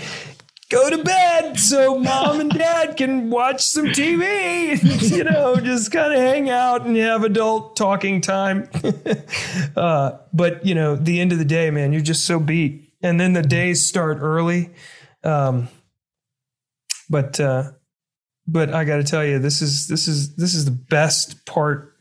go 0.70 0.88
to 0.88 1.05
bed 1.05 1.59
so 1.59 1.99
mom 1.99 2.40
and 2.40 2.51
dad 2.51 2.97
can 2.97 3.28
watch 3.28 3.61
some 3.61 3.88
tv 3.88 5.11
you 5.14 5.22
know 5.22 5.55
just 5.57 5.93
kind 5.93 6.14
of 6.14 6.18
hang 6.18 6.49
out 6.49 6.86
and 6.86 6.97
have 6.97 7.24
adult 7.24 7.76
talking 7.76 8.20
time. 8.20 8.68
Uh, 9.76 10.18
but 10.34 10.64
you 10.66 10.74
know 10.74 10.97
the 10.97 11.18
end 11.18 11.32
of 11.32 11.38
the 11.38 11.45
day 11.45 11.70
man 11.70 11.93
you're 11.93 12.03
just 12.03 12.26
so 12.26 12.38
beat. 12.38 12.93
And 13.03 13.18
then 13.18 13.32
the 13.32 13.43
days 13.43 13.84
start 13.84 14.18
early. 14.20 14.70
Um, 15.24 15.68
but 17.11 17.40
uh, 17.40 17.72
but 18.47 18.72
I 18.72 18.84
got 18.84 18.97
to 18.97 19.05
tell 19.05 19.24
you, 19.24 19.38
this 19.38 19.62
is 19.62 19.88
this 19.88 20.09
is 20.09 20.36
this 20.36 20.55
is 20.55 20.64
the 20.64 20.70
best 20.70 21.45
part 21.47 21.91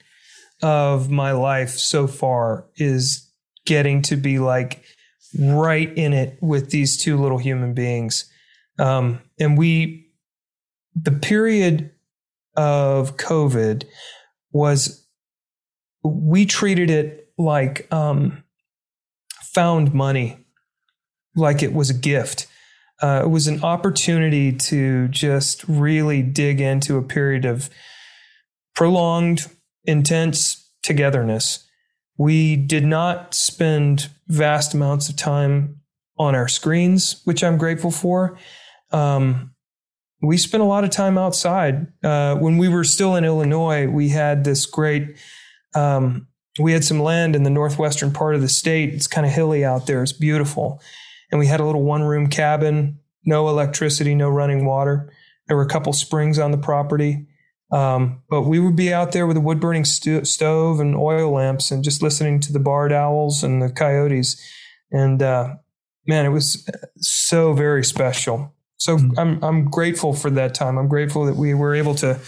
of 0.61 1.09
my 1.09 1.31
life 1.31 1.71
so 1.71 2.07
far 2.07 2.65
is 2.75 3.29
getting 3.65 4.01
to 4.03 4.15
be 4.15 4.39
like 4.39 4.83
right 5.39 5.95
in 5.97 6.13
it 6.13 6.37
with 6.41 6.71
these 6.71 6.97
two 6.97 7.17
little 7.17 7.37
human 7.37 7.73
beings. 7.73 8.29
Um, 8.79 9.21
and 9.39 9.57
we, 9.57 10.09
the 10.95 11.11
period 11.11 11.91
of 12.55 13.17
COVID 13.17 13.85
was, 14.51 15.07
we 16.03 16.45
treated 16.45 16.89
it 16.89 17.29
like 17.37 17.91
um, 17.93 18.43
found 19.41 19.93
money, 19.93 20.45
like 21.35 21.63
it 21.63 21.73
was 21.73 21.89
a 21.89 21.93
gift. 21.93 22.47
Uh, 23.01 23.21
it 23.23 23.29
was 23.29 23.47
an 23.47 23.63
opportunity 23.63 24.51
to 24.51 25.07
just 25.07 25.63
really 25.67 26.21
dig 26.21 26.61
into 26.61 26.97
a 26.97 27.01
period 27.01 27.45
of 27.45 27.69
prolonged, 28.75 29.47
intense 29.85 30.71
togetherness. 30.83 31.67
We 32.17 32.55
did 32.55 32.85
not 32.85 33.33
spend 33.33 34.09
vast 34.27 34.73
amounts 34.73 35.09
of 35.09 35.15
time 35.15 35.81
on 36.17 36.35
our 36.35 36.47
screens, 36.47 37.21
which 37.23 37.43
I'm 37.43 37.57
grateful 37.57 37.91
for. 37.91 38.37
Um, 38.91 39.53
we 40.21 40.37
spent 40.37 40.61
a 40.61 40.67
lot 40.67 40.83
of 40.83 40.91
time 40.91 41.17
outside. 41.17 41.87
Uh, 42.03 42.35
when 42.35 42.57
we 42.57 42.69
were 42.69 42.83
still 42.83 43.15
in 43.15 43.25
Illinois, 43.25 43.87
we 43.87 44.09
had 44.09 44.43
this 44.43 44.67
great, 44.67 45.17
um, 45.73 46.27
we 46.59 46.73
had 46.73 46.83
some 46.83 46.99
land 46.99 47.35
in 47.35 47.43
the 47.43 47.49
northwestern 47.49 48.11
part 48.11 48.35
of 48.35 48.41
the 48.41 48.49
state. 48.49 48.93
It's 48.93 49.07
kind 49.07 49.25
of 49.25 49.33
hilly 49.33 49.65
out 49.65 49.87
there. 49.87 50.03
It's 50.03 50.13
beautiful 50.13 50.81
and 51.31 51.39
we 51.39 51.47
had 51.47 51.59
a 51.59 51.65
little 51.65 51.83
one 51.83 52.03
room 52.03 52.27
cabin, 52.27 52.99
no 53.25 53.47
electricity, 53.47 54.13
no 54.13 54.29
running 54.29 54.65
water. 54.65 55.11
There 55.47 55.57
were 55.57 55.63
a 55.63 55.69
couple 55.69 55.93
springs 55.93 56.37
on 56.37 56.51
the 56.51 56.57
property. 56.57 57.27
Um, 57.71 58.21
but 58.29 58.41
we 58.41 58.59
would 58.59 58.75
be 58.75 58.93
out 58.93 59.13
there 59.13 59.25
with 59.25 59.37
a 59.37 59.41
wood 59.41 59.59
burning 59.59 59.85
sto- 59.85 60.23
stove 60.23 60.79
and 60.79 60.95
oil 60.95 61.31
lamps 61.31 61.71
and 61.71 61.83
just 61.83 62.01
listening 62.01 62.39
to 62.41 62.51
the 62.51 62.59
barred 62.59 62.91
owls 62.91 63.43
and 63.43 63.61
the 63.61 63.69
coyotes. 63.69 64.41
And 64.91 65.21
uh, 65.21 65.55
man, 66.05 66.25
it 66.25 66.29
was 66.29 66.67
so 66.97 67.53
very 67.53 67.83
special. 67.83 68.53
So 68.77 68.97
mm-hmm. 68.97 69.17
I'm 69.19 69.43
I'm 69.43 69.69
grateful 69.69 70.13
for 70.13 70.29
that 70.31 70.53
time. 70.55 70.77
I'm 70.77 70.87
grateful 70.87 71.25
that 71.25 71.35
we 71.35 71.53
were 71.53 71.75
able 71.75 71.95
to 71.95 72.19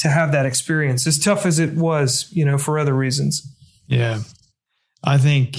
to 0.00 0.08
have 0.08 0.32
that 0.32 0.46
experience, 0.46 1.06
as 1.06 1.18
tough 1.18 1.46
as 1.46 1.58
it 1.58 1.74
was, 1.74 2.28
you 2.32 2.44
know, 2.44 2.58
for 2.58 2.78
other 2.78 2.94
reasons. 2.94 3.46
Yeah, 3.86 4.20
I 5.04 5.18
think 5.18 5.58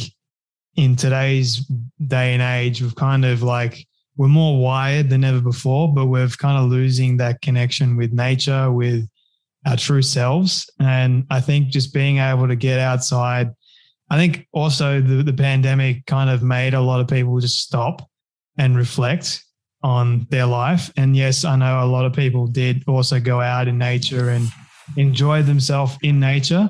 in 0.76 0.95
today's 0.95 1.65
day 2.05 2.34
and 2.34 2.41
age, 2.41 2.82
we've 2.82 2.95
kind 2.95 3.24
of 3.24 3.43
like 3.43 3.88
we're 4.18 4.28
more 4.28 4.59
wired 4.59 5.09
than 5.09 5.24
ever 5.24 5.39
before, 5.39 5.93
but 5.93 6.07
we're 6.07 6.28
kind 6.28 6.57
of 6.57 6.70
losing 6.70 7.18
that 7.18 7.41
connection 7.41 7.95
with 7.95 8.11
nature, 8.11 8.72
with 8.72 9.07
our 9.65 9.78
true 9.78 10.01
selves. 10.01 10.70
And 10.80 11.26
I 11.30 11.39
think 11.39 11.70
just 11.70 11.93
being 11.93 12.18
able 12.18 12.47
to 12.47 12.55
get 12.55 12.80
outside, 12.80 13.51
I 14.09 14.18
think 14.18 14.47
also 14.51 14.99
the, 15.01 15.22
the 15.22 15.34
pandemic 15.34 16.05
kind 16.07 16.30
of 16.30 16.41
made 16.41 16.74
a 16.74 16.82
lot 16.82 16.99
of 16.99 17.07
people 17.07 17.39
just 17.39 17.59
stop 17.59 18.09
and 18.57 18.76
reflect 18.76 19.43
on 19.84 20.26
their 20.32 20.47
life. 20.47 20.91
And 20.97 21.15
yes, 21.15 21.45
I 21.45 21.55
know 21.55 21.84
a 21.84 21.86
lot 21.86 22.05
of 22.05 22.13
people 22.13 22.47
did 22.47 22.84
also 22.88 23.20
go 23.20 23.39
out 23.39 23.68
in 23.68 23.78
nature 23.78 24.30
and 24.30 24.47
enjoy 24.95 25.43
themselves 25.43 25.95
in 26.01 26.20
nature 26.20 26.70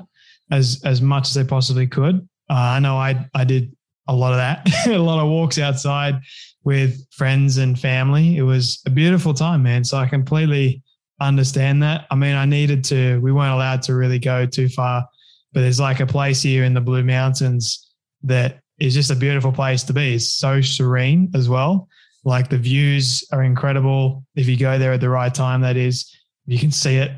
as 0.50 0.82
as 0.84 1.00
much 1.00 1.28
as 1.28 1.34
they 1.34 1.44
possibly 1.44 1.86
could. 1.86 2.16
Uh, 2.50 2.54
I 2.54 2.78
know 2.80 2.96
I 2.96 3.26
I 3.34 3.44
did 3.44 3.74
a 4.06 4.14
lot 4.14 4.32
of 4.32 4.38
that, 4.38 4.86
a 4.86 4.98
lot 4.98 5.22
of 5.22 5.30
walks 5.30 5.58
outside 5.58 6.20
with 6.64 7.06
friends 7.12 7.58
and 7.58 7.78
family. 7.78 8.36
It 8.36 8.42
was 8.42 8.80
a 8.86 8.90
beautiful 8.90 9.34
time, 9.34 9.62
man. 9.62 9.84
So 9.84 9.96
I 9.96 10.06
completely 10.06 10.82
understand 11.20 11.82
that. 11.82 12.06
I 12.10 12.14
mean, 12.14 12.34
I 12.34 12.44
needed 12.44 12.84
to, 12.84 13.20
we 13.20 13.32
weren't 13.32 13.54
allowed 13.54 13.82
to 13.82 13.94
really 13.94 14.18
go 14.18 14.46
too 14.46 14.68
far, 14.68 15.06
but 15.52 15.60
there's 15.60 15.80
like 15.80 16.00
a 16.00 16.06
place 16.06 16.42
here 16.42 16.64
in 16.64 16.74
the 16.74 16.80
Blue 16.80 17.02
Mountains 17.02 17.92
that 18.22 18.60
is 18.78 18.94
just 18.94 19.10
a 19.10 19.16
beautiful 19.16 19.52
place 19.52 19.82
to 19.84 19.92
be. 19.92 20.14
It's 20.14 20.32
so 20.32 20.60
serene 20.60 21.30
as 21.34 21.48
well. 21.48 21.88
Like 22.24 22.50
the 22.50 22.58
views 22.58 23.24
are 23.32 23.42
incredible. 23.42 24.24
If 24.34 24.48
you 24.48 24.56
go 24.56 24.78
there 24.78 24.92
at 24.92 25.00
the 25.00 25.08
right 25.08 25.34
time, 25.34 25.62
that 25.62 25.76
is, 25.76 26.14
you 26.46 26.58
can 26.58 26.70
see 26.70 26.96
it. 26.96 27.10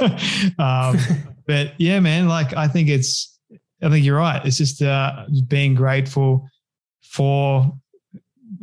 um, 0.58 0.98
but 1.46 1.72
yeah, 1.78 2.00
man, 2.00 2.28
like 2.28 2.54
I 2.54 2.68
think 2.68 2.88
it's, 2.88 3.38
I 3.82 3.88
think 3.88 4.04
you're 4.04 4.18
right. 4.18 4.44
It's 4.44 4.58
just 4.58 4.82
uh, 4.82 5.26
being 5.46 5.74
grateful 5.74 6.48
for 7.02 7.72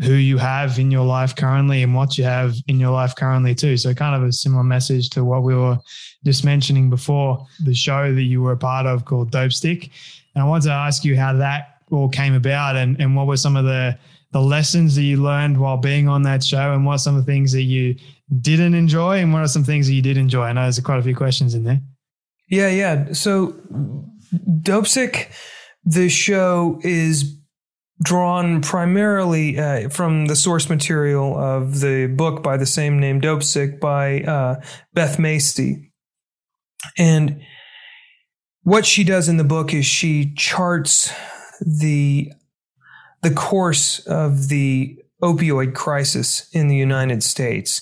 who 0.03 0.13
you 0.13 0.37
have 0.37 0.77
in 0.77 0.91
your 0.91 1.05
life 1.05 1.35
currently 1.35 1.81
and 1.81 1.95
what 1.95 2.17
you 2.17 2.23
have 2.23 2.55
in 2.67 2.79
your 2.79 2.91
life 2.91 3.15
currently 3.15 3.55
too. 3.55 3.77
So 3.77 3.93
kind 3.93 4.15
of 4.15 4.27
a 4.27 4.31
similar 4.31 4.63
message 4.63 5.09
to 5.11 5.23
what 5.23 5.43
we 5.43 5.55
were 5.55 5.77
just 6.25 6.43
mentioning 6.43 6.89
before 6.89 7.45
the 7.63 7.73
show 7.73 8.13
that 8.13 8.23
you 8.23 8.41
were 8.41 8.53
a 8.53 8.57
part 8.57 8.85
of 8.85 9.05
called 9.05 9.31
Dopesick. 9.31 9.89
And 10.33 10.43
I 10.43 10.47
wanted 10.47 10.65
to 10.65 10.73
ask 10.73 11.05
you 11.05 11.15
how 11.15 11.33
that 11.33 11.79
all 11.91 12.09
came 12.09 12.33
about 12.33 12.75
and, 12.75 12.99
and 12.99 13.15
what 13.15 13.27
were 13.27 13.37
some 13.37 13.55
of 13.55 13.65
the 13.65 13.97
the 14.31 14.41
lessons 14.41 14.95
that 14.95 15.03
you 15.03 15.21
learned 15.23 15.57
while 15.57 15.77
being 15.77 16.09
on 16.09 16.23
that 16.23 16.43
show 16.43 16.73
and 16.73 16.85
what 16.85 16.97
some 16.97 17.15
of 17.15 17.25
the 17.25 17.31
things 17.31 17.53
that 17.53 17.61
you 17.61 17.95
didn't 18.41 18.73
enjoy 18.73 19.19
and 19.19 19.31
what 19.31 19.41
are 19.41 19.47
some 19.47 19.63
things 19.63 19.87
that 19.87 19.93
you 19.93 20.01
did 20.01 20.17
enjoy? 20.17 20.43
I 20.43 20.51
know 20.51 20.63
there's 20.63 20.77
quite 20.81 20.99
a 20.99 21.03
few 21.03 21.15
questions 21.15 21.53
in 21.53 21.63
there. 21.63 21.79
Yeah, 22.49 22.67
yeah. 22.67 23.13
So 23.13 23.55
Dopesick, 24.61 25.31
the 25.85 26.09
show 26.09 26.81
is 26.83 27.37
drawn 28.01 28.61
primarily 28.61 29.57
uh, 29.57 29.89
from 29.89 30.25
the 30.25 30.35
source 30.35 30.69
material 30.69 31.37
of 31.37 31.79
the 31.79 32.07
book 32.07 32.43
by 32.43 32.57
the 32.57 32.65
same 32.65 32.99
name, 32.99 33.21
Dopesick, 33.21 33.79
by 33.79 34.21
uh, 34.21 34.61
Beth 34.93 35.17
Macy. 35.17 35.91
And 36.97 37.41
what 38.63 38.85
she 38.85 39.03
does 39.03 39.29
in 39.29 39.37
the 39.37 39.43
book 39.43 39.73
is 39.73 39.85
she 39.85 40.33
charts 40.33 41.13
the 41.61 42.31
the 43.21 43.31
course 43.31 44.05
of 44.05 44.49
the 44.49 44.99
opioid 45.23 45.73
crisis 45.73 46.47
in 46.51 46.67
the 46.67 46.75
United 46.75 47.23
States 47.23 47.81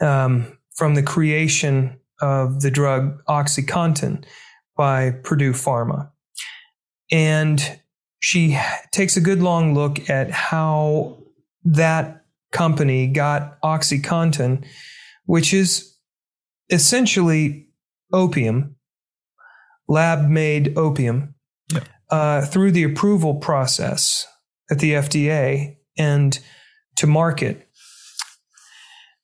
um, 0.00 0.58
from 0.74 0.94
the 0.94 1.02
creation 1.02 1.98
of 2.20 2.60
the 2.60 2.70
drug 2.70 3.22
OxyContin 3.26 4.24
by 4.76 5.12
Purdue 5.22 5.52
Pharma. 5.52 6.10
And 7.10 7.80
she 8.20 8.58
takes 8.90 9.16
a 9.16 9.20
good 9.20 9.42
long 9.42 9.74
look 9.74 10.08
at 10.08 10.30
how 10.30 11.18
that 11.64 12.24
company 12.52 13.06
got 13.06 13.60
OxyContin, 13.62 14.64
which 15.26 15.52
is 15.52 15.96
essentially 16.70 17.68
opium, 18.12 18.76
lab 19.88 20.28
made 20.28 20.76
opium, 20.76 21.34
yep. 21.72 21.88
uh, 22.10 22.42
through 22.42 22.70
the 22.70 22.84
approval 22.84 23.34
process 23.34 24.26
at 24.70 24.78
the 24.78 24.92
FDA 24.92 25.76
and 25.98 26.38
to 26.96 27.06
market 27.06 27.68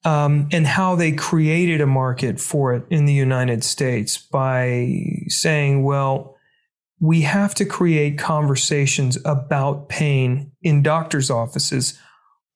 um, 0.03 0.49
and 0.51 0.65
how 0.65 0.95
they 0.95 1.11
created 1.11 1.79
a 1.81 1.85
market 1.85 2.39
for 2.39 2.73
it 2.73 2.83
in 2.89 3.05
the 3.05 3.13
United 3.13 3.63
States 3.63 4.17
by 4.17 5.03
saying, 5.27 5.83
well, 5.83 6.35
we 7.01 7.21
have 7.21 7.53
to 7.55 7.65
create 7.65 8.17
conversations 8.17 9.17
about 9.25 9.89
pain 9.89 10.51
in 10.61 10.81
doctors' 10.81 11.29
offices 11.29 11.99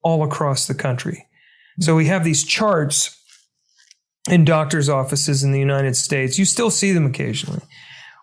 all 0.02 0.24
across 0.24 0.68
the 0.68 0.74
country. 0.74 1.28
So 1.82 1.96
we 1.96 2.06
have 2.06 2.24
these 2.24 2.46
charts 2.46 3.22
in 4.30 4.46
doctors' 4.46 4.88
offices 4.88 5.44
in 5.44 5.52
the 5.52 5.60
United 5.60 5.98
States. 5.98 6.40
You 6.40 6.46
still 6.46 6.70
see 6.70 6.94
them 6.94 7.06
occasionally 7.06 7.62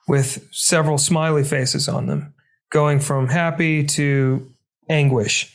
with 0.09 0.49
several 0.53 0.97
smiley 0.97 1.45
faces 1.45 1.89
on 1.89 2.07
them, 2.07 2.33
going 2.71 2.99
from 2.99 3.29
happy 3.29 3.85
to 3.85 4.51
anguish 4.89 5.55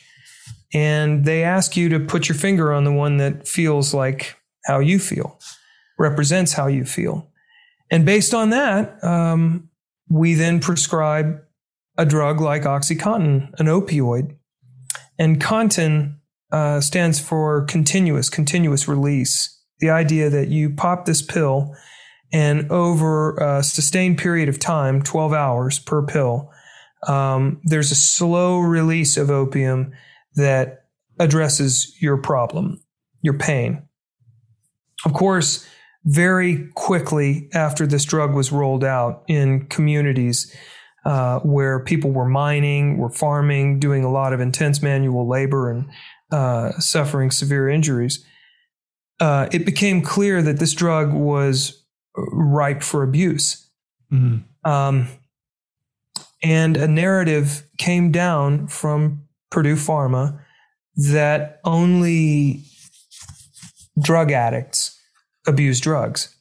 and 0.74 1.24
they 1.24 1.44
ask 1.44 1.76
you 1.76 1.88
to 1.88 2.00
put 2.00 2.28
your 2.28 2.36
finger 2.36 2.72
on 2.72 2.84
the 2.84 2.92
one 2.92 3.16
that 3.18 3.48
feels 3.48 3.94
like 3.94 4.36
how 4.66 4.80
you 4.80 4.98
feel, 4.98 5.38
represents 5.98 6.52
how 6.52 6.66
you 6.66 6.84
feel. 6.84 7.30
And 7.90 8.04
based 8.04 8.34
on 8.34 8.50
that, 8.50 9.02
um, 9.02 9.67
we 10.08 10.34
then 10.34 10.60
prescribe 10.60 11.40
a 11.96 12.06
drug 12.06 12.40
like 12.40 12.62
OxyContin, 12.62 13.58
an 13.58 13.66
opioid. 13.66 14.36
And 15.18 15.40
Contin 15.40 16.16
uh, 16.52 16.80
stands 16.80 17.18
for 17.20 17.64
continuous, 17.64 18.30
continuous 18.30 18.88
release. 18.88 19.54
The 19.80 19.90
idea 19.90 20.30
that 20.30 20.48
you 20.48 20.70
pop 20.70 21.04
this 21.04 21.22
pill 21.22 21.74
and 22.32 22.70
over 22.70 23.36
a 23.36 23.62
sustained 23.62 24.18
period 24.18 24.48
of 24.48 24.58
time, 24.58 25.02
12 25.02 25.32
hours 25.32 25.78
per 25.78 26.04
pill, 26.04 26.50
um, 27.06 27.60
there's 27.64 27.90
a 27.90 27.96
slow 27.96 28.58
release 28.58 29.16
of 29.16 29.30
opium 29.30 29.92
that 30.34 30.84
addresses 31.18 31.96
your 32.00 32.16
problem, 32.16 32.82
your 33.22 33.34
pain. 33.34 33.82
Of 35.04 35.12
course, 35.12 35.66
very 36.04 36.68
quickly 36.74 37.48
after 37.52 37.86
this 37.86 38.04
drug 38.04 38.34
was 38.34 38.52
rolled 38.52 38.84
out 38.84 39.24
in 39.28 39.66
communities 39.66 40.54
uh, 41.04 41.40
where 41.40 41.80
people 41.80 42.10
were 42.10 42.28
mining, 42.28 42.98
were 42.98 43.10
farming, 43.10 43.78
doing 43.78 44.04
a 44.04 44.10
lot 44.10 44.32
of 44.32 44.40
intense 44.40 44.82
manual 44.82 45.28
labor 45.28 45.70
and 45.70 45.88
uh, 46.30 46.72
suffering 46.78 47.30
severe 47.30 47.68
injuries, 47.68 48.24
uh, 49.20 49.48
it 49.52 49.64
became 49.64 50.02
clear 50.02 50.42
that 50.42 50.58
this 50.58 50.72
drug 50.72 51.12
was 51.12 51.84
ripe 52.16 52.82
for 52.82 53.02
abuse. 53.02 53.70
Mm-hmm. 54.12 54.70
Um, 54.70 55.08
and 56.42 56.76
a 56.76 56.86
narrative 56.86 57.64
came 57.78 58.12
down 58.12 58.68
from 58.68 59.24
Purdue 59.50 59.76
Pharma 59.76 60.40
that 60.96 61.60
only 61.64 62.64
drug 64.00 64.30
addicts 64.30 64.97
abuse 65.48 65.80
drugs. 65.80 66.34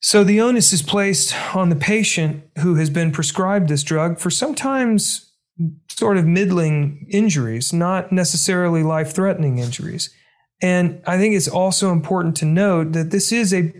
So 0.00 0.22
the 0.22 0.40
onus 0.40 0.72
is 0.72 0.82
placed 0.82 1.34
on 1.56 1.70
the 1.70 1.76
patient 1.76 2.44
who 2.58 2.74
has 2.74 2.90
been 2.90 3.10
prescribed 3.10 3.68
this 3.68 3.82
drug 3.82 4.18
for 4.18 4.30
sometimes 4.30 5.32
sort 5.88 6.18
of 6.18 6.26
middling 6.26 7.06
injuries, 7.10 7.72
not 7.72 8.12
necessarily 8.12 8.82
life 8.82 9.14
threatening 9.14 9.58
injuries. 9.58 10.10
And 10.60 11.00
I 11.06 11.16
think 11.16 11.34
it's 11.34 11.48
also 11.48 11.90
important 11.90 12.36
to 12.36 12.44
note 12.44 12.92
that 12.92 13.12
this 13.12 13.32
is 13.32 13.54
a 13.54 13.72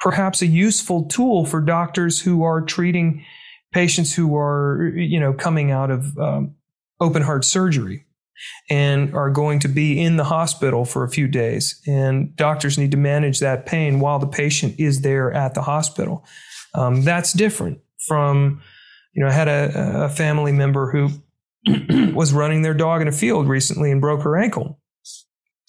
perhaps 0.00 0.42
a 0.42 0.46
useful 0.46 1.04
tool 1.04 1.46
for 1.46 1.60
doctors 1.60 2.20
who 2.20 2.42
are 2.42 2.60
treating 2.60 3.24
patients 3.72 4.14
who 4.14 4.36
are, 4.36 4.92
you 4.96 5.20
know, 5.20 5.32
coming 5.32 5.70
out 5.70 5.90
of 5.90 6.18
um, 6.18 6.56
open 7.00 7.22
heart 7.22 7.44
surgery 7.44 8.06
and 8.70 9.14
are 9.14 9.30
going 9.30 9.58
to 9.60 9.68
be 9.68 10.00
in 10.00 10.16
the 10.16 10.24
hospital 10.24 10.84
for 10.84 11.04
a 11.04 11.08
few 11.08 11.28
days. 11.28 11.80
And 11.86 12.34
doctors 12.36 12.78
need 12.78 12.90
to 12.92 12.96
manage 12.96 13.40
that 13.40 13.66
pain 13.66 14.00
while 14.00 14.18
the 14.18 14.26
patient 14.26 14.74
is 14.78 15.02
there 15.02 15.32
at 15.32 15.54
the 15.54 15.62
hospital. 15.62 16.24
Um, 16.74 17.02
that's 17.02 17.32
different 17.32 17.78
from, 18.06 18.60
you 19.14 19.22
know, 19.22 19.28
I 19.28 19.32
had 19.32 19.48
a, 19.48 20.04
a 20.04 20.08
family 20.08 20.52
member 20.52 20.90
who 20.90 21.08
was 22.14 22.32
running 22.32 22.62
their 22.62 22.74
dog 22.74 23.00
in 23.00 23.08
a 23.08 23.12
field 23.12 23.48
recently 23.48 23.90
and 23.90 24.00
broke 24.00 24.22
her 24.22 24.36
ankle. 24.36 24.80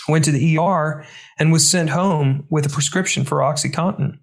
Went 0.07 0.26
to 0.26 0.32
the 0.32 0.57
ER 0.57 1.05
and 1.39 1.51
was 1.51 1.68
sent 1.68 1.89
home 1.89 2.45
with 2.49 2.66
a 2.66 2.70
prescription 2.70 3.24
for 3.24 3.39
OxyContin. 3.39 4.20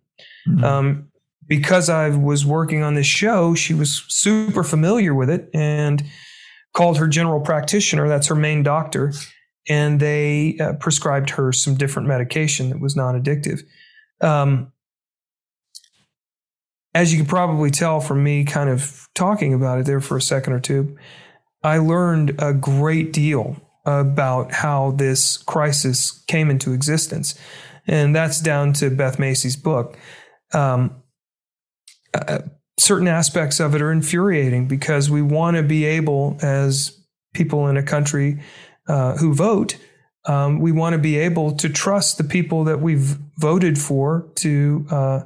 Mm-hmm. 0.49 0.65
Um, 0.65 1.09
because 1.49 1.89
I 1.89 2.11
was 2.11 2.47
working 2.47 2.83
on 2.83 2.95
this 2.95 3.07
show, 3.07 3.55
she 3.55 3.75
was 3.75 4.05
super 4.09 4.63
familiar 4.63 5.15
with 5.15 5.29
it 5.29 5.51
and 5.53 6.03
called 6.75 6.99
her 6.99 7.09
general 7.09 7.41
practitioner, 7.41 8.09
that's 8.09 8.29
her 8.29 8.35
main 8.35 8.63
doctor, 8.63 9.13
and 9.69 10.01
they 10.01 10.57
uh, 10.59 10.75
prescribed 10.75 11.31
her 11.31 11.53
some 11.53 11.77
different 11.77 12.09
medication 12.09 12.71
that 12.71 12.81
was 12.81 12.97
non 12.97 13.21
addictive. 13.21 13.63
Um, 14.21 14.73
as 16.95 17.13
you 17.13 17.19
can 17.19 17.27
probably 17.27 17.71
tell 17.71 18.01
from 18.01 18.23
me 18.23 18.45
kind 18.45 18.69
of 18.69 19.09
talking 19.15 19.55
about 19.55 19.81
it 19.81 19.87
there 19.87 20.01
for 20.01 20.17
a 20.17 20.23
second 20.23 20.53
or 20.53 20.61
two, 20.61 20.97
I 21.63 21.79
learned 21.79 22.37
a 22.39 22.53
great 22.53 23.13
deal 23.13 23.57
about 23.85 24.53
how 24.53 24.93
this 24.93 25.39
crisis 25.39 26.23
came 26.27 26.51
into 26.51 26.73
existence. 26.73 27.39
And 27.87 28.15
that's 28.15 28.41
down 28.41 28.75
to 28.75 28.91
Beth 28.91 29.19
Macy's 29.19 29.57
book. 29.57 29.99
Um, 30.53 31.03
uh, 32.15 32.41
certain 32.79 33.09
aspects 33.09 33.61
of 33.61 33.75
it 33.75 33.83
are 33.83 33.93
infuriating 33.93 34.67
because 34.67 35.11
we 35.11 35.23
want 35.23 35.57
to 35.57 35.63
be 35.63 35.85
able, 35.85 36.37
as 36.43 36.99
people 37.35 37.69
in 37.69 37.77
a 37.77 37.83
country 37.83 38.43
uh, 38.89 39.17
who 39.17 39.35
vote, 39.35 39.77
um, 40.27 40.61
we 40.61 40.73
want 40.73 40.95
to 40.95 40.99
be 40.99 41.19
able 41.19 41.53
to 41.57 41.69
trust 41.69 42.19
the 42.19 42.25
people 42.25 42.65
that 42.65 42.81
we've 42.81 43.19
voted 43.39 43.79
for 43.79 44.31
to 44.37 44.87
uh, 44.91 45.21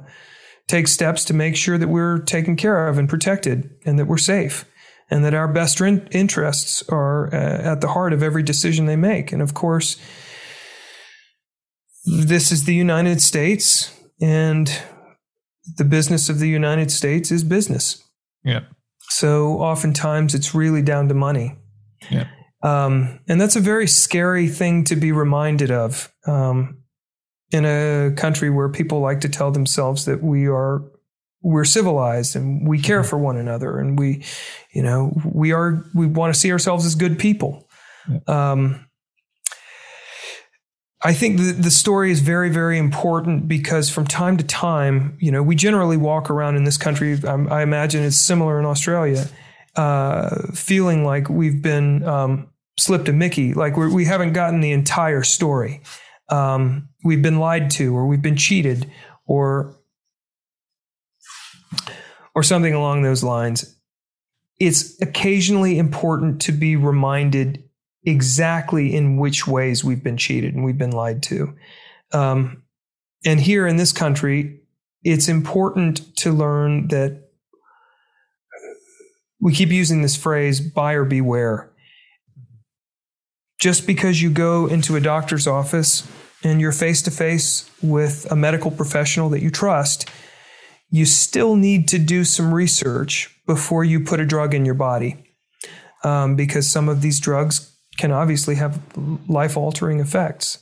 take 0.67 0.87
steps 0.87 1.23
to 1.25 1.33
make 1.33 1.55
sure 1.55 1.77
that 1.77 1.87
we're 1.87 2.19
taken 2.19 2.55
care 2.55 2.87
of 2.87 2.97
and 2.97 3.07
protected 3.07 3.69
and 3.85 3.99
that 3.99 4.05
we're 4.05 4.17
safe 4.17 4.65
and 5.09 5.23
that 5.23 5.33
our 5.33 5.47
best 5.47 5.79
interests 5.79 6.83
are 6.89 7.33
uh, 7.33 7.71
at 7.71 7.81
the 7.81 7.87
heart 7.87 8.11
of 8.11 8.21
every 8.21 8.43
decision 8.43 8.85
they 8.85 8.95
make. 8.95 9.31
And 9.31 9.41
of 9.41 9.53
course, 9.53 9.97
this 12.05 12.51
is 12.51 12.65
the 12.65 12.75
United 12.75 13.21
States, 13.21 13.93
and 14.21 14.71
the 15.75 15.85
business 15.85 16.29
of 16.29 16.39
the 16.39 16.47
United 16.47 16.91
States 16.91 17.31
is 17.31 17.43
business. 17.43 18.03
Yeah. 18.43 18.61
So 19.09 19.59
oftentimes 19.59 20.33
it's 20.33 20.53
really 20.55 20.81
down 20.81 21.07
to 21.09 21.13
money. 21.13 21.55
Yeah. 22.09 22.27
Um, 22.63 23.19
and 23.27 23.39
that's 23.39 23.55
a 23.55 23.61
very 23.61 23.87
scary 23.87 24.47
thing 24.47 24.83
to 24.85 24.95
be 24.95 25.11
reminded 25.11 25.71
of 25.71 26.11
um, 26.25 26.79
in 27.51 27.65
a 27.65 28.13
country 28.15 28.49
where 28.49 28.69
people 28.69 28.99
like 28.99 29.21
to 29.21 29.29
tell 29.29 29.51
themselves 29.51 30.05
that 30.05 30.23
we 30.23 30.47
are 30.47 30.83
we're 31.41 31.65
civilized 31.65 32.35
and 32.35 32.67
we 32.67 32.79
care 32.79 33.01
mm-hmm. 33.01 33.09
for 33.09 33.17
one 33.17 33.37
another 33.37 33.77
and 33.77 33.97
we 33.97 34.23
you 34.73 34.81
know 34.81 35.15
we 35.23 35.51
are 35.51 35.85
we 35.93 36.07
want 36.07 36.33
to 36.33 36.39
see 36.39 36.51
ourselves 36.51 36.85
as 36.85 36.95
good 36.95 37.19
people 37.19 37.69
yeah. 38.09 38.51
um, 38.51 38.86
I 41.03 41.13
think 41.13 41.37
the, 41.37 41.51
the 41.51 41.71
story 41.71 42.11
is 42.11 42.21
very, 42.21 42.49
very 42.49 42.77
important 42.77 43.47
because 43.47 43.89
from 43.89 44.07
time 44.07 44.37
to 44.37 44.43
time, 44.43 45.15
you 45.19 45.31
know, 45.31 45.43
we 45.43 45.55
generally 45.55 45.97
walk 45.97 46.29
around 46.29 46.55
in 46.55 46.63
this 46.63 46.77
country. 46.77 47.19
I, 47.23 47.33
I 47.33 47.61
imagine 47.61 48.03
it's 48.03 48.17
similar 48.17 48.59
in 48.59 48.65
Australia, 48.65 49.27
uh, 49.75 50.47
feeling 50.53 51.05
like 51.05 51.29
we've 51.29 51.61
been 51.61 52.03
um, 52.03 52.49
slipped 52.79 53.09
a 53.09 53.13
Mickey, 53.13 53.53
like 53.53 53.77
we're, 53.77 53.93
we 53.93 54.05
have 54.05 54.21
not 54.21 54.33
gotten 54.33 54.61
the 54.61 54.71
entire 54.71 55.23
story. 55.23 55.81
Um, 56.29 56.89
we've 57.03 57.21
been 57.21 57.39
lied 57.39 57.69
to, 57.71 57.95
or 57.95 58.07
we've 58.07 58.21
been 58.21 58.35
cheated, 58.35 58.91
or 59.25 59.75
or 62.33 62.43
something 62.43 62.73
along 62.73 63.01
those 63.01 63.23
lines. 63.23 63.75
It's 64.59 64.99
occasionally 65.01 65.77
important 65.77 66.41
to 66.43 66.51
be 66.51 66.75
reminded 66.75 67.66
exactly 68.07 68.95
in 68.95 69.17
which 69.17 69.45
ways 69.45 69.83
we've 69.83 70.03
been 70.03 70.15
cheated 70.15 70.55
and 70.55 70.63
we've 70.63 70.77
been 70.77 70.91
lied 70.91 71.21
to. 71.21 71.53
Um, 72.13 72.63
and 73.25 73.37
here 73.37 73.67
in 73.67 73.75
this 73.75 73.91
country, 73.91 74.61
it's 75.03 75.27
important 75.27 76.15
to 76.17 76.31
learn 76.31 76.87
that 76.87 77.21
we 79.41 79.53
keep 79.53 79.69
using 79.69 80.01
this 80.01 80.15
phrase 80.15 80.61
buyer 80.61 81.03
beware. 81.03 81.69
Just 83.59 83.85
because 83.85 84.21
you 84.21 84.29
go 84.29 84.67
into 84.67 84.95
a 84.95 85.01
doctor's 85.01 85.45
office 85.45 86.09
and 86.43 86.61
you're 86.61 86.71
face 86.71 87.01
to 87.01 87.11
face 87.11 87.69
with 87.81 88.25
a 88.31 88.35
medical 88.37 88.71
professional 88.71 89.29
that 89.29 89.41
you 89.41 89.49
trust, 89.49 90.09
you 90.89 91.05
still 91.05 91.57
need 91.57 91.89
to 91.89 91.99
do 91.99 92.23
some 92.23 92.53
research 92.53 93.35
before 93.45 93.83
you 93.83 93.99
put 93.99 94.21
a 94.21 94.25
drug 94.25 94.53
in 94.53 94.63
your 94.63 94.75
body. 94.75 95.23
Um, 96.03 96.35
because 96.35 96.69
some 96.69 96.87
of 96.87 97.01
these 97.01 97.19
drugs 97.19 97.76
can 97.97 98.11
obviously 98.11 98.55
have 98.55 98.79
life 99.27 99.57
altering 99.57 99.99
effects. 99.99 100.59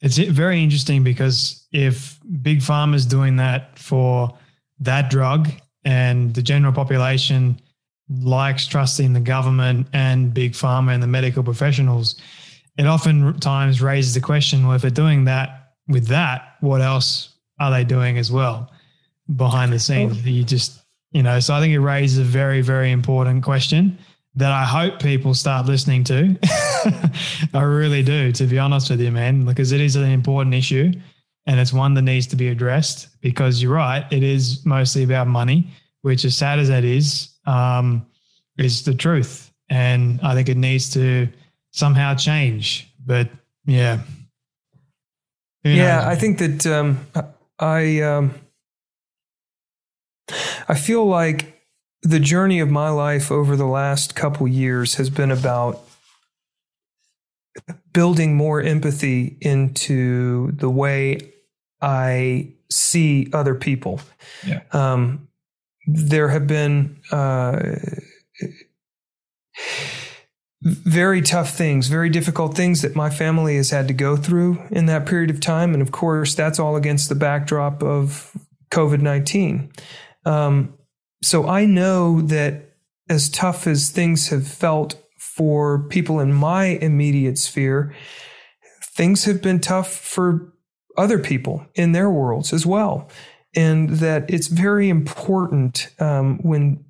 It's 0.00 0.18
very 0.18 0.62
interesting 0.62 1.02
because 1.02 1.66
if 1.72 2.18
big 2.42 2.58
pharma 2.58 2.94
is 2.94 3.06
doing 3.06 3.36
that 3.36 3.78
for 3.78 4.36
that 4.80 5.08
drug 5.08 5.50
and 5.84 6.34
the 6.34 6.42
general 6.42 6.72
population 6.72 7.60
likes 8.10 8.66
trusting 8.66 9.14
the 9.14 9.20
government 9.20 9.86
and 9.92 10.34
big 10.34 10.52
pharma 10.52 10.92
and 10.92 11.02
the 11.02 11.06
medical 11.06 11.42
professionals, 11.42 12.16
it 12.76 12.84
oftentimes 12.84 13.80
raises 13.80 14.14
the 14.14 14.20
question 14.20 14.66
well, 14.66 14.76
if 14.76 14.82
they're 14.82 14.90
doing 14.90 15.24
that 15.24 15.72
with 15.88 16.08
that, 16.08 16.56
what 16.60 16.80
else 16.80 17.34
are 17.58 17.70
they 17.70 17.84
doing 17.84 18.18
as 18.18 18.30
well 18.30 18.70
behind 19.36 19.72
the 19.72 19.78
scenes? 19.78 20.18
Oh. 20.18 20.28
You 20.28 20.44
just, 20.44 20.82
you 21.12 21.22
know, 21.22 21.40
so 21.40 21.54
I 21.54 21.60
think 21.60 21.72
it 21.72 21.80
raises 21.80 22.18
a 22.18 22.24
very, 22.24 22.60
very 22.60 22.90
important 22.90 23.42
question 23.42 23.98
that 24.36 24.50
I 24.50 24.64
hope 24.64 25.00
people 25.00 25.34
start 25.34 25.66
listening 25.66 26.04
to. 26.04 26.36
I 27.54 27.62
really 27.62 28.02
do, 28.02 28.32
to 28.32 28.46
be 28.46 28.58
honest 28.58 28.90
with 28.90 29.00
you, 29.00 29.12
man, 29.12 29.44
because 29.44 29.72
it 29.72 29.80
is 29.80 29.96
an 29.96 30.04
important 30.04 30.54
issue 30.54 30.92
and 31.46 31.60
it's 31.60 31.72
one 31.72 31.94
that 31.94 32.02
needs 32.02 32.26
to 32.28 32.36
be 32.36 32.48
addressed 32.48 33.08
because 33.20 33.62
you're 33.62 33.74
right. 33.74 34.04
It 34.10 34.22
is 34.22 34.64
mostly 34.64 35.04
about 35.04 35.26
money, 35.26 35.68
which, 36.02 36.24
as 36.24 36.36
sad 36.36 36.58
as 36.58 36.68
that 36.68 36.84
is, 36.84 37.34
um, 37.46 38.06
is 38.58 38.84
the 38.84 38.94
truth. 38.94 39.52
And 39.68 40.20
I 40.22 40.34
think 40.34 40.48
it 40.48 40.56
needs 40.56 40.90
to 40.94 41.28
somehow 41.70 42.14
change. 42.14 42.90
But 43.04 43.28
yeah. 43.66 44.00
Yeah, 45.62 46.06
I 46.06 46.14
think 46.14 46.38
that 46.38 46.66
um, 46.66 47.06
I 47.58 48.00
um, 48.02 48.34
I 50.68 50.74
feel 50.74 51.06
like 51.06 51.53
the 52.04 52.20
journey 52.20 52.60
of 52.60 52.70
my 52.70 52.90
life 52.90 53.32
over 53.32 53.56
the 53.56 53.66
last 53.66 54.14
couple 54.14 54.46
years 54.46 54.96
has 54.96 55.08
been 55.08 55.30
about 55.30 55.80
building 57.92 58.36
more 58.36 58.60
empathy 58.60 59.38
into 59.40 60.52
the 60.52 60.68
way 60.68 61.32
I 61.80 62.52
see 62.70 63.28
other 63.32 63.54
people. 63.54 64.00
Yeah. 64.46 64.60
Um, 64.72 65.28
there 65.86 66.28
have 66.28 66.46
been 66.46 67.00
uh, 67.10 67.76
very 70.62 71.22
tough 71.22 71.50
things, 71.50 71.88
very 71.88 72.10
difficult 72.10 72.54
things 72.54 72.82
that 72.82 72.94
my 72.94 73.08
family 73.08 73.56
has 73.56 73.70
had 73.70 73.88
to 73.88 73.94
go 73.94 74.16
through 74.16 74.62
in 74.70 74.86
that 74.86 75.06
period 75.06 75.30
of 75.30 75.40
time. 75.40 75.72
And 75.72 75.80
of 75.80 75.90
course, 75.90 76.34
that's 76.34 76.58
all 76.58 76.76
against 76.76 77.08
the 77.08 77.14
backdrop 77.14 77.82
of 77.82 78.36
COVID 78.70 79.00
19. 79.00 79.72
Um, 80.26 80.74
so 81.24 81.48
I 81.48 81.64
know 81.64 82.20
that 82.22 82.74
as 83.08 83.28
tough 83.28 83.66
as 83.66 83.90
things 83.90 84.28
have 84.28 84.46
felt 84.46 85.00
for 85.18 85.84
people 85.88 86.20
in 86.20 86.32
my 86.32 86.64
immediate 86.64 87.38
sphere, 87.38 87.94
things 88.82 89.24
have 89.24 89.42
been 89.42 89.60
tough 89.60 89.92
for 89.92 90.52
other 90.96 91.18
people 91.18 91.66
in 91.74 91.92
their 91.92 92.10
worlds 92.10 92.52
as 92.52 92.64
well. 92.64 93.08
And 93.56 93.90
that 93.90 94.30
it's 94.30 94.48
very 94.48 94.88
important 94.88 95.88
um, 95.98 96.38
when 96.38 96.84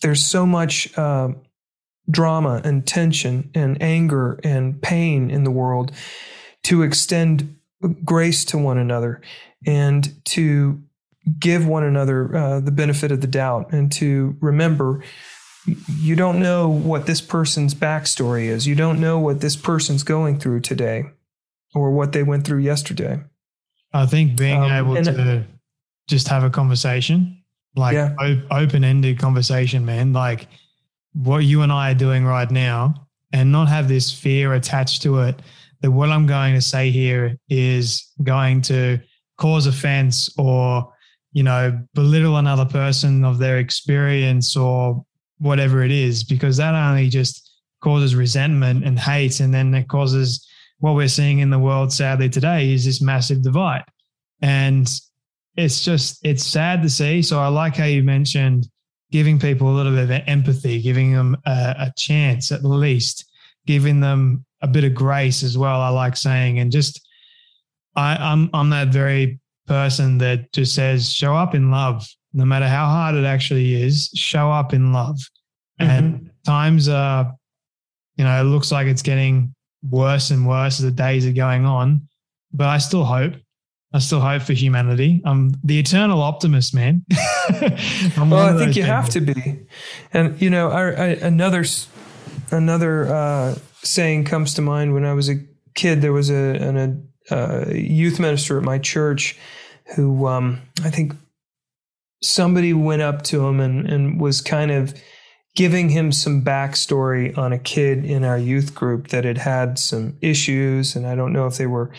there's 0.00 0.24
so 0.24 0.46
much 0.46 0.96
uh, 0.98 1.28
drama 2.10 2.60
and 2.64 2.86
tension 2.86 3.50
and 3.54 3.80
anger 3.82 4.40
and 4.42 4.80
pain 4.80 5.30
in 5.30 5.44
the 5.44 5.50
world 5.50 5.92
to 6.64 6.82
extend 6.82 7.56
grace 8.04 8.44
to 8.46 8.58
one 8.58 8.78
another 8.78 9.20
and 9.66 10.24
to 10.24 10.82
give 11.38 11.66
one 11.66 11.84
another 11.84 12.34
uh, 12.34 12.60
the 12.60 12.70
benefit 12.70 13.12
of 13.12 13.20
the 13.20 13.26
doubt 13.26 13.72
and 13.72 13.92
to 13.92 14.36
remember 14.40 15.02
you 15.98 16.16
don't 16.16 16.40
know 16.40 16.68
what 16.68 17.06
this 17.06 17.20
person's 17.20 17.74
backstory 17.74 18.44
is. 18.44 18.66
You 18.66 18.74
don't 18.74 19.00
know 19.00 19.18
what 19.18 19.40
this 19.40 19.56
person's 19.56 20.02
going 20.02 20.38
through 20.38 20.60
today 20.60 21.04
or 21.74 21.90
what 21.90 22.12
they 22.12 22.22
went 22.22 22.46
through 22.46 22.60
yesterday. 22.60 23.20
I 23.92 24.06
think 24.06 24.36
being 24.36 24.62
um, 24.62 24.72
able 24.72 25.02
to 25.02 25.44
just 26.08 26.28
have 26.28 26.44
a 26.44 26.50
conversation, 26.50 27.42
like 27.76 27.94
yeah. 27.94 28.14
o- 28.18 28.42
open 28.50 28.84
ended 28.84 29.18
conversation, 29.18 29.84
man, 29.84 30.12
like 30.12 30.48
what 31.12 31.38
you 31.38 31.62
and 31.62 31.72
I 31.72 31.90
are 31.90 31.94
doing 31.94 32.24
right 32.24 32.50
now, 32.50 33.08
and 33.32 33.52
not 33.52 33.68
have 33.68 33.88
this 33.88 34.12
fear 34.12 34.54
attached 34.54 35.02
to 35.02 35.20
it 35.20 35.40
that 35.82 35.90
what 35.90 36.10
I'm 36.10 36.26
going 36.26 36.54
to 36.54 36.60
say 36.60 36.90
here 36.90 37.38
is 37.48 38.08
going 38.22 38.62
to 38.62 39.00
cause 39.38 39.66
offense 39.66 40.32
or, 40.38 40.92
you 41.32 41.42
know, 41.42 41.80
belittle 41.94 42.36
another 42.36 42.64
person 42.64 43.24
of 43.24 43.38
their 43.38 43.58
experience 43.58 44.56
or 44.56 45.04
whatever 45.38 45.82
it 45.82 45.90
is, 45.90 46.24
because 46.24 46.56
that 46.56 46.74
only 46.74 47.08
just 47.08 47.50
causes 47.80 48.14
resentment 48.14 48.84
and 48.84 48.98
hate. 48.98 49.40
And 49.40 49.54
then 49.54 49.72
it 49.74 49.88
causes 49.88 50.46
what 50.78 50.94
we're 50.94 51.08
seeing 51.08 51.38
in 51.38 51.50
the 51.50 51.58
world, 51.58 51.92
sadly, 51.92 52.28
today 52.28 52.72
is 52.72 52.84
this 52.84 53.00
massive 53.00 53.42
divide. 53.42 53.84
And 54.42 54.90
it's 55.56 55.84
just, 55.84 56.18
it's 56.24 56.44
sad 56.44 56.82
to 56.82 56.90
see. 56.90 57.22
So 57.22 57.38
I 57.38 57.48
like 57.48 57.76
how 57.76 57.84
you 57.84 58.02
mentioned 58.02 58.66
giving 59.12 59.38
people 59.38 59.68
a 59.68 59.76
little 59.76 59.92
bit 59.92 60.04
of 60.04 60.22
empathy, 60.26 60.80
giving 60.80 61.12
them 61.12 61.36
a, 61.44 61.74
a 61.78 61.92
chance 61.96 62.52
at 62.52 62.64
least, 62.64 63.30
giving 63.66 64.00
them 64.00 64.44
a 64.62 64.68
bit 64.68 64.84
of 64.84 64.94
grace 64.94 65.42
as 65.42 65.58
well. 65.58 65.80
I 65.80 65.88
like 65.88 66.16
saying, 66.16 66.58
and 66.58 66.70
just, 66.70 67.06
I, 67.96 68.16
I'm, 68.16 68.50
I'm 68.54 68.70
that 68.70 68.88
very 68.88 69.40
person 69.70 70.18
that 70.18 70.52
just 70.52 70.74
says, 70.74 71.12
show 71.12 71.36
up 71.36 71.54
in 71.54 71.70
love, 71.70 72.04
no 72.32 72.44
matter 72.44 72.66
how 72.66 72.86
hard 72.86 73.14
it 73.14 73.24
actually 73.24 73.80
is, 73.80 74.10
show 74.16 74.50
up 74.50 74.74
in 74.74 74.92
love. 74.92 75.16
Mm-hmm. 75.80 75.90
And 75.90 76.30
times 76.44 76.88
are, 76.88 77.32
you 78.16 78.24
know, 78.24 78.40
it 78.40 78.44
looks 78.44 78.72
like 78.72 78.88
it's 78.88 79.02
getting 79.02 79.54
worse 79.88 80.32
and 80.32 80.44
worse 80.44 80.80
as 80.80 80.84
the 80.84 80.90
days 80.90 81.24
are 81.24 81.32
going 81.32 81.66
on. 81.66 82.08
But 82.52 82.66
I 82.66 82.78
still 82.78 83.04
hope. 83.04 83.34
I 83.94 84.00
still 84.00 84.18
hope 84.18 84.42
for 84.42 84.54
humanity. 84.54 85.22
I'm 85.24 85.52
the 85.62 85.78
eternal 85.78 86.20
optimist, 86.20 86.74
man. 86.74 87.04
well, 88.18 88.34
I 88.34 88.58
think 88.58 88.74
you 88.74 88.82
people. 88.82 88.96
have 88.96 89.08
to 89.10 89.20
be. 89.20 89.66
And 90.12 90.40
you 90.42 90.50
know, 90.50 90.70
I, 90.70 90.90
I, 90.90 91.06
another 91.22 91.64
another 92.50 93.06
uh, 93.06 93.54
saying 93.82 94.24
comes 94.24 94.54
to 94.54 94.62
mind. 94.62 94.94
When 94.94 95.04
I 95.04 95.12
was 95.12 95.28
a 95.28 95.36
kid, 95.76 96.02
there 96.02 96.12
was 96.12 96.28
a, 96.28 96.34
an, 96.34 97.08
a 97.30 97.74
youth 97.76 98.18
minister 98.18 98.58
at 98.58 98.64
my 98.64 98.78
church 98.78 99.38
who 99.96 100.26
um, 100.26 100.60
I 100.84 100.90
think 100.90 101.14
somebody 102.22 102.72
went 102.72 103.02
up 103.02 103.22
to 103.22 103.46
him 103.46 103.60
and, 103.60 103.86
and 103.88 104.20
was 104.20 104.40
kind 104.40 104.70
of 104.70 104.94
giving 105.56 105.88
him 105.88 106.12
some 106.12 106.42
backstory 106.42 107.36
on 107.36 107.52
a 107.52 107.58
kid 107.58 108.04
in 108.04 108.24
our 108.24 108.38
youth 108.38 108.74
group 108.74 109.08
that 109.08 109.24
had 109.24 109.38
had 109.38 109.78
some 109.78 110.16
issues. 110.20 110.94
And 110.94 111.06
I 111.06 111.14
don't 111.14 111.32
know 111.32 111.46
if 111.46 111.56
they 111.56 111.66
were 111.66 111.90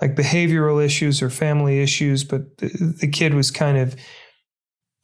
like 0.00 0.14
behavioral 0.14 0.84
issues 0.84 1.22
or 1.22 1.30
family 1.30 1.82
issues, 1.82 2.24
but 2.24 2.58
the, 2.58 2.68
the 3.00 3.08
kid 3.08 3.34
was 3.34 3.50
kind 3.50 3.78
of 3.78 3.96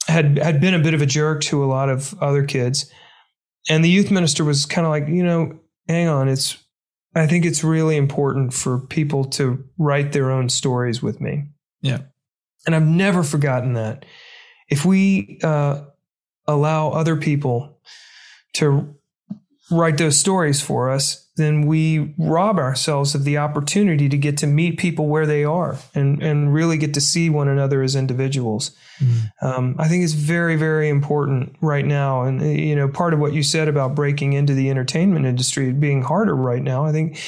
had 0.06 0.38
had 0.38 0.60
been 0.60 0.74
a 0.74 0.78
bit 0.78 0.94
of 0.94 1.02
a 1.02 1.06
jerk 1.06 1.42
to 1.42 1.64
a 1.64 1.66
lot 1.66 1.88
of 1.88 2.14
other 2.20 2.44
kids. 2.44 2.90
And 3.68 3.84
the 3.84 3.90
youth 3.90 4.10
minister 4.10 4.44
was 4.44 4.64
kind 4.64 4.86
of 4.86 4.90
like, 4.90 5.08
you 5.08 5.24
know, 5.24 5.58
hang 5.88 6.08
on, 6.08 6.28
it's 6.28 6.58
I 7.14 7.26
think 7.26 7.46
it's 7.46 7.64
really 7.64 7.96
important 7.96 8.52
for 8.52 8.78
people 8.78 9.24
to 9.24 9.64
write 9.78 10.12
their 10.12 10.30
own 10.30 10.50
stories 10.50 11.02
with 11.02 11.20
me. 11.20 11.44
Yeah. 11.80 12.00
And 12.66 12.74
I've 12.74 12.86
never 12.86 13.22
forgotten 13.22 13.74
that. 13.74 14.04
If 14.68 14.84
we 14.84 15.38
uh, 15.42 15.84
allow 16.46 16.90
other 16.90 17.16
people 17.16 17.80
to 18.54 18.94
write 19.70 19.98
those 19.98 20.18
stories 20.18 20.60
for 20.60 20.90
us, 20.90 21.22
then 21.36 21.66
we 21.66 22.14
rob 22.18 22.58
ourselves 22.58 23.14
of 23.14 23.24
the 23.24 23.36
opportunity 23.36 24.08
to 24.08 24.16
get 24.16 24.38
to 24.38 24.46
meet 24.46 24.78
people 24.78 25.06
where 25.06 25.26
they 25.26 25.44
are 25.44 25.76
and, 25.94 26.22
and 26.22 26.54
really 26.54 26.78
get 26.78 26.94
to 26.94 27.00
see 27.00 27.28
one 27.28 27.46
another 27.46 27.82
as 27.82 27.94
individuals. 27.94 28.74
Mm. 28.98 29.30
Um, 29.42 29.76
I 29.78 29.86
think 29.86 30.02
it's 30.02 30.14
very, 30.14 30.56
very 30.56 30.88
important 30.88 31.54
right 31.60 31.84
now. 31.84 32.22
And, 32.22 32.40
you 32.58 32.74
know, 32.74 32.88
part 32.88 33.12
of 33.12 33.20
what 33.20 33.34
you 33.34 33.42
said 33.42 33.68
about 33.68 33.94
breaking 33.94 34.32
into 34.32 34.54
the 34.54 34.70
entertainment 34.70 35.26
industry 35.26 35.72
being 35.72 36.02
harder 36.02 36.34
right 36.34 36.62
now, 36.62 36.86
I 36.86 36.92
think 36.92 37.18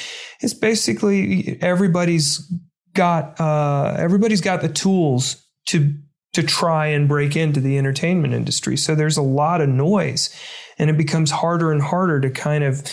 it's 0.41 0.55
basically 0.55 1.59
everybody's 1.61 2.51
got, 2.93 3.39
uh, 3.39 3.95
everybody's 3.97 4.41
got 4.41 4.61
the 4.61 4.69
tools 4.69 5.45
to 5.67 5.95
to 6.33 6.43
try 6.43 6.87
and 6.87 7.07
break 7.07 7.35
into 7.35 7.59
the 7.59 7.77
entertainment 7.77 8.33
industry. 8.33 8.77
So 8.77 8.93
there's 8.93 9.17
a 9.17 9.21
lot 9.21 9.61
of 9.61 9.69
noise 9.69 10.29
and 10.77 10.89
it 10.89 10.97
becomes 10.97 11.31
harder 11.31 11.71
and 11.71 11.81
harder 11.81 12.21
to 12.21 12.29
kind 12.29 12.63
of 12.63 12.87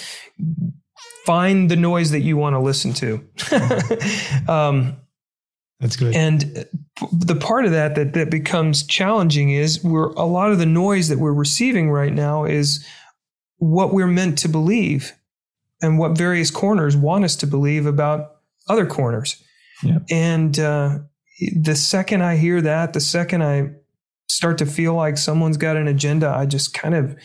find 1.25 1.71
the 1.71 1.77
noise 1.77 2.13
that 2.13 2.21
you 2.21 2.37
want 2.37 2.55
to 2.55 2.61
listen 2.61 2.93
to. 2.95 3.15
um, 4.49 4.97
That's 5.81 5.97
good. 5.97 6.15
And 6.15 6.67
the 7.13 7.37
part 7.37 7.67
of 7.67 7.73
that, 7.73 7.95
that 7.97 8.15
that 8.15 8.31
becomes 8.31 8.87
challenging 8.87 9.51
is 9.51 9.85
we're 9.85 10.13
a 10.13 10.25
lot 10.25 10.51
of 10.51 10.59
the 10.59 10.67
noise 10.67 11.09
that 11.09 11.19
we're 11.19 11.33
receiving 11.33 11.91
right 11.91 12.13
now 12.13 12.45
is 12.45 12.87
what 13.59 13.93
we're 13.93 14.07
meant 14.07 14.39
to 14.39 14.49
believe 14.49 15.13
and 15.83 15.99
what 15.99 16.17
various 16.17 16.51
corners 16.51 16.97
want 16.97 17.25
us 17.25 17.37
to 17.37 17.47
believe 17.47 17.85
about 17.85 18.37
other 18.69 18.87
corners. 18.87 19.43
Yep. 19.83 20.03
And 20.11 20.59
uh, 20.59 20.99
the 21.55 21.77
second 21.77 22.23
I 22.23 22.37
hear 22.37 22.61
that, 22.63 22.93
the 22.93 23.01
second 23.01 23.43
I 23.43 23.71
start 24.29 24.59
to 24.59 24.67
feel 24.67 24.95
like 24.95 25.19
someone's 25.19 25.57
got 25.57 25.77
an 25.77 25.89
agenda, 25.89 26.29
I 26.29 26.47
just 26.47 26.75
kind 26.75 26.95
of 26.95 27.17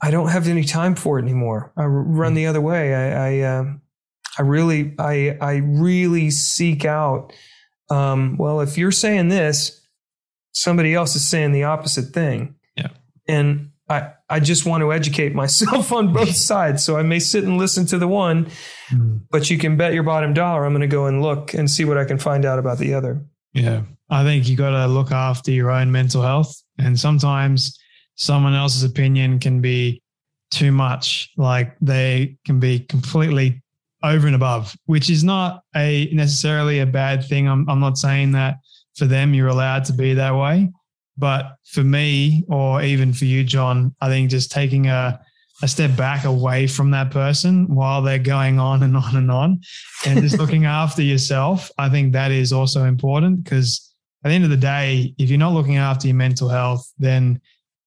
I 0.00 0.10
don't 0.10 0.28
have 0.28 0.48
any 0.48 0.64
time 0.64 0.96
for 0.96 1.18
it 1.18 1.22
anymore. 1.22 1.72
I 1.76 1.84
run 1.84 2.34
the 2.34 2.46
other 2.46 2.60
way. 2.60 2.94
I 2.94 3.28
I, 3.28 3.40
uh, 3.40 3.64
I 4.38 4.42
really 4.42 4.94
I 4.98 5.36
I 5.40 5.56
really 5.56 6.30
seek 6.30 6.84
out. 6.84 7.32
Um, 7.88 8.36
well, 8.36 8.60
if 8.60 8.76
you're 8.76 8.90
saying 8.90 9.28
this, 9.28 9.86
somebody 10.52 10.94
else 10.94 11.14
is 11.14 11.28
saying 11.28 11.52
the 11.52 11.64
opposite 11.64 12.12
thing. 12.12 12.56
Yeah, 12.76 12.88
and 13.28 13.70
I 13.88 14.12
I 14.32 14.40
just 14.40 14.64
want 14.64 14.80
to 14.80 14.92
educate 14.92 15.34
myself 15.42 15.92
on 15.92 16.12
both 16.12 16.34
sides. 16.50 16.82
So 16.82 16.96
I 16.96 17.02
may 17.02 17.18
sit 17.18 17.44
and 17.44 17.58
listen 17.58 17.86
to 17.86 17.98
the 17.98 18.08
one, 18.08 18.46
mm. 18.90 19.20
but 19.30 19.50
you 19.50 19.58
can 19.58 19.76
bet 19.76 19.94
your 19.94 20.02
bottom 20.02 20.32
dollar 20.32 20.64
I'm 20.64 20.72
going 20.72 20.80
to 20.80 20.86
go 20.86 21.06
and 21.06 21.22
look 21.22 21.54
and 21.54 21.70
see 21.70 21.84
what 21.84 21.98
I 21.98 22.04
can 22.04 22.18
find 22.18 22.44
out 22.44 22.58
about 22.58 22.78
the 22.78 22.94
other. 22.94 23.24
Yeah, 23.52 23.82
I 24.08 24.24
think 24.24 24.48
you 24.48 24.56
got 24.56 24.70
to 24.70 24.86
look 24.86 25.12
after 25.12 25.50
your 25.50 25.70
own 25.70 25.92
mental 25.92 26.22
health, 26.22 26.54
and 26.78 26.98
sometimes 26.98 27.78
someone 28.14 28.54
else's 28.54 28.82
opinion 28.82 29.38
can 29.38 29.60
be 29.60 30.02
too 30.50 30.72
much. 30.72 31.30
Like 31.36 31.76
they 31.80 32.36
can 32.46 32.58
be 32.60 32.80
completely 32.80 33.62
over 34.02 34.26
and 34.26 34.36
above, 34.36 34.74
which 34.86 35.10
is 35.10 35.22
not 35.22 35.62
a 35.76 36.08
necessarily 36.12 36.80
a 36.80 36.86
bad 36.86 37.24
thing. 37.24 37.48
I'm, 37.48 37.68
I'm 37.68 37.80
not 37.80 37.98
saying 37.98 38.32
that 38.32 38.56
for 38.96 39.04
them 39.04 39.34
you're 39.34 39.48
allowed 39.48 39.84
to 39.86 39.92
be 39.92 40.14
that 40.14 40.34
way. 40.34 40.70
But 41.16 41.56
for 41.64 41.82
me, 41.82 42.44
or 42.48 42.82
even 42.82 43.12
for 43.12 43.26
you, 43.26 43.44
John, 43.44 43.94
I 44.00 44.08
think 44.08 44.30
just 44.30 44.50
taking 44.50 44.86
a, 44.88 45.20
a 45.62 45.68
step 45.68 45.96
back 45.96 46.24
away 46.24 46.66
from 46.66 46.90
that 46.92 47.10
person 47.10 47.72
while 47.72 48.02
they're 48.02 48.18
going 48.18 48.58
on 48.58 48.82
and 48.82 48.96
on 48.96 49.16
and 49.16 49.30
on 49.30 49.60
and 50.06 50.20
just 50.20 50.38
looking 50.40 50.64
after 50.64 51.02
yourself, 51.02 51.70
I 51.78 51.88
think 51.88 52.12
that 52.12 52.30
is 52.30 52.52
also 52.52 52.84
important 52.84 53.44
because 53.44 53.94
at 54.24 54.28
the 54.28 54.34
end 54.34 54.44
of 54.44 54.50
the 54.50 54.56
day, 54.56 55.14
if 55.18 55.28
you're 55.28 55.38
not 55.38 55.52
looking 55.52 55.76
after 55.76 56.06
your 56.06 56.16
mental 56.16 56.48
health, 56.48 56.90
then 56.98 57.40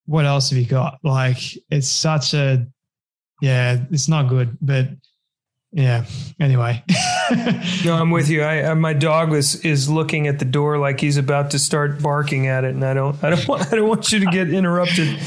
what 0.06 0.26
else 0.26 0.50
have 0.50 0.60
you 0.60 0.66
got? 0.66 1.00
Like 1.04 1.38
it's 1.70 1.88
such 1.88 2.34
a, 2.34 2.66
yeah, 3.42 3.84
it's 3.92 4.08
not 4.08 4.30
good, 4.30 4.58
but 4.62 4.90
yeah. 5.76 6.06
Anyway. 6.40 6.82
no, 7.84 7.96
I'm 7.96 8.10
with 8.10 8.30
you. 8.30 8.44
I, 8.44 8.72
I, 8.72 8.74
my 8.76 8.94
dog 8.94 9.30
was 9.30 9.56
is 9.66 9.90
looking 9.90 10.26
at 10.28 10.40
the 10.40 10.46
door 10.46 10.78
like 10.78 11.02
he's 11.02 11.18
about 11.18 11.52
to 11.52 11.60
start 11.60 12.02
barking 12.02 12.48
at 12.48 12.64
it, 12.64 12.74
and 12.74 12.86
I 12.86 12.94
don't 12.94 13.22
I 13.22 13.32
don't 13.32 13.46
want 13.50 13.74
I 13.74 13.76
don't 13.76 13.90
want 13.90 14.10
you 14.10 14.20
to 14.20 14.26
get 14.28 14.50
interrupted. 14.50 15.18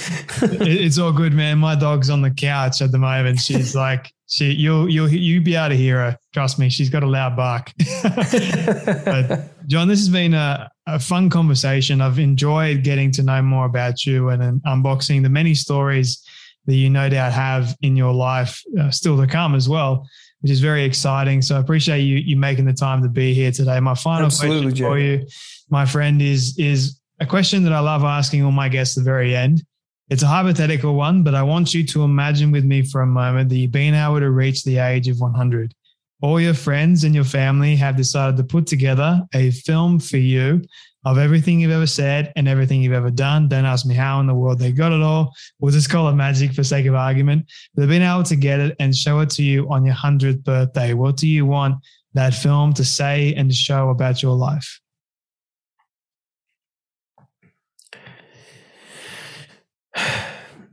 it's 0.42 0.96
all 0.96 1.12
good, 1.12 1.34
man. 1.34 1.58
My 1.58 1.74
dog's 1.74 2.08
on 2.08 2.22
the 2.22 2.30
couch 2.30 2.80
at 2.80 2.92
the 2.92 2.98
moment. 2.98 3.40
She's 3.40 3.76
like 3.76 4.10
she 4.26 4.52
you'll 4.52 4.88
you'll 4.88 5.10
you 5.10 5.42
be 5.42 5.54
able 5.54 5.68
to 5.68 5.76
hear 5.76 5.96
her. 5.98 6.18
Trust 6.32 6.58
me, 6.58 6.70
she's 6.70 6.88
got 6.88 7.02
a 7.02 7.06
loud 7.06 7.36
bark. 7.36 7.70
but 8.02 9.50
John, 9.66 9.86
this 9.86 9.98
has 9.98 10.08
been 10.08 10.32
a, 10.32 10.70
a 10.86 10.98
fun 10.98 11.28
conversation. 11.28 12.00
I've 12.00 12.18
enjoyed 12.18 12.84
getting 12.84 13.10
to 13.12 13.22
know 13.22 13.42
more 13.42 13.66
about 13.66 14.06
you 14.06 14.30
and, 14.30 14.42
and 14.42 14.62
unboxing 14.62 15.22
the 15.22 15.28
many 15.28 15.54
stories 15.54 16.24
that 16.64 16.74
you 16.74 16.88
no 16.88 17.10
doubt 17.10 17.32
have 17.32 17.76
in 17.82 17.96
your 17.96 18.14
life 18.14 18.62
uh, 18.80 18.90
still 18.90 19.18
to 19.18 19.26
come 19.26 19.54
as 19.54 19.68
well. 19.68 20.08
Which 20.40 20.52
is 20.52 20.60
very 20.60 20.84
exciting. 20.84 21.42
So 21.42 21.56
I 21.56 21.60
appreciate 21.60 22.00
you 22.00 22.16
you 22.16 22.36
making 22.36 22.64
the 22.64 22.72
time 22.72 23.02
to 23.02 23.08
be 23.08 23.34
here 23.34 23.52
today. 23.52 23.80
My 23.80 23.94
final 23.94 24.26
Absolutely, 24.26 24.72
question 24.72 24.76
Jay. 24.76 24.84
for 24.84 24.98
you, 24.98 25.26
my 25.70 25.84
friend, 25.84 26.22
is 26.22 26.58
is 26.58 27.00
a 27.20 27.26
question 27.26 27.64
that 27.64 27.72
I 27.72 27.80
love 27.80 28.04
asking 28.04 28.44
all 28.44 28.52
my 28.52 28.68
guests 28.68 28.96
at 28.96 29.04
the 29.04 29.10
very 29.10 29.34
end. 29.34 29.64
It's 30.10 30.22
a 30.22 30.26
hypothetical 30.26 30.94
one, 30.94 31.22
but 31.22 31.34
I 31.34 31.42
want 31.42 31.74
you 31.74 31.84
to 31.84 32.02
imagine 32.02 32.50
with 32.50 32.64
me 32.64 32.82
for 32.82 33.02
a 33.02 33.06
moment 33.06 33.50
that 33.50 33.56
you've 33.56 33.72
been 33.72 33.94
able 33.94 34.20
to 34.20 34.30
reach 34.30 34.64
the 34.64 34.78
age 34.78 35.08
of 35.08 35.20
100. 35.20 35.74
All 36.22 36.40
your 36.40 36.54
friends 36.54 37.04
and 37.04 37.14
your 37.14 37.24
family 37.24 37.76
have 37.76 37.96
decided 37.96 38.36
to 38.38 38.44
put 38.44 38.66
together 38.66 39.20
a 39.34 39.50
film 39.50 39.98
for 40.00 40.16
you 40.16 40.62
of 41.04 41.18
everything 41.18 41.60
you've 41.60 41.70
ever 41.70 41.86
said 41.86 42.32
and 42.36 42.48
everything 42.48 42.82
you've 42.82 42.92
ever 42.92 43.10
done. 43.10 43.48
Don't 43.48 43.64
ask 43.64 43.86
me 43.86 43.94
how 43.94 44.20
in 44.20 44.26
the 44.26 44.34
world 44.34 44.58
they 44.58 44.72
got 44.72 44.92
it 44.92 45.00
all. 45.00 45.32
We'll 45.60 45.72
just 45.72 45.90
call 45.90 46.08
it 46.08 46.14
magic 46.14 46.52
for 46.52 46.64
sake 46.64 46.86
of 46.86 46.94
argument. 46.94 47.50
They've 47.74 47.88
been 47.88 48.02
able 48.02 48.24
to 48.24 48.36
get 48.36 48.60
it 48.60 48.76
and 48.80 48.94
show 48.94 49.20
it 49.20 49.30
to 49.30 49.42
you 49.42 49.70
on 49.70 49.84
your 49.84 49.94
100th 49.94 50.42
birthday. 50.44 50.94
What 50.94 51.16
do 51.16 51.28
you 51.28 51.46
want 51.46 51.76
that 52.14 52.34
film 52.34 52.72
to 52.74 52.84
say 52.84 53.34
and 53.34 53.54
show 53.54 53.90
about 53.90 54.22
your 54.22 54.36
life? 54.36 54.80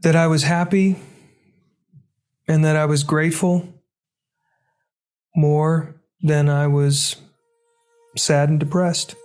That 0.02 0.16
I 0.16 0.28
was 0.28 0.44
happy 0.44 0.98
and 2.48 2.64
that 2.66 2.76
I 2.76 2.86
was 2.86 3.04
grateful 3.04 3.68
more 5.36 5.96
than 6.22 6.48
I 6.50 6.68
was 6.68 7.16
sad 8.16 8.50
and 8.50 8.60
depressed. 8.60 9.16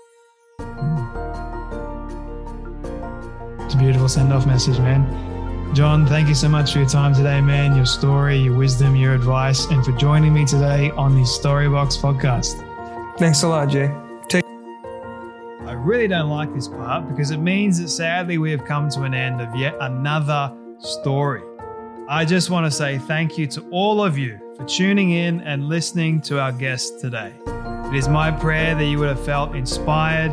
Beautiful 3.81 4.09
send 4.09 4.31
off 4.31 4.47
message, 4.47 4.79
man. 4.79 5.75
John, 5.75 6.07
thank 6.07 6.29
you 6.29 6.35
so 6.35 6.51
much 6.51 6.73
for 6.73 6.81
your 6.81 6.89
time 6.89 7.15
today, 7.15 7.41
man, 7.41 7.75
your 7.75 7.87
story, 7.87 8.37
your 8.37 8.55
wisdom, 8.55 8.95
your 8.95 9.15
advice, 9.15 9.65
and 9.67 9.83
for 9.83 9.93
joining 9.93 10.35
me 10.35 10.45
today 10.45 10.91
on 10.91 11.15
the 11.15 11.23
Storybox 11.23 11.99
podcast. 11.99 12.67
Thanks 13.19 13.43
a 13.43 13.49
lot, 13.49 13.71
Jay. 13.71 13.91
Take- 14.29 14.45
I 14.45 15.73
really 15.73 16.09
don't 16.09 16.29
like 16.29 16.53
this 16.55 16.69
part 16.69 17.09
because 17.09 17.31
it 17.31 17.39
means 17.39 17.81
that 17.81 17.89
sadly 17.89 18.37
we 18.37 18.51
have 18.51 18.67
come 18.67 18.91
to 18.91 19.03
an 19.03 19.15
end 19.15 19.41
of 19.41 19.55
yet 19.57 19.75
another 19.81 20.53
story. 20.79 21.43
I 22.07 22.27
just 22.27 22.51
want 22.51 22.67
to 22.67 22.71
say 22.71 22.99
thank 22.99 23.39
you 23.39 23.47
to 23.47 23.63
all 23.71 24.05
of 24.05 24.19
you 24.19 24.39
for 24.57 24.67
tuning 24.67 25.13
in 25.13 25.41
and 25.41 25.69
listening 25.69 26.21
to 26.23 26.39
our 26.39 26.53
guest 26.53 27.01
today. 27.01 27.33
It 27.47 27.95
is 27.95 28.09
my 28.09 28.31
prayer 28.31 28.75
that 28.75 28.85
you 28.85 28.99
would 28.99 29.09
have 29.09 29.25
felt 29.25 29.55
inspired 29.57 30.33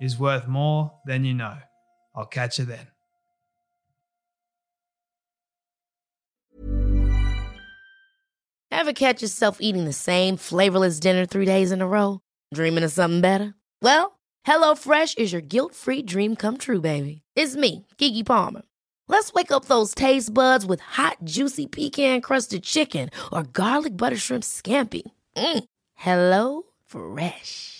is 0.00 0.18
worth 0.18 0.46
more 0.46 0.92
than 1.06 1.24
you 1.24 1.34
know. 1.34 1.56
I'll 2.14 2.26
catch 2.26 2.58
you 2.58 2.64
then. 2.64 2.86
Ever 8.72 8.92
catch 8.92 9.20
yourself 9.20 9.58
eating 9.60 9.84
the 9.84 9.92
same 9.92 10.36
flavorless 10.36 11.00
dinner 11.00 11.26
three 11.26 11.44
days 11.44 11.70
in 11.70 11.82
a 11.82 11.86
row? 11.86 12.20
Dreaming 12.54 12.84
of 12.84 12.90
something 12.90 13.20
better? 13.20 13.54
Well, 13.82 14.18
HelloFresh 14.46 15.18
is 15.18 15.32
your 15.32 15.42
guilt 15.42 15.74
free 15.74 16.02
dream 16.02 16.34
come 16.34 16.56
true, 16.56 16.80
baby. 16.80 17.22
It's 17.36 17.56
me, 17.56 17.86
Keke 17.98 18.24
Palmer. 18.24 18.62
Let's 19.06 19.32
wake 19.32 19.50
up 19.50 19.66
those 19.66 19.94
taste 19.94 20.32
buds 20.32 20.64
with 20.64 20.80
hot, 20.80 21.18
juicy 21.24 21.66
pecan 21.66 22.20
crusted 22.20 22.62
chicken 22.62 23.10
or 23.32 23.42
garlic 23.42 23.96
butter 23.96 24.16
shrimp 24.16 24.44
scampi. 24.44 25.02
Mm. 25.36 25.64
Hello 25.94 26.62
Fresh. 26.86 27.79